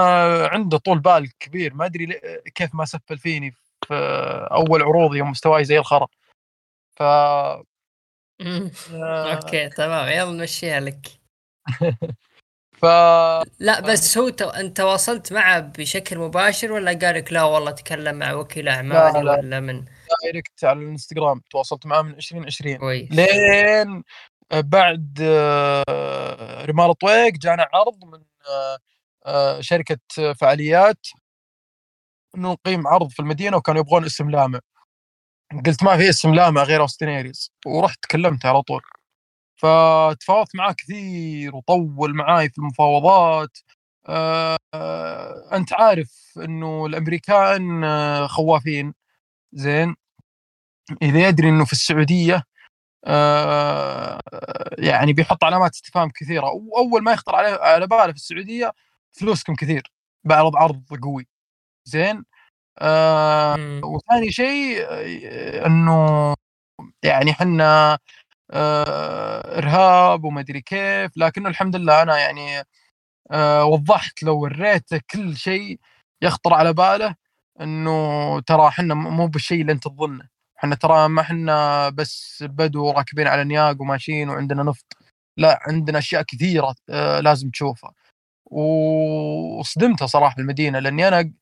عنده 0.46 0.78
طول 0.78 0.98
بال 0.98 1.38
كبير. 1.38 1.74
ما 1.74 1.86
أدري 1.86 2.20
كيف 2.54 2.74
ما 2.74 2.84
سفل 2.84 3.18
فيني 3.18 3.50
في 3.50 3.94
أول 4.52 4.82
عروض 4.82 5.16
يوم 5.16 5.30
مستواي 5.30 5.64
زي 5.64 5.78
الخرا. 5.78 6.08
ف 7.02 8.94
آه... 8.94 9.34
okay 9.34 9.68
تمام. 9.68 10.08
يلا 10.08 10.32
نمشيها 10.32 10.80
لك. 10.80 11.06
ف 12.82 12.84
لا 13.58 13.80
بس 13.80 14.18
هو 14.18 14.28
تو... 14.28 14.48
أنت 14.48 14.76
تواصلت 14.76 15.32
معه 15.32 15.60
بشكل 15.60 16.18
مباشر 16.18 16.72
ولا 16.72 16.92
قال 16.92 17.14
لك 17.14 17.32
لا 17.32 17.42
والله 17.42 17.70
تكلم 17.70 18.14
مع 18.18 18.32
وكيل 18.32 18.68
اعمالي 18.68 19.18
ولا 19.18 19.60
من؟ 19.60 19.84
direct 20.22 20.64
على 20.64 20.78
الإنستغرام. 20.78 21.40
تواصلت 21.50 21.86
معاه 21.86 22.02
من 22.02 22.14
2020 22.14 22.76
كويس. 22.76 23.08
لين 23.12 24.04
بعد 24.52 25.18
آه، 25.22 26.64
رمال 26.64 26.94
طويق 26.94 27.32
جانا 27.32 27.68
عرض 27.72 28.04
من 28.04 28.22
آه، 29.26 29.60
شركة 29.60 29.98
فعاليات 30.40 31.06
انه 32.36 32.52
نقيم 32.52 32.88
عرض 32.88 33.08
في 33.08 33.20
المدينة 33.20 33.56
وكانوا 33.56 33.80
يبغون 33.80 34.04
اسم 34.04 34.30
لامع. 34.30 34.60
قلت 35.66 35.82
ما 35.82 35.96
في 35.96 36.08
اسم 36.08 36.34
لامع 36.34 36.62
غير 36.62 36.80
أوستن 36.80 37.20
إيريز 37.20 37.52
ورحت 37.66 38.06
كلمته 38.10 38.48
على 38.48 38.62
طول. 38.62 38.82
فتفاوضت 39.56 40.56
معاه 40.56 40.72
كثير 40.72 41.56
وطول 41.56 42.14
معاي 42.14 42.48
في 42.50 42.58
المفاوضات. 42.58 43.58
آه 44.08 44.58
أنت 45.52 45.72
عارف 45.72 46.10
إنه 46.36 46.86
الأمريكان 46.86 47.84
خوافين. 48.28 48.94
زين؟ 49.52 49.96
إذا 51.02 51.28
يدري 51.28 51.48
إنه 51.48 51.64
في 51.64 51.72
السعودية 51.72 52.42
آه 53.04 54.20
يعني 54.78 55.12
بيحط 55.12 55.44
علامات 55.44 55.72
استفهام 55.74 56.10
كثيرة. 56.10 56.46
واول 56.52 57.02
ما 57.02 57.12
يخطر 57.12 57.34
على 57.34 57.86
باله 57.86 58.12
في 58.12 58.18
السعودية 58.18 58.72
فلوسكم 59.12 59.54
كثير. 59.54 59.92
بعرض 60.24 60.56
عرض 60.56 60.84
قوي. 61.02 61.28
زين؟ 61.84 62.24
آه 62.78 63.80
وثاني 63.84 64.30
شيء 64.32 64.78
آه، 64.88 65.66
إنه 65.66 66.34
يعني 67.04 67.30
إحنا 67.30 67.98
آه 68.52 69.58
إرهاب 69.58 70.24
وما 70.24 70.40
أدري 70.40 70.60
كيف 70.60 71.12
لكنه 71.16 71.48
الحمد 71.48 71.76
لله 71.76 72.02
أنا 72.02 72.18
يعني 72.18 72.64
آه 73.32 73.64
وضحت 73.66 74.22
لو 74.22 74.40
وريته 74.40 75.00
كل 75.10 75.36
شيء 75.36 75.80
يخطر 76.22 76.54
على 76.54 76.72
باله 76.72 77.14
إنه 77.60 78.40
ترى 78.40 78.68
إحنا 78.68 78.94
مو 78.94 79.26
بالشيء 79.26 79.60
اللي 79.62 79.72
أنت 79.72 79.84
تظنه. 79.88 80.28
إحنا 80.58 80.74
ترى 80.76 81.08
ما 81.08 81.22
إحنا 81.22 81.88
بس 81.88 82.44
بدو 82.48 82.90
راكبين 82.90 83.26
على 83.28 83.44
نياق 83.44 83.80
وماشيين 83.82 84.28
وعندنا 84.30 84.62
نفط. 84.62 84.86
لا 85.38 85.60
عندنا 85.68 85.98
أشياء 85.98 86.22
كثيرة 86.22 86.74
آه 86.90 87.20
لازم 87.20 87.50
تشوفها. 87.50 87.94
وصدمته 88.46 90.06
صراحة 90.06 90.36
المدينة 90.38 90.78
لأني 90.78 91.08
أنا 91.08 91.32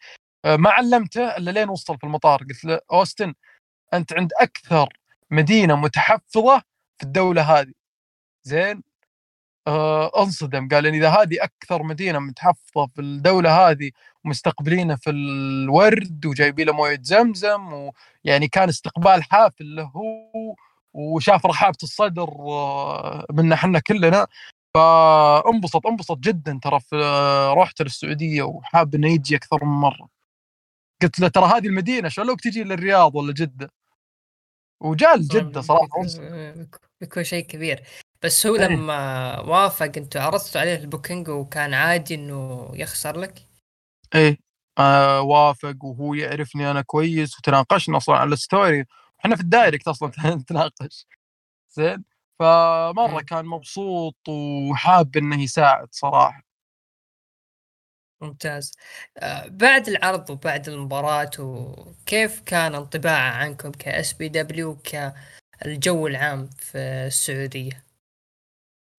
ما 0.46 0.70
علمته 0.70 1.36
إلا 1.36 1.50
لين 1.50 1.68
وصل 1.68 1.98
في 1.98 2.04
المطار. 2.04 2.38
قلت 2.42 2.64
له 2.64 2.80
أوستن 2.92 3.34
أنت 3.94 4.12
عند 4.12 4.32
أكثر 4.40 4.88
مدينة 5.30 5.76
متحفظة 5.76 6.62
في 6.98 7.02
الدولة 7.04 7.42
هذه. 7.42 7.72
زين 8.44 8.82
آه 9.66 10.12
انصدم. 10.22 10.68
قال 10.68 10.86
ان 10.86 10.94
إذا 10.94 11.08
هذه 11.10 11.36
أكثر 11.42 11.82
مدينة 11.82 12.18
متحفظة 12.18 12.86
في 12.86 13.00
الدولة 13.00 13.70
هذه 13.70 13.90
ومستقبلينه 14.24 14.96
في 14.96 15.10
الورد 15.10 16.26
وجايبين 16.26 16.66
له 16.66 16.72
موية 16.72 16.98
زمزم 17.02 17.72
ويعني 18.24 18.48
كان 18.48 18.68
استقبال 18.68 19.22
حافل 19.24 19.76
له 19.76 19.92
وشاف 20.94 21.46
رحابة 21.46 21.76
الصدر 21.82 22.28
آه، 22.28 23.26
منا 23.32 23.54
إحنا 23.54 23.78
كلنا 23.80 24.26
فانبسط 24.74 25.86
انبسط 25.86 26.18
جدا 26.18 26.58
ترى 26.62 26.80
في 26.80 26.96
آه، 26.96 27.54
رحت 27.54 27.82
للسعودية 27.82 28.42
وحاب 28.42 28.94
إنه 28.94 29.08
يجي 29.12 29.36
أكثر 29.36 29.64
من 29.64 29.70
مرة. 29.72 30.19
قلت 31.02 31.20
له 31.20 31.28
ترى 31.28 31.44
هذه 31.44 31.66
المدينة 31.66 32.08
شلون 32.08 32.26
لو 32.28 32.34
بتجي 32.34 32.64
للرياض 32.64 33.14
ولا 33.14 33.32
جدة؟ 33.32 33.70
وجاء 34.80 35.18
لجده 35.18 35.60
صراحة. 35.60 35.88
بيكون 37.00 37.24
شيء 37.24 37.44
كبير. 37.44 37.82
بس 38.22 38.46
هو 38.46 38.56
إيه. 38.56 38.66
لما 38.66 39.40
وافق 39.40 39.92
أنتوا 39.96 40.20
عرضتوا 40.20 40.60
عليه 40.60 40.76
ال 40.76 40.83
booking 40.83 41.28
وكان 41.28 41.74
عادي 41.74 42.14
انه 42.14 42.70
يخسر 42.74 43.16
لك؟ 43.20 43.48
إيه. 44.14 44.38
آه 44.78 45.20
وافق 45.20 45.84
وهو 45.84 46.14
يعرفني 46.14 46.70
أنا 46.70 46.82
كويس 46.82 47.38
وتناقشنا 47.38 47.96
أصلا 47.96 48.16
على 48.16 48.32
ال 48.32 48.40
story. 48.40 48.84
إحنا 49.20 49.36
في 49.36 49.42
ال 49.42 49.49
direct 49.49 49.88
أصلا 49.88 50.10
نتناقش 50.36 51.06
زين. 51.70 52.04
فمرة 52.38 53.20
كان 53.20 53.44
مبسوط 53.44 54.28
وحاب 54.28 55.16
إنه 55.16 55.42
يساعد 55.42 55.88
صراحة. 55.90 56.49
ممتاز 58.20 58.72
آه، 59.18 59.46
بعد 59.48 59.88
العرض 59.88 60.30
وبعد 60.30 60.68
المباراة 60.68 61.30
وكيف 61.38 62.40
كان 62.40 62.74
انطباعه 62.74 63.30
عنكم 63.30 63.70
ك 63.70 64.12
SPW 64.12 64.76
كالجو 64.76 66.06
العام 66.06 66.46
في 66.46 66.78
السعودية؟ 66.78 67.84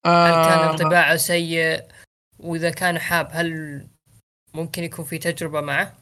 هل 0.06 0.32
كان 0.32 0.60
آه. 0.60 0.72
انطباعه 0.72 1.16
سيء؟ 1.16 1.84
وإذا 2.40 2.70
كان 2.70 3.00
حاب 3.00 3.28
هل 3.32 3.88
ممكن 4.54 4.84
يكون 4.84 5.06
في 5.06 5.18
تجربة 5.18 5.62
معه؟ 5.62 5.94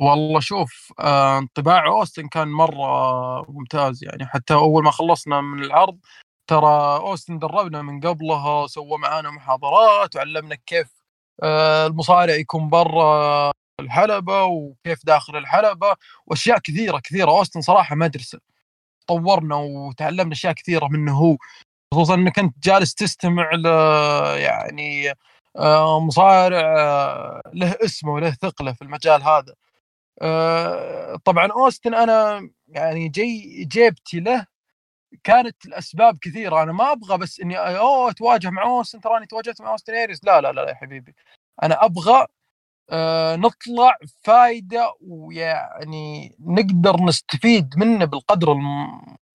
والله 0.00 0.40
شوف 0.40 0.92
آه، 1.00 1.38
انطباع 1.38 1.86
أوستن 1.86 2.28
كان 2.28 2.48
مرة 2.48 3.50
ممتاز 3.50 4.04
يعني 4.04 4.26
حتى 4.26 4.54
أول 4.54 4.84
ما 4.84 4.90
خلصنا 4.90 5.40
من 5.40 5.64
العرض 5.64 5.98
ترى 6.46 6.96
أوستن 6.96 7.38
دربنا 7.38 7.82
من 7.82 8.00
قبلها 8.00 8.66
سوى 8.66 8.98
معانا 8.98 9.30
محاضرات 9.30 10.16
وعلمنا 10.16 10.54
كيف 10.54 10.86
آه، 10.86 10.97
المصارع 11.44 12.34
يكون 12.34 12.68
برا 12.68 13.52
الحلبة 13.80 14.44
وكيف 14.44 15.06
داخل 15.06 15.36
الحلبة 15.36 15.94
وأشياء 16.26 16.58
كثيرة 16.58 16.98
كثيرة. 16.98 17.30
أوستن 17.30 17.60
صراحة 17.60 17.96
مدرسه 17.96 18.40
طورنا 19.06 19.56
وتعلمنا 19.56 20.32
أشياء 20.32 20.52
كثيرة 20.52 20.88
منه 20.88 21.12
هو 21.12 21.36
خصوصا 21.94 22.14
انك 22.14 22.38
انت 22.38 22.54
جالس 22.64 22.94
تستمع 22.94 23.54
ل 23.54 23.66
يعني 24.40 25.12
آه، 25.58 26.00
مصارع 26.00 26.74
آه، 26.78 27.42
له 27.54 27.76
اسمه 27.84 28.12
وله 28.12 28.30
ثقله 28.30 28.72
في 28.72 28.82
المجال 28.82 29.22
هذا. 29.22 29.54
طبعا 31.24 31.46
أوستن 31.52 31.94
أنا 31.94 32.50
يعني 32.68 33.08
جي 33.08 33.64
جيبتي 33.64 34.20
له 34.20 34.46
كانت 35.24 35.66
الأسباب 35.66 36.18
كثيرة. 36.22 36.62
أنا 36.62 36.72
ما 36.72 36.92
أبغى 36.92 37.18
بس 37.18 37.40
إني 37.40 37.58
أوه 37.58 38.10
أتواجه 38.10 38.50
مع 38.50 38.62
اوستن 38.62 39.00
تراني 39.00 39.26
تواجهت 39.26 39.60
مع 39.62 39.72
أوستن 39.72 39.94
إيريز. 39.94 40.20
لا 40.24 40.40
لا 40.40 40.52
لا 40.52 40.68
يا 40.68 40.74
حبيبي. 40.74 41.14
أنا 41.62 41.84
أبغى 41.84 42.26
آه 42.90 43.36
نطلع 43.36 43.96
فايدة 44.24 44.94
ويعني 45.00 46.36
نقدر 46.40 46.96
نستفيد 47.04 47.74
منه 47.78 48.04
بالقدر 48.04 48.52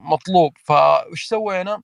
المطلوب. 0.02 0.58
فايش 0.66 1.26
سوينا؟ 1.28 1.82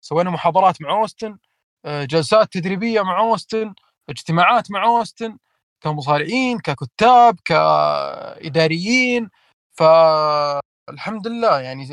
سوينا 0.00 0.30
محاضرات 0.30 0.82
مع 0.82 0.90
أوستن 1.00 1.38
آه 1.84 2.04
جلسات 2.04 2.52
تدريبية 2.52 3.02
مع 3.02 3.20
أوستن 3.20 3.74
اجتماعات 4.08 4.70
مع 4.70 4.84
أوستن 4.84 5.38
كمصارعين 5.80 6.58
ككتاب 6.58 7.36
كإداريين. 7.44 9.30
فالحمد 9.72 11.26
لله 11.26 11.60
يعني 11.60 11.86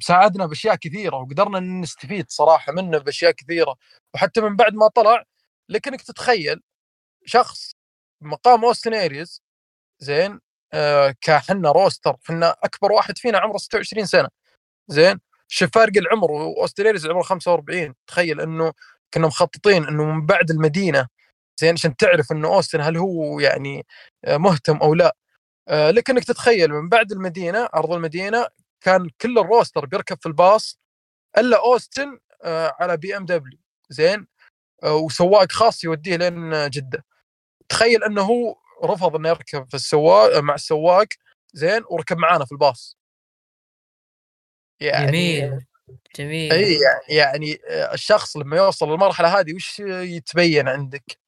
ساعدنا 0.00 0.46
بأشياء 0.46 0.74
كثيرة 0.76 1.16
وقدرنا 1.16 1.60
نستفيد 1.60 2.26
صراحة 2.30 2.72
منه 2.72 2.98
بأشياء 2.98 3.30
كثيرة. 3.32 3.76
وحتى 4.14 4.40
من 4.40 4.56
بعد 4.56 4.74
ما 4.74 4.88
طلع 4.88 5.24
لكنك 5.68 6.02
تتخيل 6.02 6.60
شخص 7.26 7.72
مقام 8.22 8.64
أوستن 8.64 8.94
اريز 8.94 9.42
زين 10.00 10.40
آه 10.74 11.14
كحنا 11.20 11.72
roster 11.72 12.16
حنا 12.24 12.56
أكبر 12.64 12.92
واحد 12.92 13.18
فينا 13.18 13.38
عمره 13.38 13.58
26 13.58 14.06
سنة. 14.06 14.28
زين 14.88 15.20
شوف 15.48 15.70
فارق 15.74 15.98
العمر 15.98 16.32
وأوستن 16.32 16.76
إيريز 16.76 17.06
عمره 17.06 17.22
45 17.22 17.94
تخيل 18.06 18.40
إنه 18.40 18.72
كنا 19.14 19.26
مخططين 19.26 19.84
إنه 19.88 20.04
من 20.04 20.26
بعد 20.26 20.50
المدينة 20.50 21.08
زين 21.60 21.72
عشان 21.74 21.96
تعرف 21.96 22.32
إنه 22.32 22.48
أوستن 22.48 22.80
هل 22.80 22.96
هو 22.96 23.40
يعني 23.40 23.86
مهتم 24.28 24.76
أو 24.76 24.94
لا. 24.94 25.16
آه، 25.68 25.90
لك 25.90 26.10
إنك 26.10 26.24
تتخيل 26.24 26.70
من 26.72 26.88
بعد 26.88 27.12
المدينة 27.12 27.68
عرض 27.74 27.92
المدينة 27.92 28.46
كان 28.82 29.08
كل 29.20 29.38
ال 29.38 29.45
roster 29.45 29.86
بيركب 29.86 30.18
في 30.20 30.26
الباص 30.26 30.78
إلا 31.38 31.58
أوستن 31.58 32.18
آه، 32.44 32.76
على 32.80 32.96
BMW. 32.96 33.58
زين؟ 33.88 34.26
آه، 34.82 34.94
وسواق 34.94 35.52
خاص 35.52 35.84
يوديه 35.84 36.16
لين 36.16 36.70
جدة. 36.70 37.04
تخيل 37.68 38.04
إنه 38.04 38.22
هو 38.22 38.56
رفض 38.84 39.16
إنه 39.16 39.28
يركب 39.28 39.68
في 39.68 39.74
السواق 39.74 40.38
مع 40.38 40.54
السواق 40.54 41.06
زين؟ 41.52 41.82
وركب 41.90 42.18
معانا 42.18 42.44
في 42.44 42.52
الباص. 42.52 42.98
يعني 44.80 45.40
جميل. 45.40 45.66
جميل. 46.16 46.52
إي 46.52 46.78
يعني 46.80 47.16
يعني 47.18 47.58
الشخص 47.94 48.36
لما 48.36 48.56
يوصل 48.56 48.90
للمرحلة 48.90 49.40
هذه 49.40 49.54
وش 49.54 49.80
يتبين 49.80 50.68
عندك؟ 50.68 51.18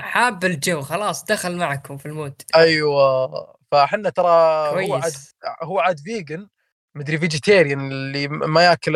حاب 0.00 0.44
الجو 0.44 0.80
خلاص 0.80 1.24
دخل 1.24 1.56
معكم 1.56 1.96
في 1.96 2.06
ال 2.06 2.12
mood. 2.12 2.42
أيوه. 2.56 3.56
فاحنا 3.70 4.10
ترى 4.10 4.70
كويس. 4.70 4.90
هو 4.90 4.94
عاد 4.94 5.12
هو 5.62 5.80
عاد 5.80 6.00
vegan 6.00 6.48
مدري 6.94 7.18
vegetarian 7.18 7.92
اللي 7.92 8.28
ما 8.28 8.64
ياكل 8.64 8.92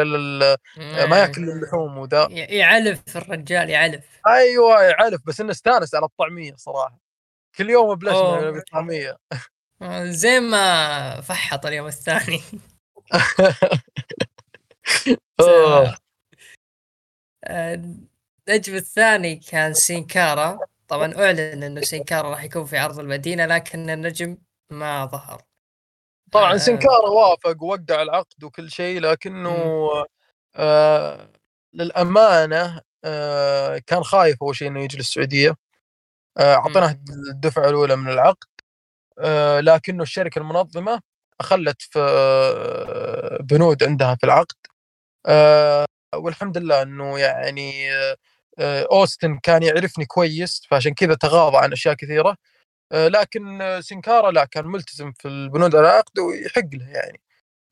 ما 1.08 1.18
ياكل 1.18 1.50
اللحوم 1.50 1.98
وذا. 1.98 2.28
يعلف 2.30 3.16
الرجال 3.16 3.70
يعلف. 3.70 4.04
أيوه 4.26 4.82
يعلف. 4.82 5.20
بس 5.26 5.40
إنه 5.40 5.50
استانس 5.50 5.94
على 5.94 6.04
الطعمية 6.06 6.54
صراحة. 6.56 7.00
كل 7.56 7.70
يوم 7.70 7.94
بلشنا 7.94 8.50
بالطعميه 8.50 9.16
آه، 9.82 10.04
زين 10.04 10.42
ما 10.42 11.20
فحط 11.20 11.66
اليوم 11.66 11.86
الثاني. 11.86 12.42
النجم 18.48 18.74
الثاني 18.74 19.36
كان 19.36 19.74
سينكارا. 19.74 20.58
طبعا 20.88 21.14
أعلن 21.14 21.62
إنه 21.62 21.80
سينكارا 21.80 22.30
راح 22.30 22.44
يكون 22.44 22.64
في 22.64 22.78
عرض 22.78 22.98
المدينة 22.98 23.46
لكن 23.46 23.90
النجم 23.90 24.36
ما 24.70 25.06
ظهر. 25.06 25.42
طبعا 26.32 26.54
آه. 26.54 26.56
سينكارا 26.56 27.08
وافق 27.08 27.62
ووقع 27.62 28.02
العقد 28.02 28.44
وكل 28.44 28.70
شيء 28.70 29.00
لكنه 29.00 29.56
آه 30.56 31.28
للأمانة 31.74 32.80
آه 33.04 33.78
كان 33.86 34.04
خايف 34.04 34.42
أول 34.42 34.56
شيء 34.56 34.68
إنه 34.68 34.84
يجي 34.84 34.96
للسعودية. 34.96 35.56
آه، 36.38 36.54
أعطيناه 36.54 36.88
آه 36.88 36.98
الدفعة 37.30 37.68
الأولى 37.68 37.96
من 37.96 38.08
العقد. 38.08 38.48
آه 39.18 39.60
لكنه 39.60 40.02
الشركة 40.02 40.38
المنظمة 40.38 41.00
أخلت 41.40 41.82
في 41.82 41.98
آه 42.00 43.38
بنود 43.42 43.84
عندها 43.84 44.14
في 44.14 44.24
العقد. 44.26 44.56
آه 45.26 45.86
والحمد 46.14 46.58
لله 46.58 46.82
إنه 46.82 47.18
يعني 47.18 47.90
آه، 48.58 48.86
أوستن 48.92 49.38
كان 49.38 49.62
يعرفني 49.62 50.06
كويس 50.06 50.62
فعشان 50.70 50.94
كذا 50.94 51.14
تغاضى 51.14 51.56
عن 51.58 51.72
أشياء 51.72 51.94
كثيرة. 51.94 52.30
آه، 52.30 52.36
لكن 52.92 53.60
سنكارا 53.82 54.30
لا 54.30 54.44
كان 54.44 54.66
ملتزم 54.66 55.12
في 55.12 55.28
البنود 55.28 55.76
على 55.76 55.88
عقده 55.88 56.22
ويحق 56.22 56.74
له 56.74 56.88
يعني. 56.90 57.20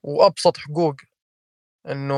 وأبسط 0.04 0.56
حقوق 0.58 0.96
إنه 1.90 2.16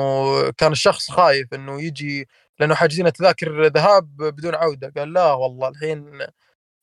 كان 0.52 0.72
الشخص 0.72 1.10
خايف 1.10 1.54
إنه 1.54 1.82
يجي 1.82 2.28
لأنه 2.60 2.74
حاجزين 2.74 3.12
تذاكر 3.12 3.66
ذهاب 3.66 4.16
بدون 4.18 4.54
عودة. 4.54 4.92
قال 4.96 5.12
لا 5.12 5.32
والله 5.32 5.68
الحين 5.68 6.20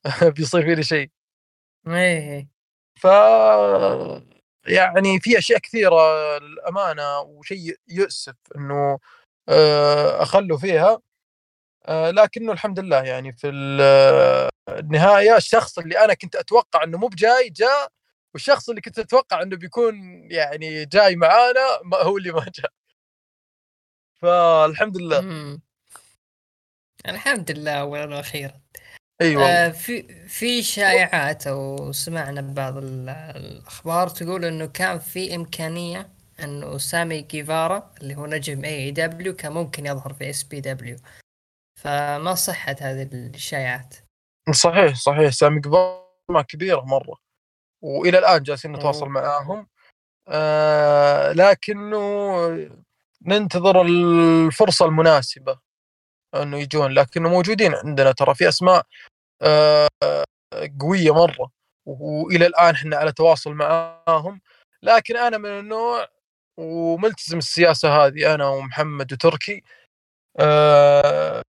بيصير 0.37 0.63
فيني 0.63 0.83
شيء. 0.83 1.11
إيه 1.87 2.49
ف 3.01 3.07
يعني 4.67 5.19
في 5.19 5.37
أشياء 5.37 5.59
كثيرة 5.59 5.95
للأمانة 6.39 7.19
وشيء 7.19 7.77
يؤسف 7.89 8.35
إنه 8.57 8.99
آه، 9.49 10.23
أخلوا 10.23 10.57
فيها. 10.57 10.99
آه، 11.87 12.11
لكنه 12.11 12.51
الحمد 12.53 12.79
لله 12.79 13.03
يعني 13.03 13.33
في 13.33 13.49
النهايه 14.69 15.37
الشخص 15.37 15.79
اللي 15.79 16.03
أنا 16.05 16.13
كنت 16.13 16.35
أتوقع 16.35 16.83
إنه 16.83 16.97
مو 16.97 17.07
بجاي 17.07 17.49
جاء 17.49 17.91
والشخص 18.33 18.69
اللي 18.69 18.81
كنت 18.81 18.99
أتوقع 18.99 19.41
إنه 19.41 19.55
بيكون 19.55 19.95
يعني 20.31 20.85
جاي 20.85 21.15
معانا 21.15 21.61
هو 21.93 22.17
اللي 22.17 22.31
ما 22.31 22.45
جاء. 22.55 22.71
فالحمد 24.21 24.97
لله. 24.97 25.21
مم. 25.21 25.61
الحمد 27.07 27.51
لله 27.51 27.71
اولا 27.71 28.15
وأخيرا. 28.15 28.61
أيوه 29.21 29.45
آه 29.45 29.69
في 29.69 30.27
في 30.27 30.63
شائعات 30.63 31.47
أو 31.47 31.91
سمعنا 31.91 32.41
بعض 32.41 32.77
الأخبار 32.77 34.09
تقول 34.09 34.45
إنه 34.45 34.65
كان 34.65 34.99
في 34.99 35.35
إمكانية 35.35 36.09
إنه 36.39 36.77
سامي 36.77 37.21
جيفارا 37.21 37.93
اللي 38.01 38.15
هو 38.15 38.25
نجم 38.25 38.65
AEW 38.65 39.35
كان 39.35 39.51
ممكن 39.51 39.85
يظهر 39.85 40.13
في 40.13 40.29
SPW 40.29 40.97
فما 41.81 42.35
صحت 42.35 42.81
هذه 42.81 43.09
الشائعات. 43.13 43.95
صحيح 44.51 44.95
صحيح. 44.95 45.31
سامي 45.31 45.61
جيفارا 45.61 46.41
كبيره 46.47 46.81
مرة 46.81 47.17
وإلى 47.81 48.19
الآن 48.19 48.43
جالسين 48.43 48.71
نتواصل 48.71 49.07
معاهم. 49.07 49.67
آه 50.27 51.31
لكنه 51.33 52.47
ننتظر 53.21 53.81
الفرصة 53.81 54.85
المناسبة 54.85 55.59
إنه 56.35 56.57
يجون 56.59 56.91
لكنه 56.93 57.29
موجودين 57.29 57.75
عندنا 57.75 58.11
ترى 58.11 58.35
في 58.35 58.49
أسماء 58.49 58.85
آه 59.41 59.87
قوية 60.81 61.13
مرة 61.13 61.51
وإلى 61.85 62.45
الآن 62.47 62.75
إحنا 62.75 62.97
على 62.97 63.11
تواصل 63.11 63.53
معاهم. 63.53 64.41
لكن 64.83 65.17
أنا 65.17 65.37
من 65.37 65.49
النوع 65.59 66.07
وملتزم 66.57 67.37
السياسة 67.37 68.05
هذه 68.05 68.35
أنا 68.35 68.47
ومحمد 68.49 69.13
وتركي 69.13 69.63
آه 70.39 71.41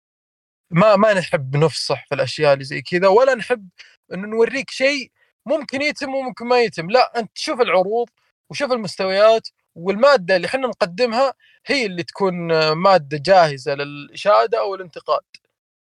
ما 0.70 0.96
ما 0.96 1.14
نحب 1.14 1.56
نفصح 1.56 2.06
في 2.08 2.14
الأشياء 2.14 2.52
اللي 2.52 2.64
زي 2.64 2.82
كذا 2.82 3.08
ولا 3.08 3.34
نحب 3.34 3.68
انه 4.14 4.28
نوريك 4.28 4.70
شيء 4.70 5.10
ممكن 5.46 5.82
يتم 5.82 6.14
وممكن 6.14 6.46
ما 6.46 6.60
يتم. 6.60 6.90
لا 6.90 7.18
أنت 7.18 7.30
شوف 7.34 7.60
العروض 7.60 8.08
وشوف 8.50 8.72
المستويات 8.72 9.48
والمادة 9.74 10.36
اللي 10.36 10.46
إحنا 10.46 10.68
نقدمها 10.68 11.34
هي 11.66 11.86
اللي 11.86 12.02
تكون 12.02 12.72
مادة 12.72 13.18
جاهزة 13.26 13.74
للإشادة 13.74 14.58
أو 14.60 14.74
الانتقاد. 14.74 15.22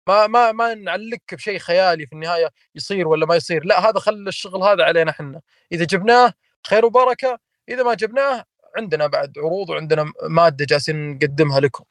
ما 0.08 0.28
ما 0.28 0.52
ما 0.52 0.74
نعلقك 0.74 1.36
بشيء 1.36 1.60
خيالي 1.60 2.08
في 2.08 2.14
النهاية 2.14 2.50
يصير 2.76 3.08
ولا 3.08 3.26
ما 3.26 3.36
يصير. 3.36 3.66
لا 3.66 3.90
هذا 3.90 4.00
خلى 4.00 4.30
الشغل 4.30 4.64
هذا 4.64 4.84
علينا 4.84 5.12
إحنا. 5.12 5.42
إذا 5.72 5.86
جبناه 5.86 6.34
خير 6.68 6.86
وبركة 6.86 7.40
إذا 7.70 7.84
ما 7.84 7.94
جبناه 7.94 8.46
عندنا 8.78 9.08
بعد 9.08 9.34
عروض 9.38 9.70
وعندنا 9.70 10.14
مادة 10.24 10.66
جالسين 10.66 11.12
نقدمها 11.16 11.60
لكم. 11.60 11.84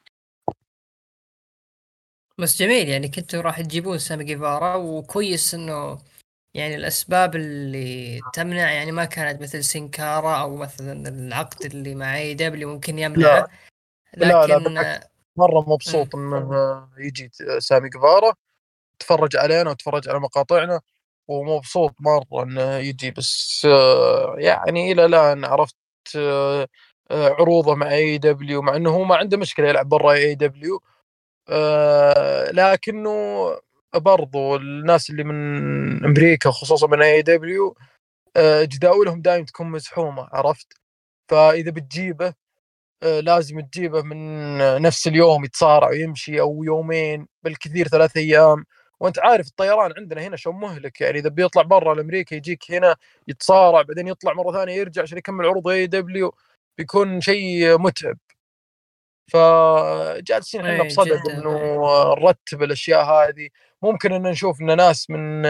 بس 2.37 2.59
جميل 2.59 2.89
يعني 2.89 3.07
كنتوا 3.07 3.41
راح 3.41 3.61
تجيبون 3.61 3.97
سامي 3.97 4.23
جيفارا 4.23 4.75
وكويس 4.75 5.53
إنه 5.53 5.99
يعني 6.53 6.75
الأسباب 6.75 7.35
اللي 7.35 8.21
تمنع 8.33 8.71
يعني 8.71 8.91
ما 8.91 9.05
كانت 9.05 9.41
مثل 9.41 9.63
سينكارا 9.63 10.35
أو 10.41 10.55
مثلا 10.55 11.09
العقد 11.09 11.65
اللي 11.65 11.95
مع 11.95 12.17
اي 12.17 12.33
دبليو 12.33 12.69
ممكن 12.73 12.99
يمنع. 12.99 13.47
لكن 14.17 14.27
لا 14.27 14.47
لا 14.47 15.09
مرة 15.37 15.65
مبسوط 15.69 16.15
انه 16.15 16.87
يجي 16.97 17.31
سامي 17.59 17.89
جيفارا 17.89 18.33
تفرج 18.99 19.35
علينا 19.35 19.69
وتفرج 19.69 20.09
على 20.09 20.19
مقاطعنا 20.19 20.81
ومبسوط 21.27 21.95
مرة 21.99 22.43
إنه 22.43 22.75
يجي. 22.75 23.11
بس 23.11 23.67
يعني 24.37 24.91
إلى 24.91 25.05
الآن 25.05 25.45
عرفت 25.45 25.75
عروضه 27.11 27.75
مع 27.75 27.91
AEW 27.91 28.61
مع 28.61 28.75
إنه 28.75 28.89
هو 28.89 29.03
ما 29.03 29.15
عنده 29.15 29.37
مشكلة 29.37 29.67
يلعب 29.69 29.89
برا 29.89 30.13
AEW 30.13 30.81
آه، 31.51 32.51
لكنه 32.51 33.11
برضو 33.95 34.55
الناس 34.55 35.09
اللي 35.09 35.23
من 35.23 36.05
أمريكا 36.05 36.51
خصوصا 36.51 36.87
من 36.87 37.01
AEW 37.01 37.75
آه، 38.37 38.63
جداولهم 38.63 39.21
دائما 39.21 39.45
تكون 39.45 39.67
مزحومه 39.71 40.29
عرفت؟ 40.33 40.67
فإذا 41.29 41.71
بتجيبه 41.71 42.33
آه، 43.03 43.19
لازم 43.19 43.59
تجيبه 43.61 44.01
من 44.03 44.57
نفس 44.81 45.07
اليوم 45.07 45.45
يتصارع 45.45 45.89
ويمشي 45.89 46.41
أو 46.41 46.63
يومين 46.63 47.27
بالكثير 47.43 47.87
ثلاث 47.87 48.17
أيام. 48.17 48.65
وأنت 48.99 49.19
عارف 49.19 49.47
الطيران 49.47 49.93
عندنا 49.97 50.21
هنا 50.21 50.37
شو 50.37 50.51
مهلك 50.51 51.01
يعني 51.01 51.19
إذا 51.19 51.29
بيطلع 51.29 51.61
برا 51.63 51.95
لأمريكا 51.95 52.35
يجيك 52.35 52.71
هنا 52.71 52.95
يتصارع 53.27 53.81
بعدين 53.81 54.07
يطلع 54.07 54.33
مرة 54.33 54.51
ثانية 54.53 54.73
يرجع 54.75 55.01
عشان 55.01 55.17
يكمل 55.17 55.45
عروض 55.45 55.67
اي 55.67 55.87
دبليو 55.87 56.35
بيكون 56.77 57.21
شيء 57.21 57.77
متعب. 57.79 58.17
فجالسين 59.27 60.61
إحنا 60.61 60.83
إيه، 60.83 60.87
بصدد 60.87 61.29
إنه 61.29 61.85
نرتب 62.21 62.63
الأشياء 62.63 63.03
هذه. 63.03 63.49
ممكن 63.81 64.13
إن 64.13 64.21
نشوف 64.21 64.61
إن 64.61 64.77
ناس 64.77 65.09
من 65.09 65.45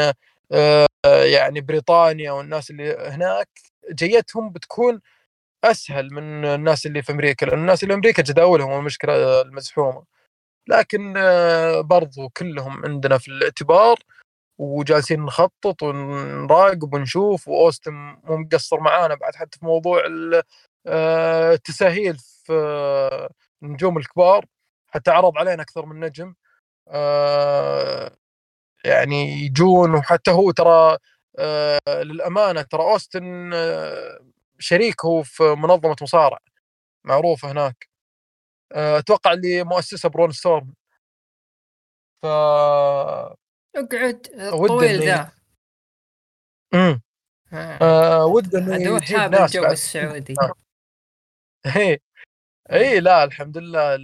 آه، 0.52 0.88
يعني 1.06 1.62
بريطانيا 1.62 2.32
والناس 2.32 2.72
اللي 2.72 2.96
هناك 3.00 3.50
جيتهم 3.94 4.50
بتكون 4.50 5.02
أسهل 5.64 6.14
من 6.14 6.46
الناس 6.46 6.86
اللي 6.86 7.02
في 7.02 7.12
أمريكا 7.12 7.46
لأن 7.46 7.60
الناس 7.60 7.84
اللي 7.84 7.94
في 7.94 7.98
أمريكا 7.98 8.24
جداولهم 8.24 8.80
المشكلة 8.80 9.42
المزحومة. 9.42 10.04
لكن 10.68 11.14
آه، 11.18 11.82
برضو 11.82 12.30
كلهم 12.30 12.86
عندنا 12.86 13.18
في 13.18 13.28
الاعتبار 13.28 14.00
وجالسين 14.60 15.22
نخطط 15.22 15.84
ونراقب 15.84 16.94
ونشوف 16.94 17.48
وأوستن 17.48 17.94
مو 18.24 18.38
مقصر 18.38 18.80
معانا 18.80 19.16
بعد 19.16 19.36
حتى 19.36 19.60
في 19.60 19.66
موضوع 19.66 20.04
آه، 20.88 21.54
التساهيل 21.54 22.18
آه، 22.50 23.30
النجوم 23.64 23.98
الكبار 23.98 24.46
حتى 24.88 25.12
عرض 25.12 25.38
علينا 25.38 25.62
أكثر 25.64 25.86
من 25.86 26.00
نجم. 26.00 26.36
آه، 26.88 28.18
يعني 28.86 29.32
يجون 29.46 29.96
وحتى 29.96 30.32
هو 30.32 30.52
ترى 30.52 30.98
آه، 31.40 31.80
للأمانة 31.90 32.62
ترى 32.62 32.82
أوستن 32.84 33.52
شريك 34.60 35.06
هو 35.06 35.24
في 35.24 35.44
منظمة 35.44 35.96
مصارع 36.02 36.40
معروفة 37.06 37.52
هناك. 37.52 37.90
أتوقع 38.72 39.34
اللي 39.34 39.64
مؤسسة 39.64 40.10
برون 40.10 40.32
ستورم. 40.32 40.74
ف 42.22 42.26
اقعد 43.76 44.28
الطويل 44.40 45.02
ذا. 45.04 45.32
امم 46.74 47.02
آه 47.54 48.26
ودي 48.26 48.58
انه 48.58 48.98
الجو 49.46 49.66
السعودي. 49.66 50.36
آه. 50.42 50.54
إي 52.72 53.00
لا 53.00 53.24
الحمد 53.24 53.58
لله 53.58 53.98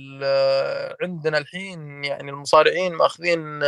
عندنا 1.01 1.38
الحين 1.38 2.03
يعني 2.03 2.30
المصارعين 2.32 2.93
ماخذين 2.93 3.61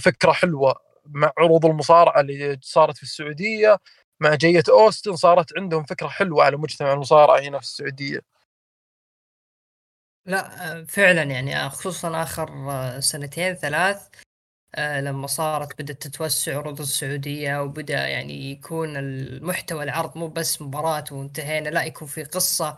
فكرة 0.00 0.32
حلوة 0.32 0.74
مع 1.06 1.32
عروض 1.38 1.66
المصارعة 1.66 2.20
اللي 2.20 2.58
صارت 2.62 2.96
في 2.96 3.02
السعودية 3.02 3.78
مع 4.20 4.34
جية 4.34 4.62
أوستن 4.68 5.16
صارت 5.16 5.58
عندهم 5.58 5.84
فكرة 5.84 6.08
حلوة 6.08 6.44
على 6.44 6.56
مجتمع 6.56 6.92
المصارعة 6.92 7.40
هنا 7.40 7.58
في 7.58 7.64
السعودية. 7.64 8.20
لا 10.26 10.84
فعلا 10.84 11.22
يعني 11.22 11.70
خصوصا 11.70 12.22
آخر 12.22 12.50
سنتين 13.00 13.54
ثلاث 13.54 14.08
آه، 14.74 15.00
لما 15.00 15.26
صارت 15.26 15.82
بدأت 15.82 16.02
تتوسع 16.02 16.56
عروض 16.58 16.80
السعودية 16.80 17.62
وبدأ 17.62 18.08
يعني 18.08 18.50
يكون 18.50 18.96
المحتوى 18.96 19.84
العرض 19.84 20.18
مو 20.18 20.28
بس 20.28 20.62
مباراة 20.62 21.04
وانتهينا 21.12 21.68
لا 21.68 21.84
يكون 21.84 22.08
في 22.08 22.24
قصة 22.24 22.68
آه، 22.68 22.76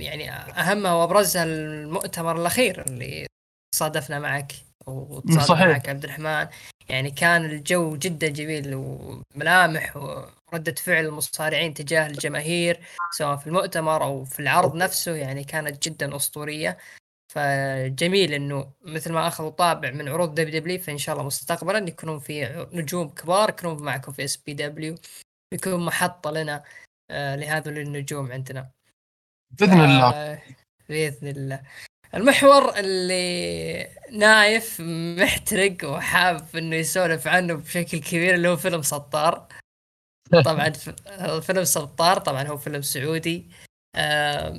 يعني 0.00 0.30
أهمها 0.30 0.92
وأبرزها 0.92 1.44
المؤتمر 1.44 2.40
الأخير 2.40 2.86
اللي 2.86 3.26
صادفنا 3.74 4.18
معك 4.18 4.52
وتصادف 4.86 5.50
معك 5.50 5.88
عبد 5.88 6.04
الرحمن. 6.04 6.48
يعني 6.88 7.10
كان 7.10 7.44
الجو 7.44 7.96
جدا 7.96 8.28
جميل 8.28 8.74
وملامح 8.74 9.96
وردة 9.96 10.74
فعل 10.74 11.04
المصارعين 11.04 11.74
تجاه 11.74 12.06
الجماهير 12.06 12.80
سواء 13.12 13.36
في 13.36 13.46
المؤتمر 13.46 14.02
أو 14.02 14.24
في 14.24 14.40
العرض 14.40 14.74
نفسه 14.76 15.14
يعني 15.14 15.44
كانت 15.44 15.88
جدا 15.88 16.16
أسطورية. 16.16 16.78
فجميل 17.32 18.32
إنه 18.32 18.72
مثل 18.82 19.12
ما 19.12 19.28
أخذوا 19.28 19.50
طابع 19.50 19.90
من 19.90 20.08
عروض 20.08 20.34
WWE 20.34 20.78
فان 20.78 20.98
شاء 20.98 21.14
الله 21.14 21.26
مستقبلا 21.26 21.88
يكونون 21.88 22.18
في 22.18 22.66
نجوم 22.72 23.08
كبار 23.08 23.48
يكونون 23.48 23.82
معكم 23.82 24.12
في 24.12 24.24
SPW 24.24 24.94
يكون 25.54 25.86
محطة 25.86 26.30
لنا 26.30 26.62
آه 27.10 27.36
لهذول 27.36 27.78
النجوم 27.78 28.32
عندنا. 28.32 28.75
بإذن 29.60 29.80
الله. 29.80 30.42
بإذن 30.88 31.28
الله. 31.28 31.62
المحور 32.14 32.78
اللي 32.78 33.88
نايف 34.12 34.80
محترق 35.20 35.76
وحاب 35.84 36.56
إنه 36.56 36.76
يسولف 36.76 37.26
عنه 37.26 37.54
بشكل 37.54 37.98
كبير 37.98 38.34
اللي 38.34 38.48
هو 38.48 38.56
فيلم 38.56 38.82
سطار. 38.82 39.48
طبعا 40.44 40.70
فيلم 41.40 41.64
سطار 41.64 42.18
طبعا 42.18 42.42
هو 42.42 42.56
فيلم 42.56 42.82
سعودي. 42.82 43.50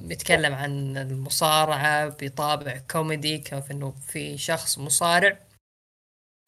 يتكلم 0.10 0.54
عن 0.54 0.98
المصارعة 0.98 2.08
بطابع 2.22 2.78
كوميدي 2.92 3.38
كيف 3.38 3.72
إنه 3.72 3.92
في 3.92 4.38
شخص 4.38 4.78
مصارع. 4.78 5.48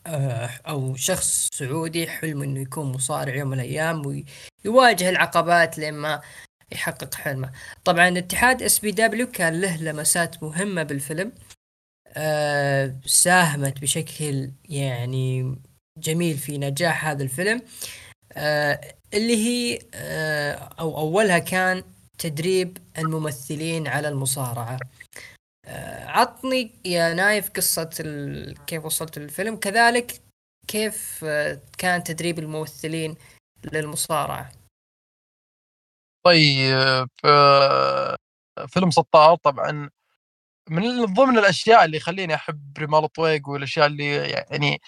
آه، 0.07 0.49
أو 0.67 0.95
شخص 0.95 1.47
سعودي 1.53 2.07
حلم 2.07 2.43
إنه 2.43 2.59
يكون 2.59 2.91
مصارع 2.91 3.35
يوم 3.35 3.49
من 3.49 3.59
الأيام 3.59 4.23
ويواجه 4.65 5.09
العقبات 5.09 5.77
لما 5.77 6.21
يحقق 6.71 7.15
حلمه. 7.15 7.51
طبعا 7.85 8.17
اتحاد 8.17 8.63
SPW 8.63 9.27
كان 9.31 9.61
له 9.61 9.77
لمسات 9.83 10.43
مهمة 10.43 10.83
بالفيلم 10.83 11.31
أه 12.07 12.95
ساهمت 13.05 13.79
بشكل 13.81 14.51
يعني 14.69 15.55
جميل 15.97 16.37
في 16.37 16.57
نجاح 16.57 17.05
هذا 17.05 17.23
الفيلم. 17.23 17.61
أه 18.33 18.81
اللي 19.13 19.35
هي 19.35 19.79
أه 19.93 20.53
أو 20.79 20.97
أولها 20.97 21.39
كان 21.39 21.83
تدريب 22.17 22.77
الممثلين 22.97 23.87
على 23.87 24.07
المصارعة. 24.07 24.79
آه، 25.65 26.05
عطني 26.05 26.71
يا 26.85 27.13
نايف 27.13 27.49
قصة 27.49 27.89
كيف 28.67 28.85
وصلت 28.85 29.19
للفيلم. 29.19 29.55
كذلك 29.55 30.21
كيف 30.67 31.21
آه، 31.23 31.59
كان 31.77 32.03
تدريب 32.03 32.39
الممثلين 32.39 33.15
للمصارعة؟ 33.73 34.51
طيب 36.23 37.09
آه، 37.25 38.15
فيلم 38.67 38.91
سطار 38.91 39.35
طبعا 39.35 39.89
من 40.69 41.05
ضمن 41.05 41.37
الأشياء 41.37 41.85
اللي 41.85 41.97
يخليني 41.97 42.35
أحب 42.35 42.77
رمال 42.79 43.03
الطويق 43.03 43.49
والأشياء 43.49 43.85
اللي 43.87 44.15
يعني 44.15 44.81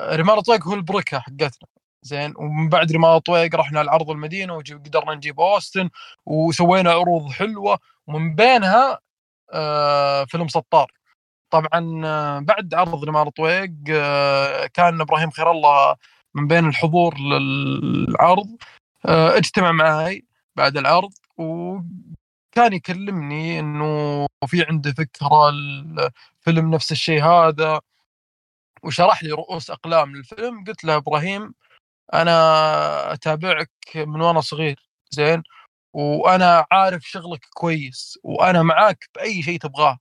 رمال 0.00 0.38
الطويق 0.38 0.68
هو 0.68 0.74
البركة 0.74 1.18
حقتنا 1.20 1.68
زين؟ 2.02 2.34
ومن 2.36 2.68
بعد 2.68 2.92
رمال 2.92 3.20
طويق 3.22 3.56
رحنا 3.56 3.78
لعرض 3.80 4.10
المدينة 4.10 4.54
وقدرنا 4.56 5.14
نجيب 5.14 5.40
أوستن 5.40 5.90
وسوينا 6.26 6.90
عروض 6.92 7.30
حلوة 7.32 7.78
ومن 8.06 8.34
بينها 8.34 8.98
آه 9.52 10.24
فيلم 10.24 10.48
سطار. 10.48 10.92
طبعا 11.50 12.02
آه 12.06 12.38
بعد 12.38 12.74
عرض 12.74 13.04
رمال 13.04 13.32
طويق 13.32 13.70
آه 13.90 14.66
كان 14.66 15.00
إبراهيم 15.00 15.30
خير 15.30 15.50
الله 15.50 15.96
من 16.34 16.46
بين 16.48 16.68
الحضور 16.68 17.18
للعرض 17.18 18.46
آه 18.46 18.79
اجتمع 19.06 19.72
معي 19.72 20.26
بعد 20.56 20.76
العرض 20.76 21.12
وكان 21.36 22.72
يكلمني 22.72 23.60
إنه 23.60 24.26
في 24.46 24.64
عنده 24.68 24.92
فكرة 24.92 25.48
الفيلم 25.48 26.74
نفس 26.74 26.92
الشيء 26.92 27.24
هذا 27.24 27.80
وشرح 28.82 29.22
لي 29.24 29.30
رؤوس 29.32 29.70
أقلام 29.70 30.16
للفيلم. 30.16 30.64
قلت 30.64 30.84
له 30.84 30.96
إبراهيم 30.96 31.54
أنا 32.14 33.12
أتابعك 33.12 33.70
من 33.96 34.20
وأنا 34.20 34.40
صغير 34.40 34.80
زين 35.10 35.42
وأنا 35.94 36.66
عارف 36.72 37.02
شغلك 37.04 37.46
كويس 37.54 38.18
وأنا 38.24 38.62
معاك 38.62 39.10
بأي 39.14 39.42
شيء 39.42 39.58
تبغاه. 39.60 39.98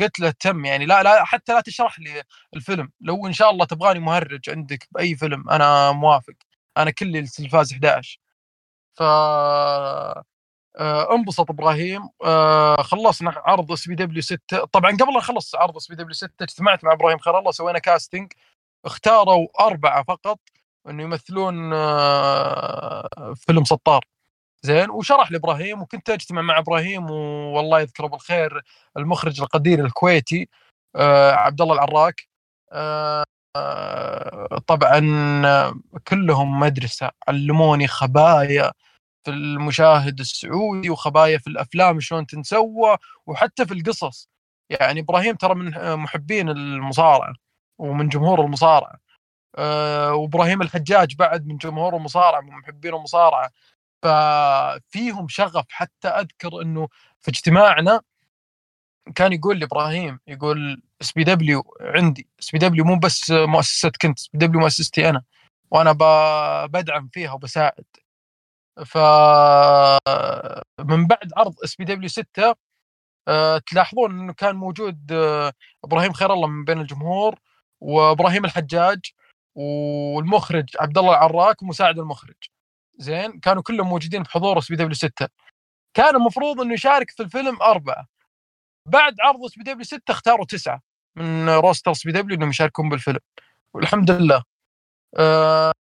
قلت 0.00 0.20
له 0.20 0.30
تم 0.30 0.64
يعني 0.64 0.86
لا 0.86 1.02
لا 1.02 1.24
حتى 1.24 1.52
لا 1.54 1.60
تشرح 1.60 2.00
لي 2.00 2.22
الفيلم 2.56 2.92
لو 3.00 3.26
إن 3.26 3.32
شاء 3.32 3.50
الله 3.50 3.64
تبغاني 3.66 4.00
مهرج 4.00 4.50
عندك 4.50 4.88
بأي 4.92 5.16
فيلم 5.16 5.50
أنا 5.50 5.92
موافق 5.92 6.34
أنا 6.78 6.90
كل 6.90 7.16
Telfaz11 7.16 8.20
آه، 9.02 10.22
انبسط 11.14 11.50
إبراهيم. 11.50 12.08
آه، 12.24 12.82
خلصنا 12.82 13.32
عرض 13.46 13.72
SPW 13.72 14.22
6 14.22 14.64
طبعا 14.72 14.90
قبل 14.90 15.12
لا 15.12 15.18
نخلص 15.18 15.54
عرض 15.54 15.76
SPW 15.76 16.14
6 16.14 16.42
اجتمعت 16.42 16.84
مع 16.84 16.92
إبراهيم 16.92 17.18
خير 17.18 17.38
الله 17.38 17.50
سوينا 17.50 17.78
casting 17.78 18.32
اختاروا 18.84 19.48
أربعة 19.60 20.02
فقط 20.04 20.38
إنه 20.88 21.02
يمثلون 21.02 21.70
آه، 21.74 23.08
فيلم 23.36 23.64
سطار. 23.64 24.04
زين 24.62 24.90
وشرح 24.90 25.32
لإبراهيم 25.32 25.82
وكنت 25.82 26.10
أجتمع 26.10 26.42
مع 26.42 26.58
إبراهيم 26.58 27.10
والله 27.10 27.80
يذكره 27.80 28.06
بالخير 28.06 28.62
المخرج 28.96 29.40
القدير 29.40 29.84
الكويتي 29.86 30.48
عبد 31.32 31.60
الله 31.60 31.74
العراك 31.74 32.28
طبعا 34.66 35.00
كلهم 36.08 36.60
مدرسة 36.60 37.10
علموني 37.28 37.86
خبايا. 37.88 38.72
في 39.24 39.30
المشاهد 39.30 40.20
السعودي 40.20 40.90
وخبايا 40.90 41.38
في 41.38 41.46
الأفلام 41.46 42.00
شلون 42.00 42.26
تنسوى 42.26 42.96
وحتى 43.26 43.66
في 43.66 43.74
القصص. 43.74 44.28
يعني 44.70 45.00
إبراهيم 45.00 45.36
ترى 45.36 45.54
من 45.54 45.96
محبين 45.96 46.48
المصارعة 46.48 47.34
ومن 47.78 48.08
جمهور 48.08 48.40
المصارعة. 48.44 48.98
آه، 49.58 50.14
وإبراهيم 50.14 50.62
الحجاج 50.62 51.16
بعد 51.16 51.46
من 51.46 51.56
جمهور 51.56 51.96
المصارعة 51.96 52.40
من 52.40 52.50
محبين 52.52 52.94
المصارعة. 52.94 53.50
ففيهم 54.02 55.28
شغف. 55.28 55.64
حتى 55.68 56.08
أذكر 56.08 56.62
إنه 56.62 56.88
في 57.20 57.30
اجتماعنا 57.30 58.00
كان 59.14 59.32
يقول 59.32 59.58
لي 59.58 59.64
إبراهيم 59.64 60.20
يقول 60.26 60.82
SPW 61.02 61.76
عندي 61.80 62.28
SPW 62.40 62.84
مو 62.84 62.98
بس 62.98 63.30
مؤسستك 63.30 64.04
انت 64.04 64.18
SPW 64.18 64.60
مؤسستي 64.60 65.08
أنا 65.08 65.22
وأنا 65.70 65.92
بدعم 66.66 67.08
فيها 67.12 67.32
وبساعد. 67.32 67.84
ف 68.86 68.98
من 70.80 71.06
بعد 71.06 71.32
عرض 71.36 71.54
SPW 71.64 72.08
6 72.08 72.54
تلاحظون 73.66 74.20
إنه 74.20 74.32
كان 74.32 74.56
موجود 74.56 75.12
آه، 75.12 75.52
إبراهيم 75.84 76.12
خير 76.12 76.32
الله 76.32 76.48
من 76.48 76.64
بين 76.64 76.80
الجمهور 76.80 77.38
وإبراهيم 77.80 78.44
الحجاج 78.44 79.00
والمخرج 79.54 80.70
عبد 80.80 80.98
الله 80.98 81.10
العراك 81.12 81.62
ومساعد 81.62 81.98
المخرج. 81.98 82.36
زين؟ 82.98 83.40
كانوا 83.40 83.62
كلهم 83.62 83.88
موجودين 83.88 84.22
بحضور 84.22 84.58
SPW 84.58 84.94
6 84.94 85.28
كان 85.94 86.16
المفروض 86.16 86.60
إنه 86.60 86.74
يشارك 86.74 87.10
في 87.10 87.22
الفيلم 87.22 87.62
أربعة. 87.62 88.06
بعد 88.86 89.16
عرض 89.20 89.44
SPW 89.44 89.84
6 89.84 90.02
اختاروا 90.12 90.46
تسعة 90.46 90.82
من 91.16 91.48
roster 91.50 91.90
SPW 91.90 92.36
إنهم 92.38 92.50
يشاركون 92.50 92.88
بالفيلم. 92.88 93.20
والحمد 93.74 94.10
لله. 94.10 94.44
آه 95.18 95.72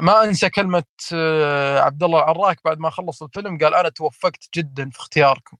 ما 0.00 0.24
انسى 0.24 0.50
كلمة 0.50 0.84
عبد 1.84 2.02
الله 2.02 2.18
العراك 2.18 2.60
بعد 2.64 2.78
ما 2.78 2.90
خلص 2.90 3.22
الفيلم 3.22 3.58
قال 3.58 3.74
أنا 3.74 3.88
توفقت 3.88 4.48
جدا 4.54 4.90
في 4.90 4.98
اختياركم. 4.98 5.56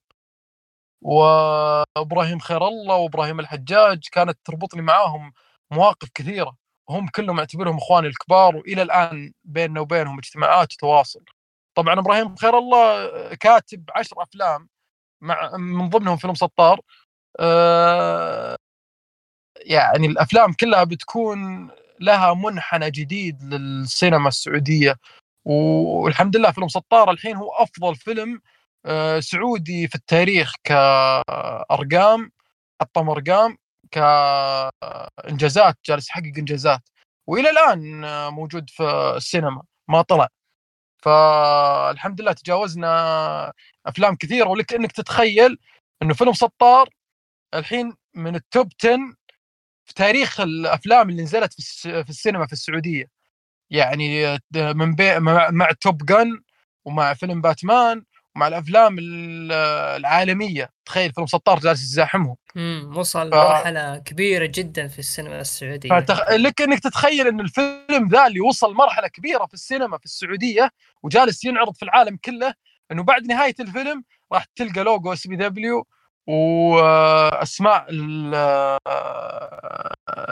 وإبراهيم 1.03 2.39
خير 2.39 2.69
الله 2.69 2.97
وإبراهيم 2.97 3.41
الحجاج 3.41 4.09
كانت 4.13 4.39
تربطني 4.45 4.83
معاهم 4.83 5.33
مواقف 5.71 6.09
كثيرة. 6.15 6.57
وهم 6.89 7.09
كلهم 7.09 7.39
اعتبرهم 7.39 7.77
إخواني 7.77 8.07
الكبار 8.09 8.57
وإلى 8.57 8.83
الآن 8.83 9.33
بيننا 9.45 9.81
وبينهم 9.81 10.19
اجتماعات 10.19 10.73
وتواصل. 10.73 11.25
طبعا 11.75 11.99
إبراهيم 12.01 12.37
خير 12.37 12.59
الله 12.59 13.09
كاتب 13.35 13.91
عشر 13.97 14.23
أفلام 14.23 14.69
مع 15.23 15.57
من 15.57 15.89
ضمنهم 15.91 16.17
فيلم 16.17 16.35
سطار. 16.35 16.81
أه 17.41 18.57
يعني 19.57 20.07
الأفلام 20.07 20.53
كلها 20.53 20.85
بتكون 20.85 21.71
لها 22.01 22.35
منحنى 22.35 22.91
جديد 22.91 23.43
للسينما 23.43 24.29
السعودية. 24.29 24.97
والحمد 25.45 26.37
لله 26.37 26.51
فيلم 26.53 26.69
سطار 26.69 27.11
الحين 27.11 27.37
هو 27.37 27.53
أفضل 27.53 27.97
فيلم 27.97 28.41
آه، 28.87 29.21
سعودي 29.21 29.89
في 29.89 29.95
التاريخ 29.95 30.55
كأرقام 30.65 32.33
حطم 32.81 33.11
ارقام 33.11 33.57
كإنجازات 33.91 35.79
جالس 35.87 36.09
يحقق 36.11 36.33
إنجازات. 36.39 36.81
وإلى 37.27 37.51
الآن 37.51 38.03
موجود 38.33 38.71
في 38.71 39.13
السينما 39.17 39.63
ما 39.89 40.03
طلع. 40.03 40.29
فالحمد 41.03 42.21
لله 42.21 42.33
تجاوزنا 42.33 43.53
أفلام 43.87 44.17
كثيرة. 44.17 44.49
ولك 44.49 44.75
إنك 44.75 44.93
تتخيل 44.93 45.59
إنه 46.03 46.15
فيلم 46.15 46.33
سطار 46.33 46.89
الحين 47.55 47.95
من 48.15 48.35
ال 48.37 48.46
top 48.46 48.73
10 48.85 49.15
في 49.89 49.95
تاريخ 49.95 50.41
الأفلام 50.41 51.11
اللي 51.11 51.23
نزلت 51.23 51.53
في 51.83 52.09
السينما 52.09 52.47
في 52.47 52.53
السعودية. 52.53 53.05
يعني 53.71 54.39
من 54.55 54.95
بي 54.95 55.21
مع 55.51 55.71
Top 55.81 56.07
Gun 56.07 56.41
ومع 56.85 57.15
فيلم 57.15 57.41
باتمان 57.41 58.05
ومع 58.37 58.49
الأفلام 58.49 58.97
العالمية. 59.01 60.71
تخيل 60.85 61.13
فيلم 61.13 61.27
سطار 61.27 61.59
جالس 61.59 61.83
يزاحمهم. 61.83 62.37
امم 62.57 62.97
وصل 62.97 63.31
ف... 63.31 63.35
مرحله 63.35 63.99
كبيرة 63.99 64.47
جدا 64.55 64.89
في 64.89 64.99
السينما 64.99 65.41
السعودية. 65.41 66.01
فتخ... 66.01 66.31
لك 66.31 66.63
إنك 66.63 66.79
تتخيل 66.79 67.27
إن 67.27 67.41
الفيلم 67.41 68.09
ذا 68.09 68.27
اللي 68.27 68.41
وصل 68.41 68.75
مرحلة 68.75 69.09
كبيرة 69.09 69.47
في 69.47 69.55
السينما 69.55 69.99
في 69.99 70.05
السعودية 70.05 70.71
وجالس 71.03 71.45
ينعرض 71.45 71.75
في 71.75 71.83
العالم 71.83 72.19
كله 72.25 72.55
إنه 72.93 73.03
بعد 73.03 73.27
نهاية 73.27 73.55
الفيلم 73.61 74.05
راح 74.33 74.45
تلقى 74.57 74.85
لوجو 74.85 75.13
SPW 75.13 75.87
وأسماء 76.29 77.87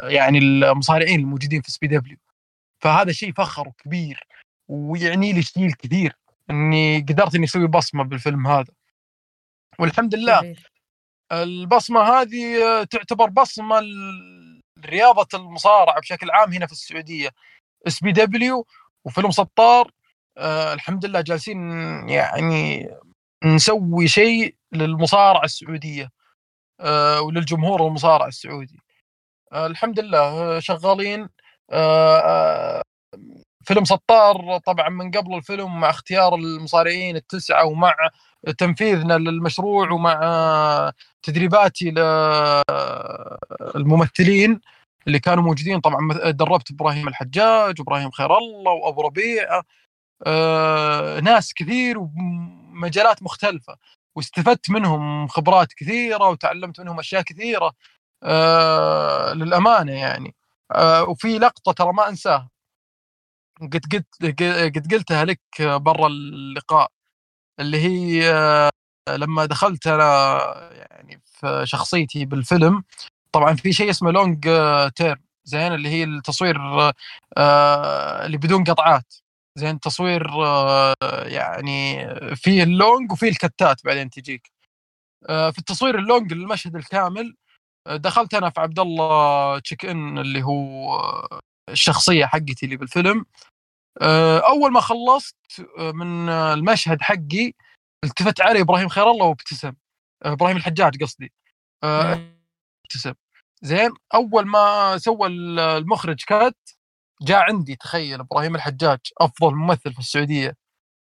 يعني 0.02 0.38
المصارعين 0.38 1.20
الموجودين 1.20 1.62
في 1.62 1.68
اس 1.68 1.78
بي 1.78 1.86
دبليو. 1.86 2.16
فهذا 2.82 3.12
شيء 3.12 3.32
فخر 3.32 3.68
وكبير 3.68 4.26
ويعني 4.68 5.32
لي 5.32 5.42
شيء 5.42 5.70
كثير 5.70 6.16
إني 6.50 7.00
قدرت 7.00 7.34
إني 7.34 7.44
أسوي 7.44 7.66
بصمة 7.66 8.04
بالفيلم 8.04 8.46
هذا. 8.46 8.72
والحمد 9.78 10.14
لله 10.14 10.56
البصمة 11.32 12.00
هذه 12.00 12.84
تعتبر 12.90 13.30
بصمة 13.30 13.80
لرياضة 14.84 15.38
المصارعة 15.38 16.00
بشكل 16.00 16.30
عام 16.30 16.52
هنا 16.52 16.66
في 16.66 16.72
السعودية. 16.72 17.30
SPW 17.86 18.66
وفيلم 19.04 19.30
سطار 19.30 19.90
آه 20.38 20.74
الحمد 20.74 21.06
لله 21.06 21.20
جالسين 21.20 21.58
يعني 22.08 22.88
نسوي 23.44 24.08
شيء 24.08 24.54
للمصارعة 24.76 25.44
السعودية 25.44 26.10
آه 26.80 27.20
وللجمهور 27.20 27.86
المصارع 27.86 28.26
السعودي. 28.26 28.80
آه 29.52 29.66
الحمد 29.66 30.00
لله 30.00 30.60
شغالين. 30.60 31.28
آه, 31.72 32.18
آه، 32.18 32.82
فيلم 33.64 33.84
سطار 33.84 34.58
طبعا 34.66 34.88
من 34.88 35.10
قبل 35.10 35.34
الفيلم 35.34 35.80
مع 35.80 35.90
اختيار 35.90 36.34
المصارعين 36.34 37.16
التسعة 37.16 37.64
ومع 37.66 37.94
تنفيذنا 38.58 39.14
للمشروع 39.18 39.90
ومع 39.92 40.20
تدريباتي 41.22 41.90
للممثلين 43.74 44.60
اللي 45.06 45.18
كانوا 45.18 45.44
موجودين. 45.44 45.80
طبعا 45.80 46.12
دربت 46.30 46.70
إبراهيم 46.70 47.08
الحجاج 47.08 47.80
وابراهيم 47.80 48.10
خير 48.10 48.38
الله 48.38 48.72
وأبو 48.72 49.02
ربيع 49.02 49.62
آه، 50.26 51.20
ناس 51.20 51.54
كثير 51.54 51.98
ومجالات 51.98 53.22
مختلفة. 53.22 53.76
واستفدت 54.16 54.70
منهم 54.70 55.28
خبرات 55.28 55.72
كثيرة 55.72 56.28
وتعلمت 56.28 56.80
منهم 56.80 56.98
أشياء 56.98 57.22
كثيرة 57.22 57.72
آه، 58.22 59.32
للأمانة 59.34 59.92
يعني. 59.92 60.34
آه، 60.74 61.04
وفي 61.04 61.38
لقطة 61.38 61.72
ترى 61.72 61.92
ما 61.92 62.08
أنساها. 62.08 62.50
قد 63.62 63.80
قلت 63.92 64.06
قد 64.76 64.94
قلتها 64.94 65.24
لك 65.24 65.40
برا 65.60 66.06
اللقاء 66.08 66.90
اللي 67.60 67.78
هي 67.80 68.70
لما 69.10 69.46
دخلت 69.46 69.86
أنا 69.86 70.40
يعني 70.72 71.22
في 71.24 71.62
شخصيتي 71.66 72.24
بالفيلم 72.24 72.84
طبعا 73.32 73.54
في 73.54 73.72
شيء 73.72 73.90
اسمه 73.90 74.10
long 74.10 74.48
term 74.96 75.22
زين؟ 75.44 75.72
اللي 75.74 75.88
هي 75.88 76.04
التصوير 76.04 76.56
اللي 78.26 78.38
بدون 78.38 78.64
قطعات. 78.64 79.14
زين 79.58 79.80
تصوير 79.80 80.26
يعني 81.26 82.06
فيه 82.36 82.62
ال 82.62 82.72
long 82.72 83.12
وفيه 83.12 83.28
ال 83.28 83.39
cut 83.39 83.73
ات 83.73 83.84
بعدين 83.84 84.10
تجيك. 84.10 84.50
في 85.26 85.58
التصوير 85.58 85.98
ال 85.98 86.05
long 86.05 86.32
المشهد 86.32 86.76
الكامل 86.76 87.36
دخلت 87.88 88.34
أنا 88.34 88.50
في 88.50 88.60
عبد 88.60 88.78
الله 88.78 89.58
تشيك 89.58 89.84
إن 89.84 90.18
اللي 90.18 90.42
هو 90.42 91.00
الشخصية 91.70 92.26
حقتي 92.26 92.66
اللي 92.66 92.76
بالفيلم. 92.76 93.26
آه، 94.00 94.38
أول 94.38 94.72
ما 94.72 94.80
خلصت 94.80 95.36
آه، 95.78 95.92
من 95.92 96.28
المشهد 96.28 97.02
حقي 97.02 97.52
التفت 98.04 98.40
علي 98.40 98.60
إبراهيم 98.60 98.88
خير 98.88 99.10
الله 99.10 99.26
وابتسم. 99.26 99.72
آه، 100.24 100.32
إبراهيم 100.32 100.56
الحجاج 100.56 101.02
قصدي. 101.02 101.32
ابتسم. 102.84 103.14
زين 103.62 103.90
أول 104.14 104.46
ما 104.46 104.98
سوى 104.98 105.28
المخرج 105.28 106.24
كات 106.26 106.56
جاء 107.22 107.38
عندي 107.38 107.76
تخيل 107.76 108.20
إبراهيم 108.20 108.54
الحجاج 108.56 108.98
أفضل 109.20 109.54
ممثل 109.54 109.92
في 109.92 109.98
السعودية. 109.98 110.56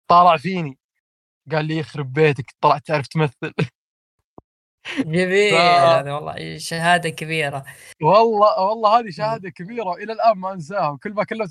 طالع 0.08 0.38
فيني. 0.38 0.78
قال 1.52 1.66
لي 1.66 1.78
يخرب 1.78 2.14
بيتك 2.14 2.56
طلعت 2.62 2.86
تعرف 2.86 3.08
تمثل. 3.08 3.54
جميل 5.00 5.54
هذا 5.54 6.14
والله 6.14 6.58
شهادة 6.58 7.10
كبيرة. 7.10 7.66
والله 8.02 8.62
والله 8.62 9.00
هذه 9.00 9.10
شهادة 9.10 9.50
كبيرة 9.50 9.94
إلى 9.94 10.14
الآن 10.14 10.38
ما 10.38 10.54
أنساها 10.54 10.90
وكل 10.90 11.14
ما 11.14 11.24
كلمت 11.24 11.50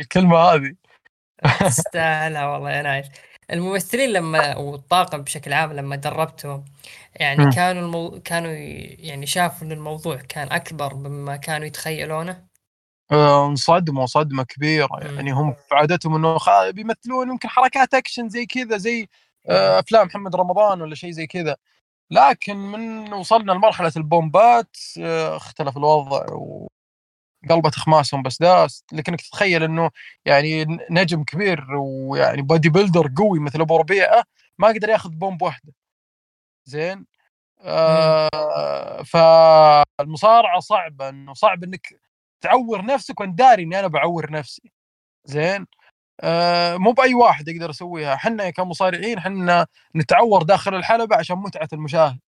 الكلمة 0.00 0.38
هذه. 0.38 0.74
تستاهلها 1.60 2.46
والله 2.46 2.70
يا 2.70 2.82
نايف 2.82 3.08
الممثلين 3.50 4.10
لما 4.10 4.56
والطاقم 4.56 5.22
بشكل 5.22 5.52
عام 5.52 5.72
لما 5.72 5.96
دربتهم 5.96 6.64
يعني 7.14 7.46
م. 7.46 7.50
كانوا 7.50 7.82
المو... 7.82 8.20
كانوا 8.24 8.52
يعني 8.98 9.26
شافوا 9.26 9.66
إن 9.66 9.72
الموضوع 9.72 10.16
كان 10.16 10.52
أكبر 10.52 10.94
مما 10.94 11.36
كانوا 11.36 11.66
يتخيلونه؟ 11.66 12.44
آه، 13.12 13.46
انصدموا 13.46 14.06
صدمة 14.06 14.42
كبيرة. 14.42 14.98
يعني 15.02 15.32
هم 15.32 15.52
في 15.52 15.74
عادتهم 15.74 16.14
إنه 16.14 16.38
خ... 16.38 16.48
بيمثلون 16.70 17.28
يمكن 17.28 17.48
حركات 17.48 17.94
أكشن 17.94 18.28
زي 18.28 18.46
كذا 18.46 18.76
زي 18.76 19.08
آه، 19.48 19.78
أفلام 19.78 20.06
محمد 20.06 20.36
رمضان 20.36 20.82
ولا 20.82 20.94
شيء 20.94 21.10
زي 21.10 21.26
كذا. 21.26 21.56
لكن 22.10 22.56
من 22.56 23.12
وصلنا 23.12 23.52
لمرحلة 23.52 23.92
البومبات 23.96 24.76
آه، 25.00 25.36
اختلف 25.36 25.76
الوضع 25.76 26.26
و... 26.32 26.68
قلبة 27.50 27.70
خماسهم 27.70 28.22
بس 28.22 28.38
داس 28.38 28.84
لكنك 28.92 29.20
تتخيل 29.20 29.62
انه 29.62 29.90
يعني 30.26 30.64
نجم 30.90 31.24
كبير 31.24 31.66
ويعني 31.76 32.42
بادي 32.42 32.68
بيلدر 32.68 33.12
قوي 33.16 33.40
مثل 33.40 33.60
ابو 33.60 33.76
ربيعة 33.76 34.24
ما 34.58 34.68
قدر 34.68 34.88
ياخذ 34.88 35.10
بومب 35.10 35.42
واحدة. 35.42 35.72
زين؟ 36.64 37.06
آه 37.62 39.02
فالمصارعة 39.06 40.60
صعبة 40.60 41.08
إنه 41.08 41.34
صعب 41.34 41.64
إنك 41.64 42.00
تعور 42.40 42.84
نفسك 42.84 43.20
وانت 43.20 43.38
داري 43.38 43.62
إني 43.62 43.80
أنا 43.80 43.88
بعور 43.88 44.30
نفسي. 44.32 44.72
زين؟ 45.24 45.66
آه 46.20 46.76
مو 46.76 46.92
بأي 46.92 47.14
واحد 47.14 47.48
يقدر 47.48 47.70
يسويها. 47.70 48.14
إحنا 48.14 48.50
كمصارعين 48.50 49.18
إحنا 49.18 49.66
نتعور 49.96 50.42
داخل 50.42 50.74
الحلبة 50.74 51.16
عشان 51.16 51.36
متعة 51.36 51.68
المشاهد. 51.72 52.20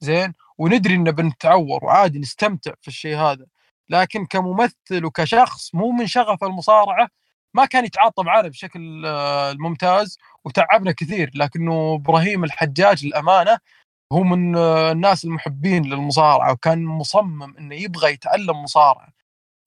زين؟ 0.00 0.34
وندري 0.58 0.94
انه 0.94 1.10
بنتعور 1.10 1.84
وعادي 1.84 2.18
نستمتع 2.18 2.72
في 2.82 2.88
الشيء 2.88 3.16
هذا. 3.16 3.46
لكن 3.90 4.26
كممثل 4.26 5.04
وكشخص 5.04 5.74
مو 5.74 5.90
من 5.90 6.06
شغف 6.06 6.44
المصارعة 6.44 7.08
ما 7.54 7.64
كان 7.66 7.84
يتعاطى 7.84 8.22
معنا 8.24 8.48
بشكل 8.48 9.06
آه، 9.06 9.52
ممتاز 9.58 10.18
وتعبنا 10.44 10.92
كثير. 10.92 11.30
لكنه 11.34 11.94
إبراهيم 11.94 12.44
الحجاج 12.44 13.06
للأمانة 13.06 13.58
هو 14.12 14.22
من 14.22 14.56
آه، 14.56 14.92
الناس 14.92 15.24
المحبين 15.24 15.84
للمصارعة 15.84 16.52
وكان 16.52 16.84
مصمم 16.84 17.56
إنه 17.58 17.74
يبغى 17.74 18.12
يتعلم 18.12 18.62
مصارعة. 18.62 19.08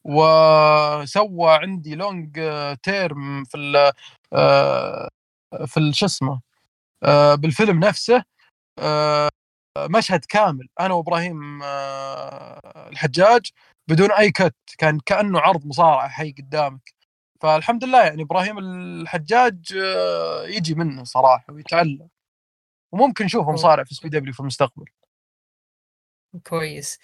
وسوى 0.06 1.54
عندي 1.54 1.96
لونج 1.96 2.42
تيرم 2.84 3.44
في 3.44 3.58
ال 3.58 3.94
في 5.68 5.94
شو 5.94 6.06
اسمه 6.06 6.42
آه، 7.04 7.36
بالفيلم 7.36 7.80
نفسه 7.80 8.24
مشهد 9.80 10.26
كامل. 10.26 10.68
أنا 10.80 10.94
وإبراهيم 10.94 11.64
الحجاج 12.92 13.52
بدون 13.88 14.12
أي 14.12 14.32
cut 14.32 14.56
كان 14.78 15.00
كأنه 15.00 15.40
عرض 15.40 15.66
مصارعة 15.66 16.10
حي 16.10 16.32
قدامك. 16.32 16.94
فالحمد 17.42 17.84
لله 17.84 18.04
يعني 18.04 18.22
إبراهيم 18.22 18.58
الحجاج 18.60 19.74
آه، 19.78 20.44
يجي 20.48 20.76
منه 20.76 21.04
صراحة 21.04 21.54
ويتعلم. 21.54 22.10
وممكن 22.92 23.26
نشوفه 23.26 23.52
مصارع 23.52 23.84
في 23.84 23.96
SPW 23.96 24.34
في 24.34 24.40
المستقبل. 24.40 24.86
كويس. 26.48 27.00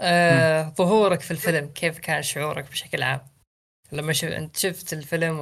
آه 0.00 0.62
ظهورك 0.62 1.20
في 1.20 1.30
الفيلم 1.30 1.66
كيف 1.66 1.98
كان 1.98 2.22
شعورك 2.22 2.70
بشكل 2.70 3.02
عام؟ 3.02 3.20
لما 3.92 4.12
شف... 4.12 4.28
أنت 4.28 4.56
شفت 4.56 4.92
الفيلم 4.92 5.38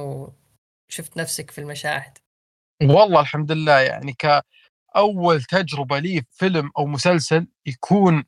وشفت 0.89 1.17
نفسك 1.17 1.51
في 1.51 1.61
المشاهد. 1.61 2.17
والله 2.81 3.21
الحمد 3.21 3.51
لله 3.51 3.79
يعني 3.79 4.13
كأول 4.13 5.43
تجربة 5.43 5.99
لي 5.99 6.21
في 6.21 6.27
فيلم 6.31 6.71
أو 6.77 6.85
مسلسل 6.85 7.47
يكون 7.65 8.23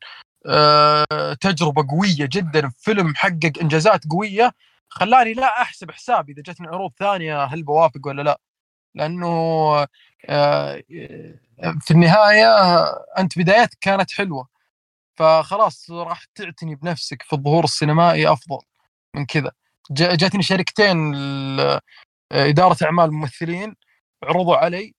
آه 0.46 1.06
تجربة 1.42 1.86
قوية 1.90 2.30
جدا. 2.32 2.72
فيلم 2.80 3.14
حقق 3.16 3.52
إنجازات 3.62 4.08
قوية. 4.08 4.52
خلاني 4.90 5.34
لا 5.34 5.62
أحسب 5.62 5.92
حسابي 5.92 6.34
إذا 6.34 6.42
جتني 6.42 6.68
عروض 6.68 6.92
ثانية 7.00 7.44
هل 7.44 7.64
بوافق 7.64 8.08
ولا 8.08 8.22
لا. 8.22 8.40
لأنه 8.96 9.28
آه 10.30 10.84
في 11.82 11.92
النهاية 11.92 12.48
أنت 13.20 13.40
بدايتك 13.40 13.78
كانت 13.82 14.12
حلوة. 14.12 14.48
فخلاص 15.16 15.92
راح 15.92 16.26
تعتني 16.36 16.76
بنفسك 16.76 17.24
في 17.24 17.34
الظهور 17.34 17.64
السينمائي 17.64 18.32
أفضل 18.34 18.60
من 19.16 19.26
كذا. 19.26 19.52
جاتني 19.92 20.44
شركتين 20.44 21.16
إدارة 22.32 22.78
أعمال 22.84 23.12
ممثلين 23.14 23.76
عرضوا 24.24 24.58
علي. 24.58 24.96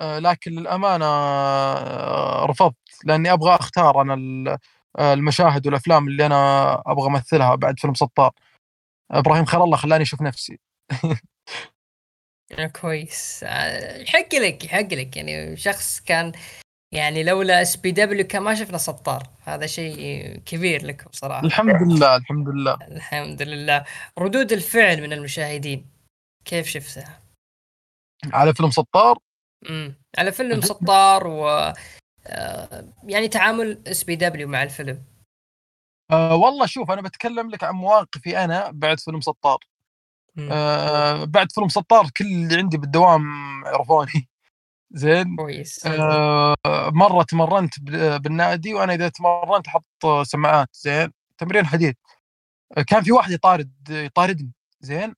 آه، 0.00 0.18
لكن 0.18 0.50
للأمانة 0.52 1.04
آه، 1.06 2.46
رفضت. 2.46 2.76
لأني 3.04 3.32
أبغى 3.32 3.54
أختار 3.54 4.02
أنا 4.02 4.58
آه، 4.98 5.12
المشاهد 5.14 5.66
والأفلام 5.66 6.08
اللي 6.08 6.26
أنا 6.26 6.72
أبغى 6.86 7.06
أمثلها 7.06 7.54
بعد 7.54 7.80
فيلم 7.80 7.94
سطار. 7.94 8.32
إبراهيم 9.10 9.44
خير 9.44 9.64
الله 9.64 9.76
خلاني 9.76 10.02
أشوف 10.02 10.22
نفسي. 10.22 10.58
كويس. 12.80 13.42
يحق 13.42 14.34
لك 14.34 14.64
يحق 14.64 14.94
لك. 14.94 15.16
يعني 15.16 15.56
شخص 15.56 16.00
كان 16.00 16.32
يعني 16.92 17.22
لولا 17.22 17.62
SPW 17.62 18.26
كان 18.26 18.42
ما 18.42 18.54
شفنا 18.54 18.78
سطار. 18.78 19.22
هذا 19.44 19.66
شيء 19.66 20.36
كبير 20.46 20.86
لكم 20.86 21.10
صراحة. 21.12 21.44
الحمد 21.44 21.82
لله 21.82 22.16
الحمد 22.16 22.48
لله. 22.48 22.74
الحمد 22.74 23.42
لله. 23.42 23.84
ردود 24.18 24.52
الفعل 24.52 25.02
من 25.02 25.12
المشاهدين 25.12 25.86
كيف 26.44 26.66
شفتها؟ 26.66 27.22
على 28.32 28.54
فيلم 28.54 28.70
سطار؟ 28.70 29.18
امم 29.70 29.94
على 30.18 30.32
فيلم 30.32 30.60
سطار 30.70 31.26
و 31.26 31.48
آه، 31.48 31.74
يعني 33.04 33.28
تعامل 33.28 33.82
SPW 33.86 34.48
مع 34.48 34.62
الفيلم. 34.62 35.04
أه 36.10 36.34
والله 36.34 36.66
شوف 36.66 36.90
أنا 36.90 37.02
بتكلم 37.02 37.50
لك 37.50 37.64
عن 37.64 37.74
مواقفي 37.74 38.44
أنا 38.44 38.70
بعد 38.70 39.00
فيلم 39.00 39.20
سطار. 39.20 39.58
أه 40.38 41.24
بعد 41.24 41.52
فيلم 41.52 41.68
سطار 41.68 42.10
كل 42.16 42.24
اللي 42.24 42.56
عندي 42.56 42.76
بالدوام 42.76 43.24
عرفوني. 43.64 44.28
زين؟ 44.90 45.36
كويس. 45.36 45.86
أه 45.86 46.54
مرة 46.66 47.22
تمرنت 47.22 47.80
بالنادي 48.20 48.74
وأنا 48.74 48.94
إذا 48.94 49.08
تمرنت 49.08 49.66
أحط 49.66 50.06
سماعات. 50.22 50.68
زين؟ 50.72 51.12
تمرين 51.38 51.66
حديد. 51.66 51.96
كان 52.86 53.02
في 53.02 53.12
واحد 53.12 53.30
يطارد 53.30 53.72
يطاردني. 53.90 54.52
زين؟ 54.80 55.14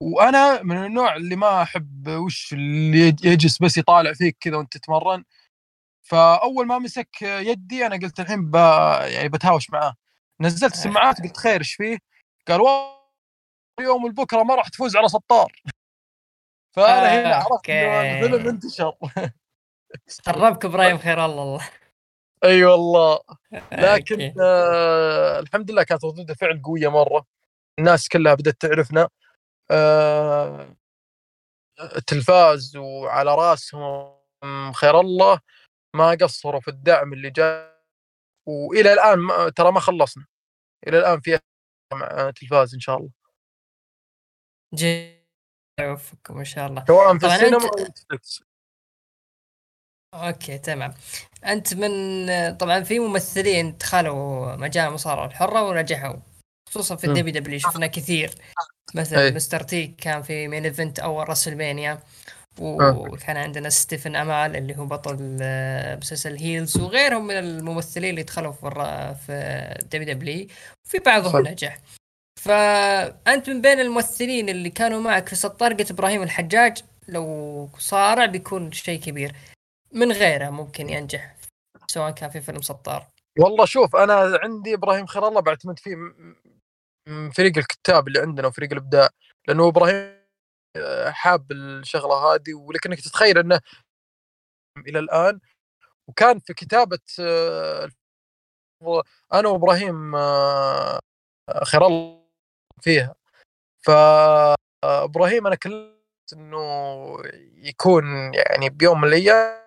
وأنا 0.00 0.62
من 0.62 0.84
النوع 0.84 1.16
اللي 1.16 1.36
ما 1.36 1.62
أحب 1.62 2.08
وش 2.08 2.52
اللي 2.52 3.08
يجلس 3.08 3.62
بس 3.62 3.78
يطالع 3.78 4.12
فيك 4.12 4.36
كذا 4.40 4.56
وأنت 4.56 4.76
تتمرن. 4.76 5.24
فأول 6.10 6.66
ما 6.66 6.78
مسك 6.78 7.22
يدي 7.22 7.86
أنا 7.86 7.96
قلت 7.96 8.20
الحين 8.20 8.50
ب... 8.50 8.54
يعني 9.04 9.28
بتهاوش 9.28 9.70
معاه. 9.70 9.94
نزلت 10.40 10.72
السماعات 10.72 11.22
قلت 11.22 11.36
خير 11.36 11.60
إيش 11.60 11.74
فيه؟ 11.74 11.98
قال 12.48 12.60
يوم 13.80 14.06
البكرة 14.06 14.42
ما 14.42 14.54
راح 14.54 14.68
تفوز 14.68 14.96
على 14.96 15.08
سطار. 15.08 15.52
فأنا 16.76 17.20
هنا 17.20 17.34
عرفت 17.34 17.70
إنه 17.70 18.00
الفيلم 18.00 18.48
انتشر 18.48 18.92
قربك 20.26 20.64
إبراهيم 20.70 20.98
خير 21.08 21.24
الله. 21.24 21.42
الله 21.42 21.68
أي 22.44 22.48
أيوة 22.50 22.72
والله. 22.72 23.20
لكن 23.72 24.34
آه 24.40 25.38
الحمد 25.40 25.70
لله 25.70 25.82
كانت 25.82 26.04
ردود 26.04 26.30
الفعل 26.30 26.62
قوية 26.62 26.88
مرة. 26.88 27.26
الناس 27.78 28.08
كلها 28.08 28.34
بدأت 28.34 28.60
تعرفنا. 28.60 29.08
آه 29.70 30.76
التلفاز 31.96 32.76
وعلى 32.76 33.34
راسهم 33.34 34.72
خير 34.72 35.00
الله. 35.00 35.40
ما 35.96 36.10
قصروا 36.10 36.60
في 36.60 36.68
الدعم 36.68 37.12
اللي 37.12 37.30
جاء 37.30 37.80
وإلى 38.48 38.92
الآن 38.92 39.18
ما 39.18 39.48
ترى 39.48 39.72
ما 39.72 39.80
خلصنا. 39.80 40.26
إلى 40.86 40.98
الآن 40.98 41.20
في 41.20 41.38
مع 41.92 42.30
تلفاز 42.30 42.74
إن 42.74 42.80
شاء 42.80 42.96
الله. 42.96 43.10
جي 44.74 45.20
يوفقكم 45.80 46.38
إن 46.38 46.44
شاء 46.44 46.66
الله. 46.66 46.84
سواء 46.84 47.18
في 47.18 47.26
السينما 47.26 47.64
أو 47.64 47.84
Netflix 47.84 48.42
okay 50.14 50.58
تمام. 50.58 50.94
أنت 51.44 51.74
من 51.74 51.90
طبعا 52.56 52.80
في 52.80 52.98
ممثلين 52.98 53.76
دخلوا 53.76 54.56
مجال 54.56 54.88
المصارعه 54.88 55.26
الحرة 55.26 55.62
ونجحوا 55.62 56.16
خصوصا 56.68 56.96
في 56.96 57.06
ال 57.06 57.34
WWE 57.34 57.58
شفنا 57.58 57.86
كثير. 57.86 58.30
مثلا 58.94 59.24
أي. 59.24 59.30
Mr. 59.30 59.62
T 59.62 59.86
كان 59.86 60.22
في 60.22 60.48
main 60.48 60.64
event 60.64 60.98
أول 60.98 61.28
WrestleMania. 61.28 62.02
وكان 62.58 63.36
عندنا 63.36 63.68
ستيفن 63.68 64.16
أمال 64.16 64.56
اللي 64.56 64.78
هو 64.78 64.86
بطل 64.86 65.38
آه، 65.42 65.96
مسلسل 65.96 66.36
Heels 66.36 66.76
وغيرهم 66.80 67.26
من 67.26 67.34
الممثلين 67.38 68.10
اللي 68.10 68.22
دخلوا 68.22 68.52
في 68.52 69.14
في 69.26 69.84
WWE 69.92 70.46
في 70.84 70.98
بعضهم 70.98 71.48
نجح. 71.48 71.78
فأنت 72.40 73.50
من 73.50 73.60
بين 73.60 73.80
الممثلين 73.80 74.48
اللي 74.48 74.70
كانوا 74.70 75.00
معك 75.00 75.28
في 75.28 75.48
طرقة 75.48 75.86
إبراهيم 75.90 76.22
الحجاج 76.22 76.78
لو 77.08 77.68
صارع 77.78 78.26
بيكون 78.26 78.72
شيء 78.72 79.00
كبير. 79.00 79.34
من 79.92 80.12
غيره 80.12 80.50
ممكن 80.50 80.88
ينجح 80.88 81.36
سواء 81.86 82.10
كان 82.10 82.30
في 82.30 82.40
فيلم 82.40 82.62
سطار. 82.62 83.06
والله 83.38 83.64
شوف 83.64 83.96
أنا 83.96 84.38
عندي 84.42 84.74
إبراهيم 84.74 85.06
خير 85.06 85.28
الله 85.28 85.40
بعتمد 85.40 85.78
فيه 85.78 85.96
فريق 87.32 87.58
الكتاب 87.58 88.08
اللي 88.08 88.20
عندنا 88.20 88.46
وفريق 88.46 88.72
الإبداع 88.72 89.08
لأنه 89.48 89.68
إبراهيم 89.68 89.94
آه، 89.94 90.19
حاب 91.08 91.52
الشغلة 91.52 92.14
هذه 92.34 92.54
ولكنك 92.54 93.00
تتخيل 93.00 93.38
أنه 93.38 93.60
إلى 94.88 94.98
الآن 94.98 95.40
وكان 96.08 96.38
في 96.40 96.54
كتابة 96.54 96.98
آه، 97.20 97.90
أنا 99.34 99.48
وإبراهيم 99.48 100.16
آه، 100.16 101.00
خير 101.64 101.86
الله 101.86 102.22
فيها. 102.82 103.14
فابراهيم 103.86 105.46
أنا 105.46 105.56
كلمت 105.56 105.94
إنه 106.34 106.58
يكون 107.56 108.04
يعني 108.34 108.70
بيوم 108.70 109.00
من 109.00 109.08
الأيام 109.08 109.60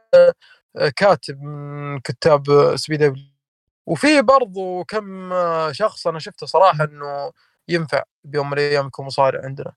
كاتب 0.98 1.42
من 1.44 2.00
كتاب 2.00 2.44
سبي 2.78 2.98
دبليو. 2.98 3.26
وفي 3.88 4.22
برضو 4.24 4.84
كم 4.86 5.32
شخص 5.74 6.08
أنا 6.08 6.20
شفته 6.20 6.48
صراحة 6.48 6.86
إنه 6.86 7.34
ينفع 7.70 8.04
بيوم 8.26 8.48
من 8.52 8.54
الأيام 8.60 8.88
يكون 8.88 9.06
مصارع 9.06 9.46
عندنا. 9.46 9.74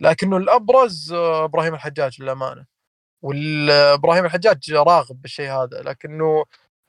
لكنه 0.00 0.36
الأبرز 0.36 1.12
إبراهيم 1.12 1.74
الحجاج 1.74 2.22
للأمانة. 2.22 2.66
والإبراهيم 3.22 4.24
الحجاج 4.24 4.72
راغب 4.72 5.22
بالشيء 5.22 5.50
هذا 5.50 5.82
لكنه 5.82 6.44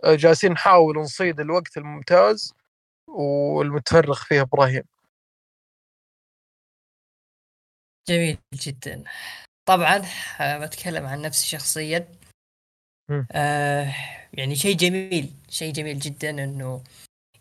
جالسين 0.05 0.51
نحاول 0.51 0.97
نصيد 0.97 1.39
الوقت 1.39 1.77
الممتاز 1.77 2.53
والمتفرغ 3.07 4.23
فيه 4.23 4.41
إبراهيم. 4.41 4.83
جميل 8.09 8.37
جدا. 8.53 9.03
طبعا 9.65 10.01
بتكلم 10.41 11.05
عن 11.05 11.21
نفسي 11.21 11.47
شخصيا. 11.47 12.07
آه 13.31 13.93
يعني 14.33 14.55
شيء 14.55 14.75
جميل 14.77 15.33
شيء 15.49 15.73
جميل 15.73 15.99
جدا 15.99 16.29
إنه 16.29 16.83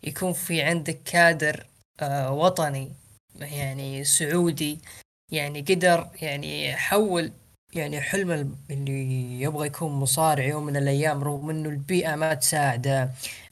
يكون 0.03 0.33
في 0.33 0.61
عندك 0.61 1.03
كادر 1.03 1.67
آه 1.99 2.31
وطني 2.33 2.91
يعني 3.35 4.03
سعودي 4.03 4.79
يعني 5.31 5.61
قدر 5.61 6.09
يعني 6.21 6.69
يحول 6.69 7.31
يعني 7.73 8.01
حلم 8.01 8.55
اللي 8.69 9.41
يبغى 9.41 9.67
يكون 9.67 9.91
مصارع 9.91 10.43
يوم 10.43 10.65
من 10.65 10.77
الأيام 10.77 11.23
رغم 11.23 11.49
إنه 11.49 11.69
البيئة 11.69 12.15
ما 12.15 12.33
تساعده. 12.33 13.11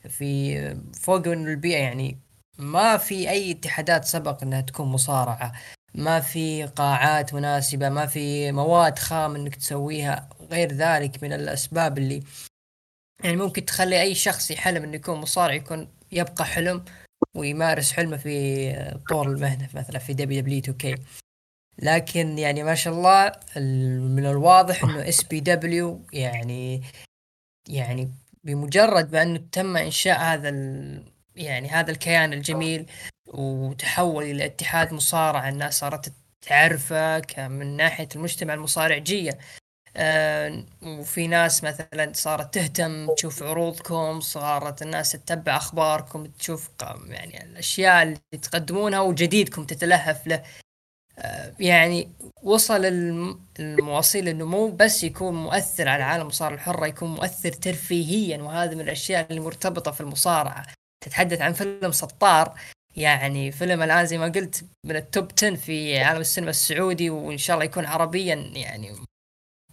في 0.10 0.60
فوق 1.02 1.28
إنه 1.28 1.52
البيئة 1.52 1.78
يعني 1.78 2.18
ما 2.58 2.98
في 2.98 3.30
أي 3.30 3.52
اتحادات 3.52 4.06
سبق 4.06 4.44
إنها 4.44 4.62
تكون 4.62 4.88
مصارعة. 4.88 5.52
ما 5.96 6.20
في 6.20 6.64
قاعات 6.66 7.34
مناسبة 7.34 7.90
ما 7.90 8.06
في 8.06 8.52
مواد 8.52 9.00
خام 9.00 9.36
إنك 9.36 9.56
تسويها. 9.56 10.30
غير 10.52 10.72
ذلك 10.72 11.24
من 11.24 11.34
الأسباب 11.34 11.98
اللي 11.98 12.24
يعني 13.24 13.38
ممكن 13.38 13.66
تخلي 13.66 14.02
أي 14.02 14.16
شخص 14.16 14.52
يحلم 14.52 14.84
إنه 14.84 14.96
يكون 14.96 15.18
مصارع 15.18 15.54
يكون 15.54 15.88
يبقى 16.12 16.46
حلم 16.46 16.86
ويمارس 17.36 17.92
حلمه 17.92 18.18
في 18.18 18.96
طور 19.10 19.28
المهنة 19.28 19.70
مثلا 19.74 20.00
في 20.00 20.14
دبليو 20.14 20.42
دبليو 20.42 20.60
2 20.60 20.78
كي 20.78 20.96
لكن 21.80 22.38
يعني 22.38 22.64
ما 22.64 22.76
شاء 22.76 22.94
الله 22.94 23.32
من 24.16 24.26
الواضح 24.26 24.84
إنه 24.84 25.10
SPW 25.10 26.02
يعني 26.14 26.82
يعني 27.70 28.12
بمجرد 28.44 29.14
ما 29.14 29.22
إنه 29.22 29.40
تم 29.52 29.78
إنشاء 29.78 30.20
هذا 30.20 30.50
يعني 31.36 31.70
هذا 31.70 31.92
الكيان 31.92 32.34
الجميل 32.34 32.86
وتحول 33.28 34.24
إلى 34.24 34.46
اتحاد 34.46 34.94
مصارعه 34.94 35.50
الناس 35.50 35.80
صارت 35.80 36.14
تعرفه 36.42 37.22
من 37.38 37.78
ناحية 37.78 38.10
المجتمع 38.16 38.54
المصارعجيه 38.54 39.40
آه 39.98 40.66
وفي 40.82 41.28
ناس 41.28 41.64
مثلا 41.64 42.12
صارت 42.14 42.54
تهتم 42.54 43.14
تشوف 43.16 43.44
عروضكم 43.44 44.22
صارت 44.22 44.82
الناس 44.82 45.12
تتبع 45.12 45.58
أخباركم 45.58 46.26
تشوف 46.26 46.70
يعني 47.08 47.44
الأشياء 47.44 48.04
اللي 48.04 48.20
تقدمونها 48.42 49.00
وجديدكم 49.00 49.66
تتلهف 49.66 50.28
له. 50.28 50.44
يعني 51.60 52.12
وصل 52.44 52.86
المواصيل 53.60 54.28
إنه 54.28 54.46
مو 54.46 54.72
بس 54.72 55.04
يكون 55.04 55.36
مؤثر 55.36 55.90
على 55.90 56.04
عالم 56.04 56.22
المصارعه 56.22 56.56
الحرة 56.56 56.88
يكون 56.88 57.10
مؤثر 57.10 57.52
ترفيهيا 57.52 58.38
وهذا 58.38 58.76
من 58.76 58.82
الأشياء 58.82 59.28
اللي 59.30 59.42
مرتبطه 59.42 59.92
في 59.92 60.02
المصارعة. 60.02 60.66
تتحدث 61.06 61.42
عن 61.42 61.54
فيلم 61.54 61.92
سطار 61.92 62.60
يعني 62.96 63.52
فيلم 63.52 63.82
الآن 63.82 64.06
زي 64.06 64.18
ما 64.18 64.26
قلت 64.28 64.66
من 64.86 64.96
التوب 64.96 65.32
10 65.38 65.56
في 65.56 66.00
عالم 66.00 66.22
السينما 66.22 66.50
السعودي 66.50 67.10
وإن 67.10 67.38
شاء 67.38 67.56
الله 67.56 67.66
يكون 67.66 67.86
عربيا 67.86 68.36
يعني 68.36 68.96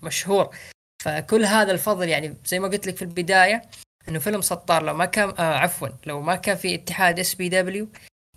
مشهور. 0.03 0.57
فكل 1.05 1.45
هذا 1.45 1.73
الفضل 1.73 2.09
يعني 2.09 2.37
زي 2.45 2.59
ما 2.59 2.69
قلت 2.69 2.87
لك 2.87 2.97
في 2.97 3.03
البداية 3.03 3.63
إنه 4.09 4.19
فيلم 4.19 4.41
سطار 4.41 4.83
لو 4.83 4.95
ما 4.95 5.05
كان 5.05 5.29
آه 5.29 5.55
عفوا 5.55 5.89
لو 6.07 6.21
ما 6.21 6.37
كان 6.37 6.57
في 6.57 6.75
اتحاد 6.75 7.19
SPW 7.19 7.89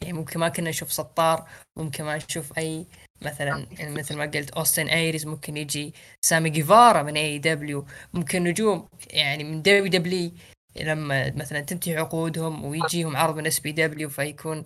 يعني 0.01 0.13
ممكن 0.13 0.39
ما 0.39 0.49
كنا 0.49 0.69
نشوف 0.69 0.91
سطار 0.93 1.49
ممكن 1.77 2.03
ما 2.03 2.17
نشوف 2.17 2.57
أي 2.57 2.85
مثلا 3.21 3.67
يعني 3.79 3.91
مثل 3.95 4.15
ما 4.17 4.25
قلت 4.25 4.49
أوستن 4.51 4.87
ايريز 4.87 5.25
ممكن 5.27 5.57
يجي 5.57 5.93
سامي 6.25 6.49
جيفارا 6.49 7.03
من 7.03 7.17
AEW 7.17 7.85
ممكن 8.13 8.43
نجوم 8.43 8.87
يعني 9.09 9.43
من 9.43 9.61
WWE 9.61 10.31
لما 10.75 11.31
مثلا 11.35 11.61
تنتهي 11.61 11.97
عقودهم 11.97 12.65
ويجيهم 12.65 13.17
عرض 13.17 13.35
من 13.35 13.47
SPW 13.47 14.09
فيكون 14.09 14.65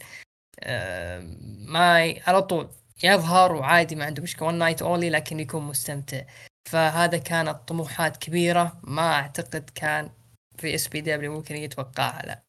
ما 1.67 2.15
على 2.27 2.41
طول 2.41 2.69
يظهر 3.03 3.53
وعادي 3.55 3.95
ما 3.95 4.05
عنده 4.05 4.23
مشكلة 4.23 4.47
one 4.47 4.55
night 4.59 4.81
only 4.81 5.09
لكن 5.09 5.39
يكون 5.39 5.63
مستمتع. 5.63 6.21
فهذا 6.69 7.17
كانت 7.17 7.57
طموحات 7.67 8.17
كبيرة 8.17 8.79
ما 8.83 9.13
أعتقد 9.13 9.69
كان 9.75 10.09
في 10.57 10.75
SPW 10.75 11.33
ممكن 11.33 11.55
يتوقعها 11.55 12.21
لا. 12.25 12.43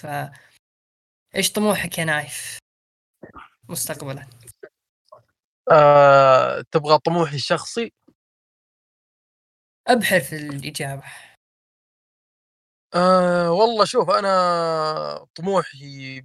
ف 0.00 0.06
إيش 1.36 1.52
طموحك 1.52 1.98
يا 1.98 2.04
نايف؟ 2.04 2.58
مستقبلا. 3.68 4.26
آه، 5.70 6.64
تبغى 6.70 6.98
طموحي 6.98 7.36
الشخصي؟ 7.36 7.92
ابحر 9.88 10.20
في 10.20 10.36
الإجابة. 10.36 11.02
أه 12.94 13.52
والله 13.52 13.84
شوف 13.84 14.10
أنا 14.10 15.26
طموحي 15.34 16.22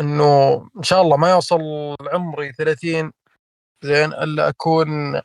إنه 0.00 0.54
إن 0.76 0.82
شاء 0.82 1.02
الله 1.02 1.16
ما 1.16 1.30
يوصل 1.30 1.60
عمري 2.12 2.52
30 2.52 3.12
زين 3.82 4.12
إلا 4.12 4.48
أكون 4.48 5.20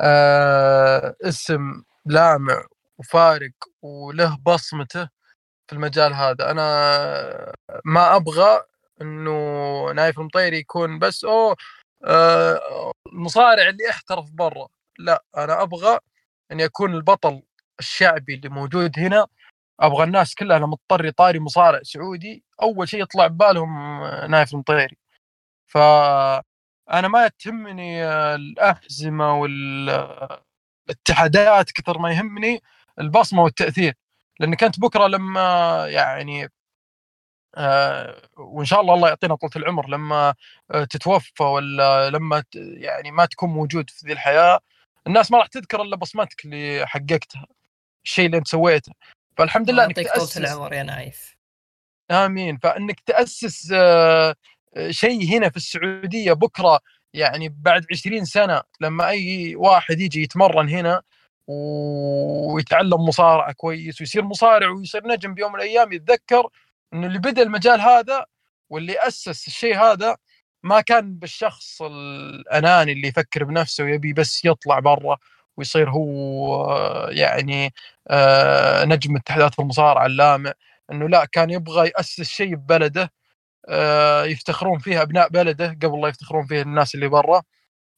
أه 0.00 1.16
اسم 1.22 1.82
لامع 2.06 2.66
وفارق 2.98 3.52
وله 3.82 4.38
بصمته. 4.46 5.08
في 5.70 5.76
المجال 5.76 6.14
هذا. 6.14 6.50
أنا 6.50 7.54
ما 7.84 8.16
أبغى 8.16 8.62
إنه 9.02 9.32
نايف 9.92 10.18
المطيري 10.18 10.58
يكون 10.58 10.98
بس 10.98 11.24
أوه 11.24 11.56
المصارع 13.12 13.68
اللي 13.68 13.90
احترف 13.90 14.30
برا. 14.30 14.68
لا 14.98 15.24
أنا 15.36 15.62
أبغى 15.62 15.98
اني 16.52 16.64
اكون 16.64 16.94
البطل 16.94 17.42
الشعبي 17.80 18.34
اللي 18.34 18.48
موجود 18.48 18.98
هنا. 18.98 19.26
أبغى 19.80 20.04
الناس 20.04 20.34
كلها 20.34 20.58
لما 20.58 20.76
تضطر 20.76 21.04
يطاري 21.04 21.40
مصارع 21.40 21.80
سعودي 21.82 22.44
أول 22.62 22.88
شيء 22.88 23.02
يطلع 23.02 23.26
ببالهم 23.26 24.04
نايف 24.30 24.52
المطيري. 24.54 24.96
ف 25.66 25.78
أنا 26.90 27.08
ما 27.08 27.28
تهمني 27.28 28.04
الأحزمة 28.06 29.40
والاتحادات 30.88 31.72
كثر 31.72 31.98
ما 31.98 32.12
يهمني 32.12 32.62
البصمة 33.00 33.42
والتأثير. 33.44 33.94
لانك 34.40 34.64
انت 34.64 34.80
بكرة 34.80 35.06
لما 35.06 35.86
يعني 35.88 36.48
آه 37.56 38.22
وإن 38.36 38.64
شاء 38.64 38.80
الله 38.80 38.94
الله 38.94 39.08
يعطينا 39.08 39.34
طولة 39.34 39.52
العمر 39.56 39.88
لما 39.88 40.34
آه 40.70 40.84
تتوفى 40.84 41.42
ولا 41.42 42.10
لما 42.10 42.44
يعني 42.54 43.10
ما 43.10 43.24
تكون 43.26 43.50
موجود 43.50 43.90
في 43.90 44.06
ذي 44.06 44.12
الحياة 44.12 44.60
الناس 45.06 45.30
ما 45.30 45.38
راح 45.38 45.46
تذكر 45.46 45.82
إلا 45.82 45.96
بصمتك 45.96 46.44
اللي 46.44 46.86
حققتها 46.86 47.46
الشيء 48.04 48.26
اللي 48.26 48.36
أنت 48.36 48.48
سويته. 48.48 48.92
فالحمد 49.36 49.70
لله 49.70 49.84
إنك 49.84 49.96
تأسس 49.96 50.38
العمر 50.38 50.72
يا 50.72 50.82
نايف. 50.82 51.36
آمين. 52.10 52.58
فإنك 52.58 53.00
تأسس 53.00 53.72
آه 53.74 54.34
شيء 54.90 55.36
هنا 55.36 55.48
في 55.48 55.56
السعودية 55.56 56.32
بكرة 56.32 56.80
يعني 57.14 57.48
بعد 57.48 57.86
20 57.92 58.24
سنة 58.24 58.62
لما 58.80 59.08
أي 59.08 59.56
واحد 59.56 60.00
يجي 60.00 60.22
يتمرن 60.22 60.68
هنا 60.68 61.02
ويتعلم 62.54 63.00
مصارعة 63.04 63.52
كويس 63.52 64.00
ويصير 64.00 64.22
مصارع 64.24 64.68
ويصير 64.70 65.06
نجم 65.06 65.34
بيوم 65.34 65.52
من 65.52 65.58
الأيام 65.58 65.92
يتذكر 65.92 66.48
إنه 66.94 67.06
اللي 67.06 67.18
بدأ 67.18 67.42
المجال 67.42 67.80
هذا 67.80 68.24
واللي 68.70 68.98
أسس 68.98 69.46
الشيء 69.46 69.76
هذا 69.78 70.16
ما 70.62 70.80
كان 70.80 71.14
بالشخص 71.14 71.82
الأناني 71.82 72.92
اللي 72.92 73.08
يفكر 73.08 73.44
بنفسه 73.44 73.84
ويبي 73.84 74.12
بس 74.12 74.44
يطلع 74.44 74.78
برا 74.78 75.16
ويصير 75.56 75.90
هو 75.90 77.08
يعني 77.10 77.74
آه، 78.10 78.84
نجم 78.84 79.16
اتحادات 79.16 79.58
المصارعة 79.60 80.06
اللامع. 80.06 80.52
إنه 80.92 81.08
لا 81.08 81.24
كان 81.24 81.50
يبغى 81.50 81.88
يأسس 81.88 82.22
شيء 82.22 82.54
ببلده 82.56 83.12
آه، 83.68 84.24
يفتخرون 84.24 84.78
فيها 84.78 85.02
أبناء 85.02 85.28
بلده 85.28 85.68
قبل 85.82 86.00
لا 86.02 86.08
يفتخرون 86.08 86.46
فيه 86.46 86.62
الناس 86.62 86.94
اللي 86.94 87.08
برا. 87.08 87.42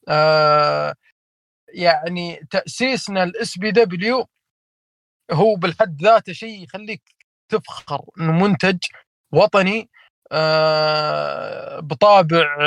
آه، 0.09 0.95
يعني 1.73 2.47
تأسيسنا 2.51 3.23
ال 3.23 3.57
SPW 3.57 4.27
هو 5.31 5.55
بالحد 5.55 6.01
ذاته 6.01 6.33
شيء 6.33 6.63
يخليك 6.63 7.01
تفخر 7.49 8.05
إنه 8.19 8.31
منتج 8.31 8.77
وطني 9.31 9.89
بطابع 11.81 12.57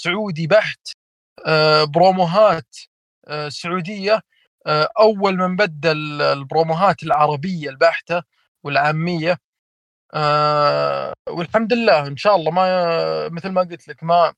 سعودي 0.00 0.46
بحت 0.46 0.88
بروموهات 1.94 2.76
سعودية 3.48 4.20
أول 5.00 5.36
من 5.36 5.56
بدل 5.56 6.22
البروموهات 6.22 7.02
العربية 7.02 7.70
البحتة 7.70 8.22
والعامية 8.64 9.38
والحمد 11.28 11.72
لله 11.72 12.06
إن 12.06 12.16
شاء 12.16 12.36
الله 12.36 12.50
ما 12.50 13.28
مثل 13.28 13.48
ما 13.48 13.60
قلت 13.60 13.88
لك 13.88 14.04
ما 14.04 14.34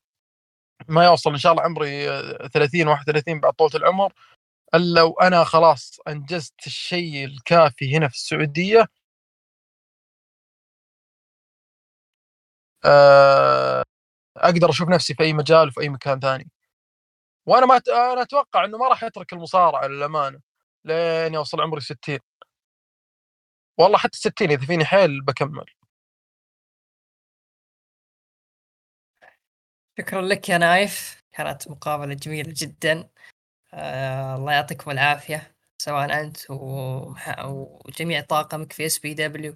ما 0.87 1.05
يوصل 1.05 1.31
إن 1.31 1.37
شاء 1.37 1.51
الله 1.51 1.63
عمري 1.63 2.05
30 2.53 2.87
31 2.87 3.39
بعد 3.39 3.53
طولة 3.53 3.75
العمر. 3.75 4.13
إلا 4.75 5.01
وأنا 5.03 5.43
خلاص 5.43 5.99
أنجزت 6.07 6.67
الشيء 6.67 7.25
الكافي 7.25 7.97
هنا 7.97 8.07
في 8.07 8.15
السعودية 8.15 8.87
أقدر 14.37 14.69
أشوف 14.69 14.89
نفسي 14.89 15.13
في 15.15 15.23
أي 15.23 15.33
مجال 15.33 15.67
وفي 15.67 15.81
أي 15.81 15.89
مكان 15.89 16.19
ثاني. 16.19 16.51
وأنا 17.47 17.65
ما 17.65 17.81
أنا 18.13 18.21
أتوقع 18.21 18.65
إنه 18.65 18.77
ما 18.77 18.87
راح 18.89 19.03
يترك 19.03 19.33
المصارعة 19.33 19.87
للأمانة 19.87 20.39
لين 20.85 21.33
يوصل 21.33 21.61
عمري 21.61 21.81
60 21.81 22.19
والله 23.77 23.97
حتى 23.97 24.17
60 24.17 24.51
إذا 24.51 24.65
فيني 24.65 24.85
حيل 24.85 25.21
بكمل. 25.21 25.65
شكرا 29.99 30.21
لك 30.21 30.49
يا 30.49 30.57
نايف. 30.57 31.23
كانت 31.31 31.67
مقابلة 31.67 32.13
جميلة 32.13 32.53
جدا. 32.57 33.09
آه 33.73 34.35
الله 34.35 34.53
يعطيكم 34.53 34.91
العافية 34.91 35.55
سواء 35.77 36.21
أنت 36.21 36.37
وجميع 36.49 38.21
طاقمك 38.21 38.73
في 38.73 38.85
SPW 38.85 39.55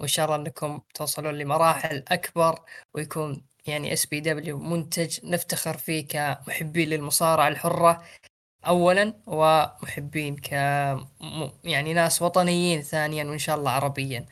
وإن 0.00 0.08
شاء 0.08 0.24
الله 0.26 0.36
أنكم 0.36 0.80
توصلون 0.94 1.34
لمراحل 1.34 2.04
أكبر 2.08 2.60
ويكون 2.94 3.46
يعني 3.66 3.92
SPW 3.92 4.58
منتج 4.58 5.26
نفتخر 5.26 5.76
فيه 5.76 6.06
كمحبين 6.06 6.88
للمصارعة 6.88 7.48
الحرة 7.48 8.04
اولا 8.66 9.14
ومحبين 9.26 10.36
ك 10.36 10.52
يعني 11.64 11.94
ناس 11.94 12.22
وطنيين 12.22 12.82
ثانيا 12.82 13.24
وإن 13.24 13.38
شاء 13.38 13.56
الله 13.56 13.70
عربيا. 13.70 14.26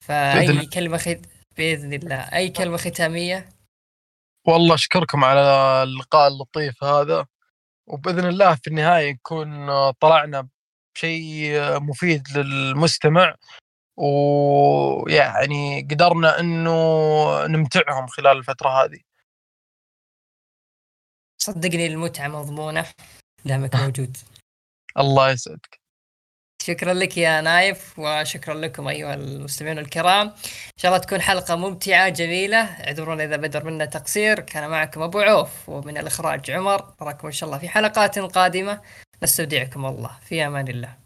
فأي 0.00 0.66
كلمة 0.66 0.98
خد 0.98 1.26
بإذن 1.56 1.92
الله. 1.92 2.16
أي 2.16 2.48
كلمة 2.48 2.76
ختامية؟ 2.76 3.53
والله 4.46 4.74
أشكركم 4.74 5.24
على 5.24 5.40
اللقاء 5.82 6.28
اللطيف 6.28 6.84
هذا 6.84 7.26
وبإذن 7.86 8.26
الله 8.28 8.54
في 8.54 8.66
النهاية 8.68 9.12
نكون 9.12 9.68
طلعنا 9.90 10.48
بشيء 10.94 11.80
مفيد 11.80 12.28
للمستمع 12.38 13.34
ويعني 13.96 15.88
قدرنا 15.90 16.40
إنه 16.40 16.70
نمتعهم 17.46 18.06
خلال 18.06 18.36
الفترة 18.38 18.68
هذه. 18.84 19.00
صدقني 21.38 21.86
المتعة 21.86 22.28
مضمونة 22.28 22.86
دامك 23.44 23.76
موجود. 23.76 24.16
الله 24.98 25.30
يسعدك. 25.30 25.83
شكرا 26.62 26.94
لك 26.94 27.18
يا 27.18 27.40
نايف 27.40 27.98
وشكرا 27.98 28.54
لكم 28.54 28.88
أيها 28.88 29.14
المستمعون 29.14 29.78
الكرام. 29.78 30.26
إن 30.26 30.32
شاء 30.76 30.92
الله 30.92 31.04
تكون 31.04 31.20
حلقة 31.20 31.56
ممتعة 31.56 32.08
جميلة. 32.08 32.58
اعذرونا 32.58 33.24
إذا 33.24 33.36
بدر 33.36 33.64
منا 33.64 33.84
تقصير. 33.84 34.40
كان 34.40 34.70
معكم 34.70 35.02
أبو 35.02 35.20
عوف 35.20 35.68
ومن 35.68 35.98
الإخراج 35.98 36.50
عمر. 36.50 36.94
نراكم 37.02 37.26
ان 37.26 37.32
شاء 37.32 37.46
الله 37.46 37.58
في 37.58 37.68
حلقات 37.68 38.18
قادمة 38.18 38.80
نستودعكم 39.22 39.86
الله. 39.86 40.10
في 40.28 40.46
أمان 40.46 40.68
الله. 40.68 41.03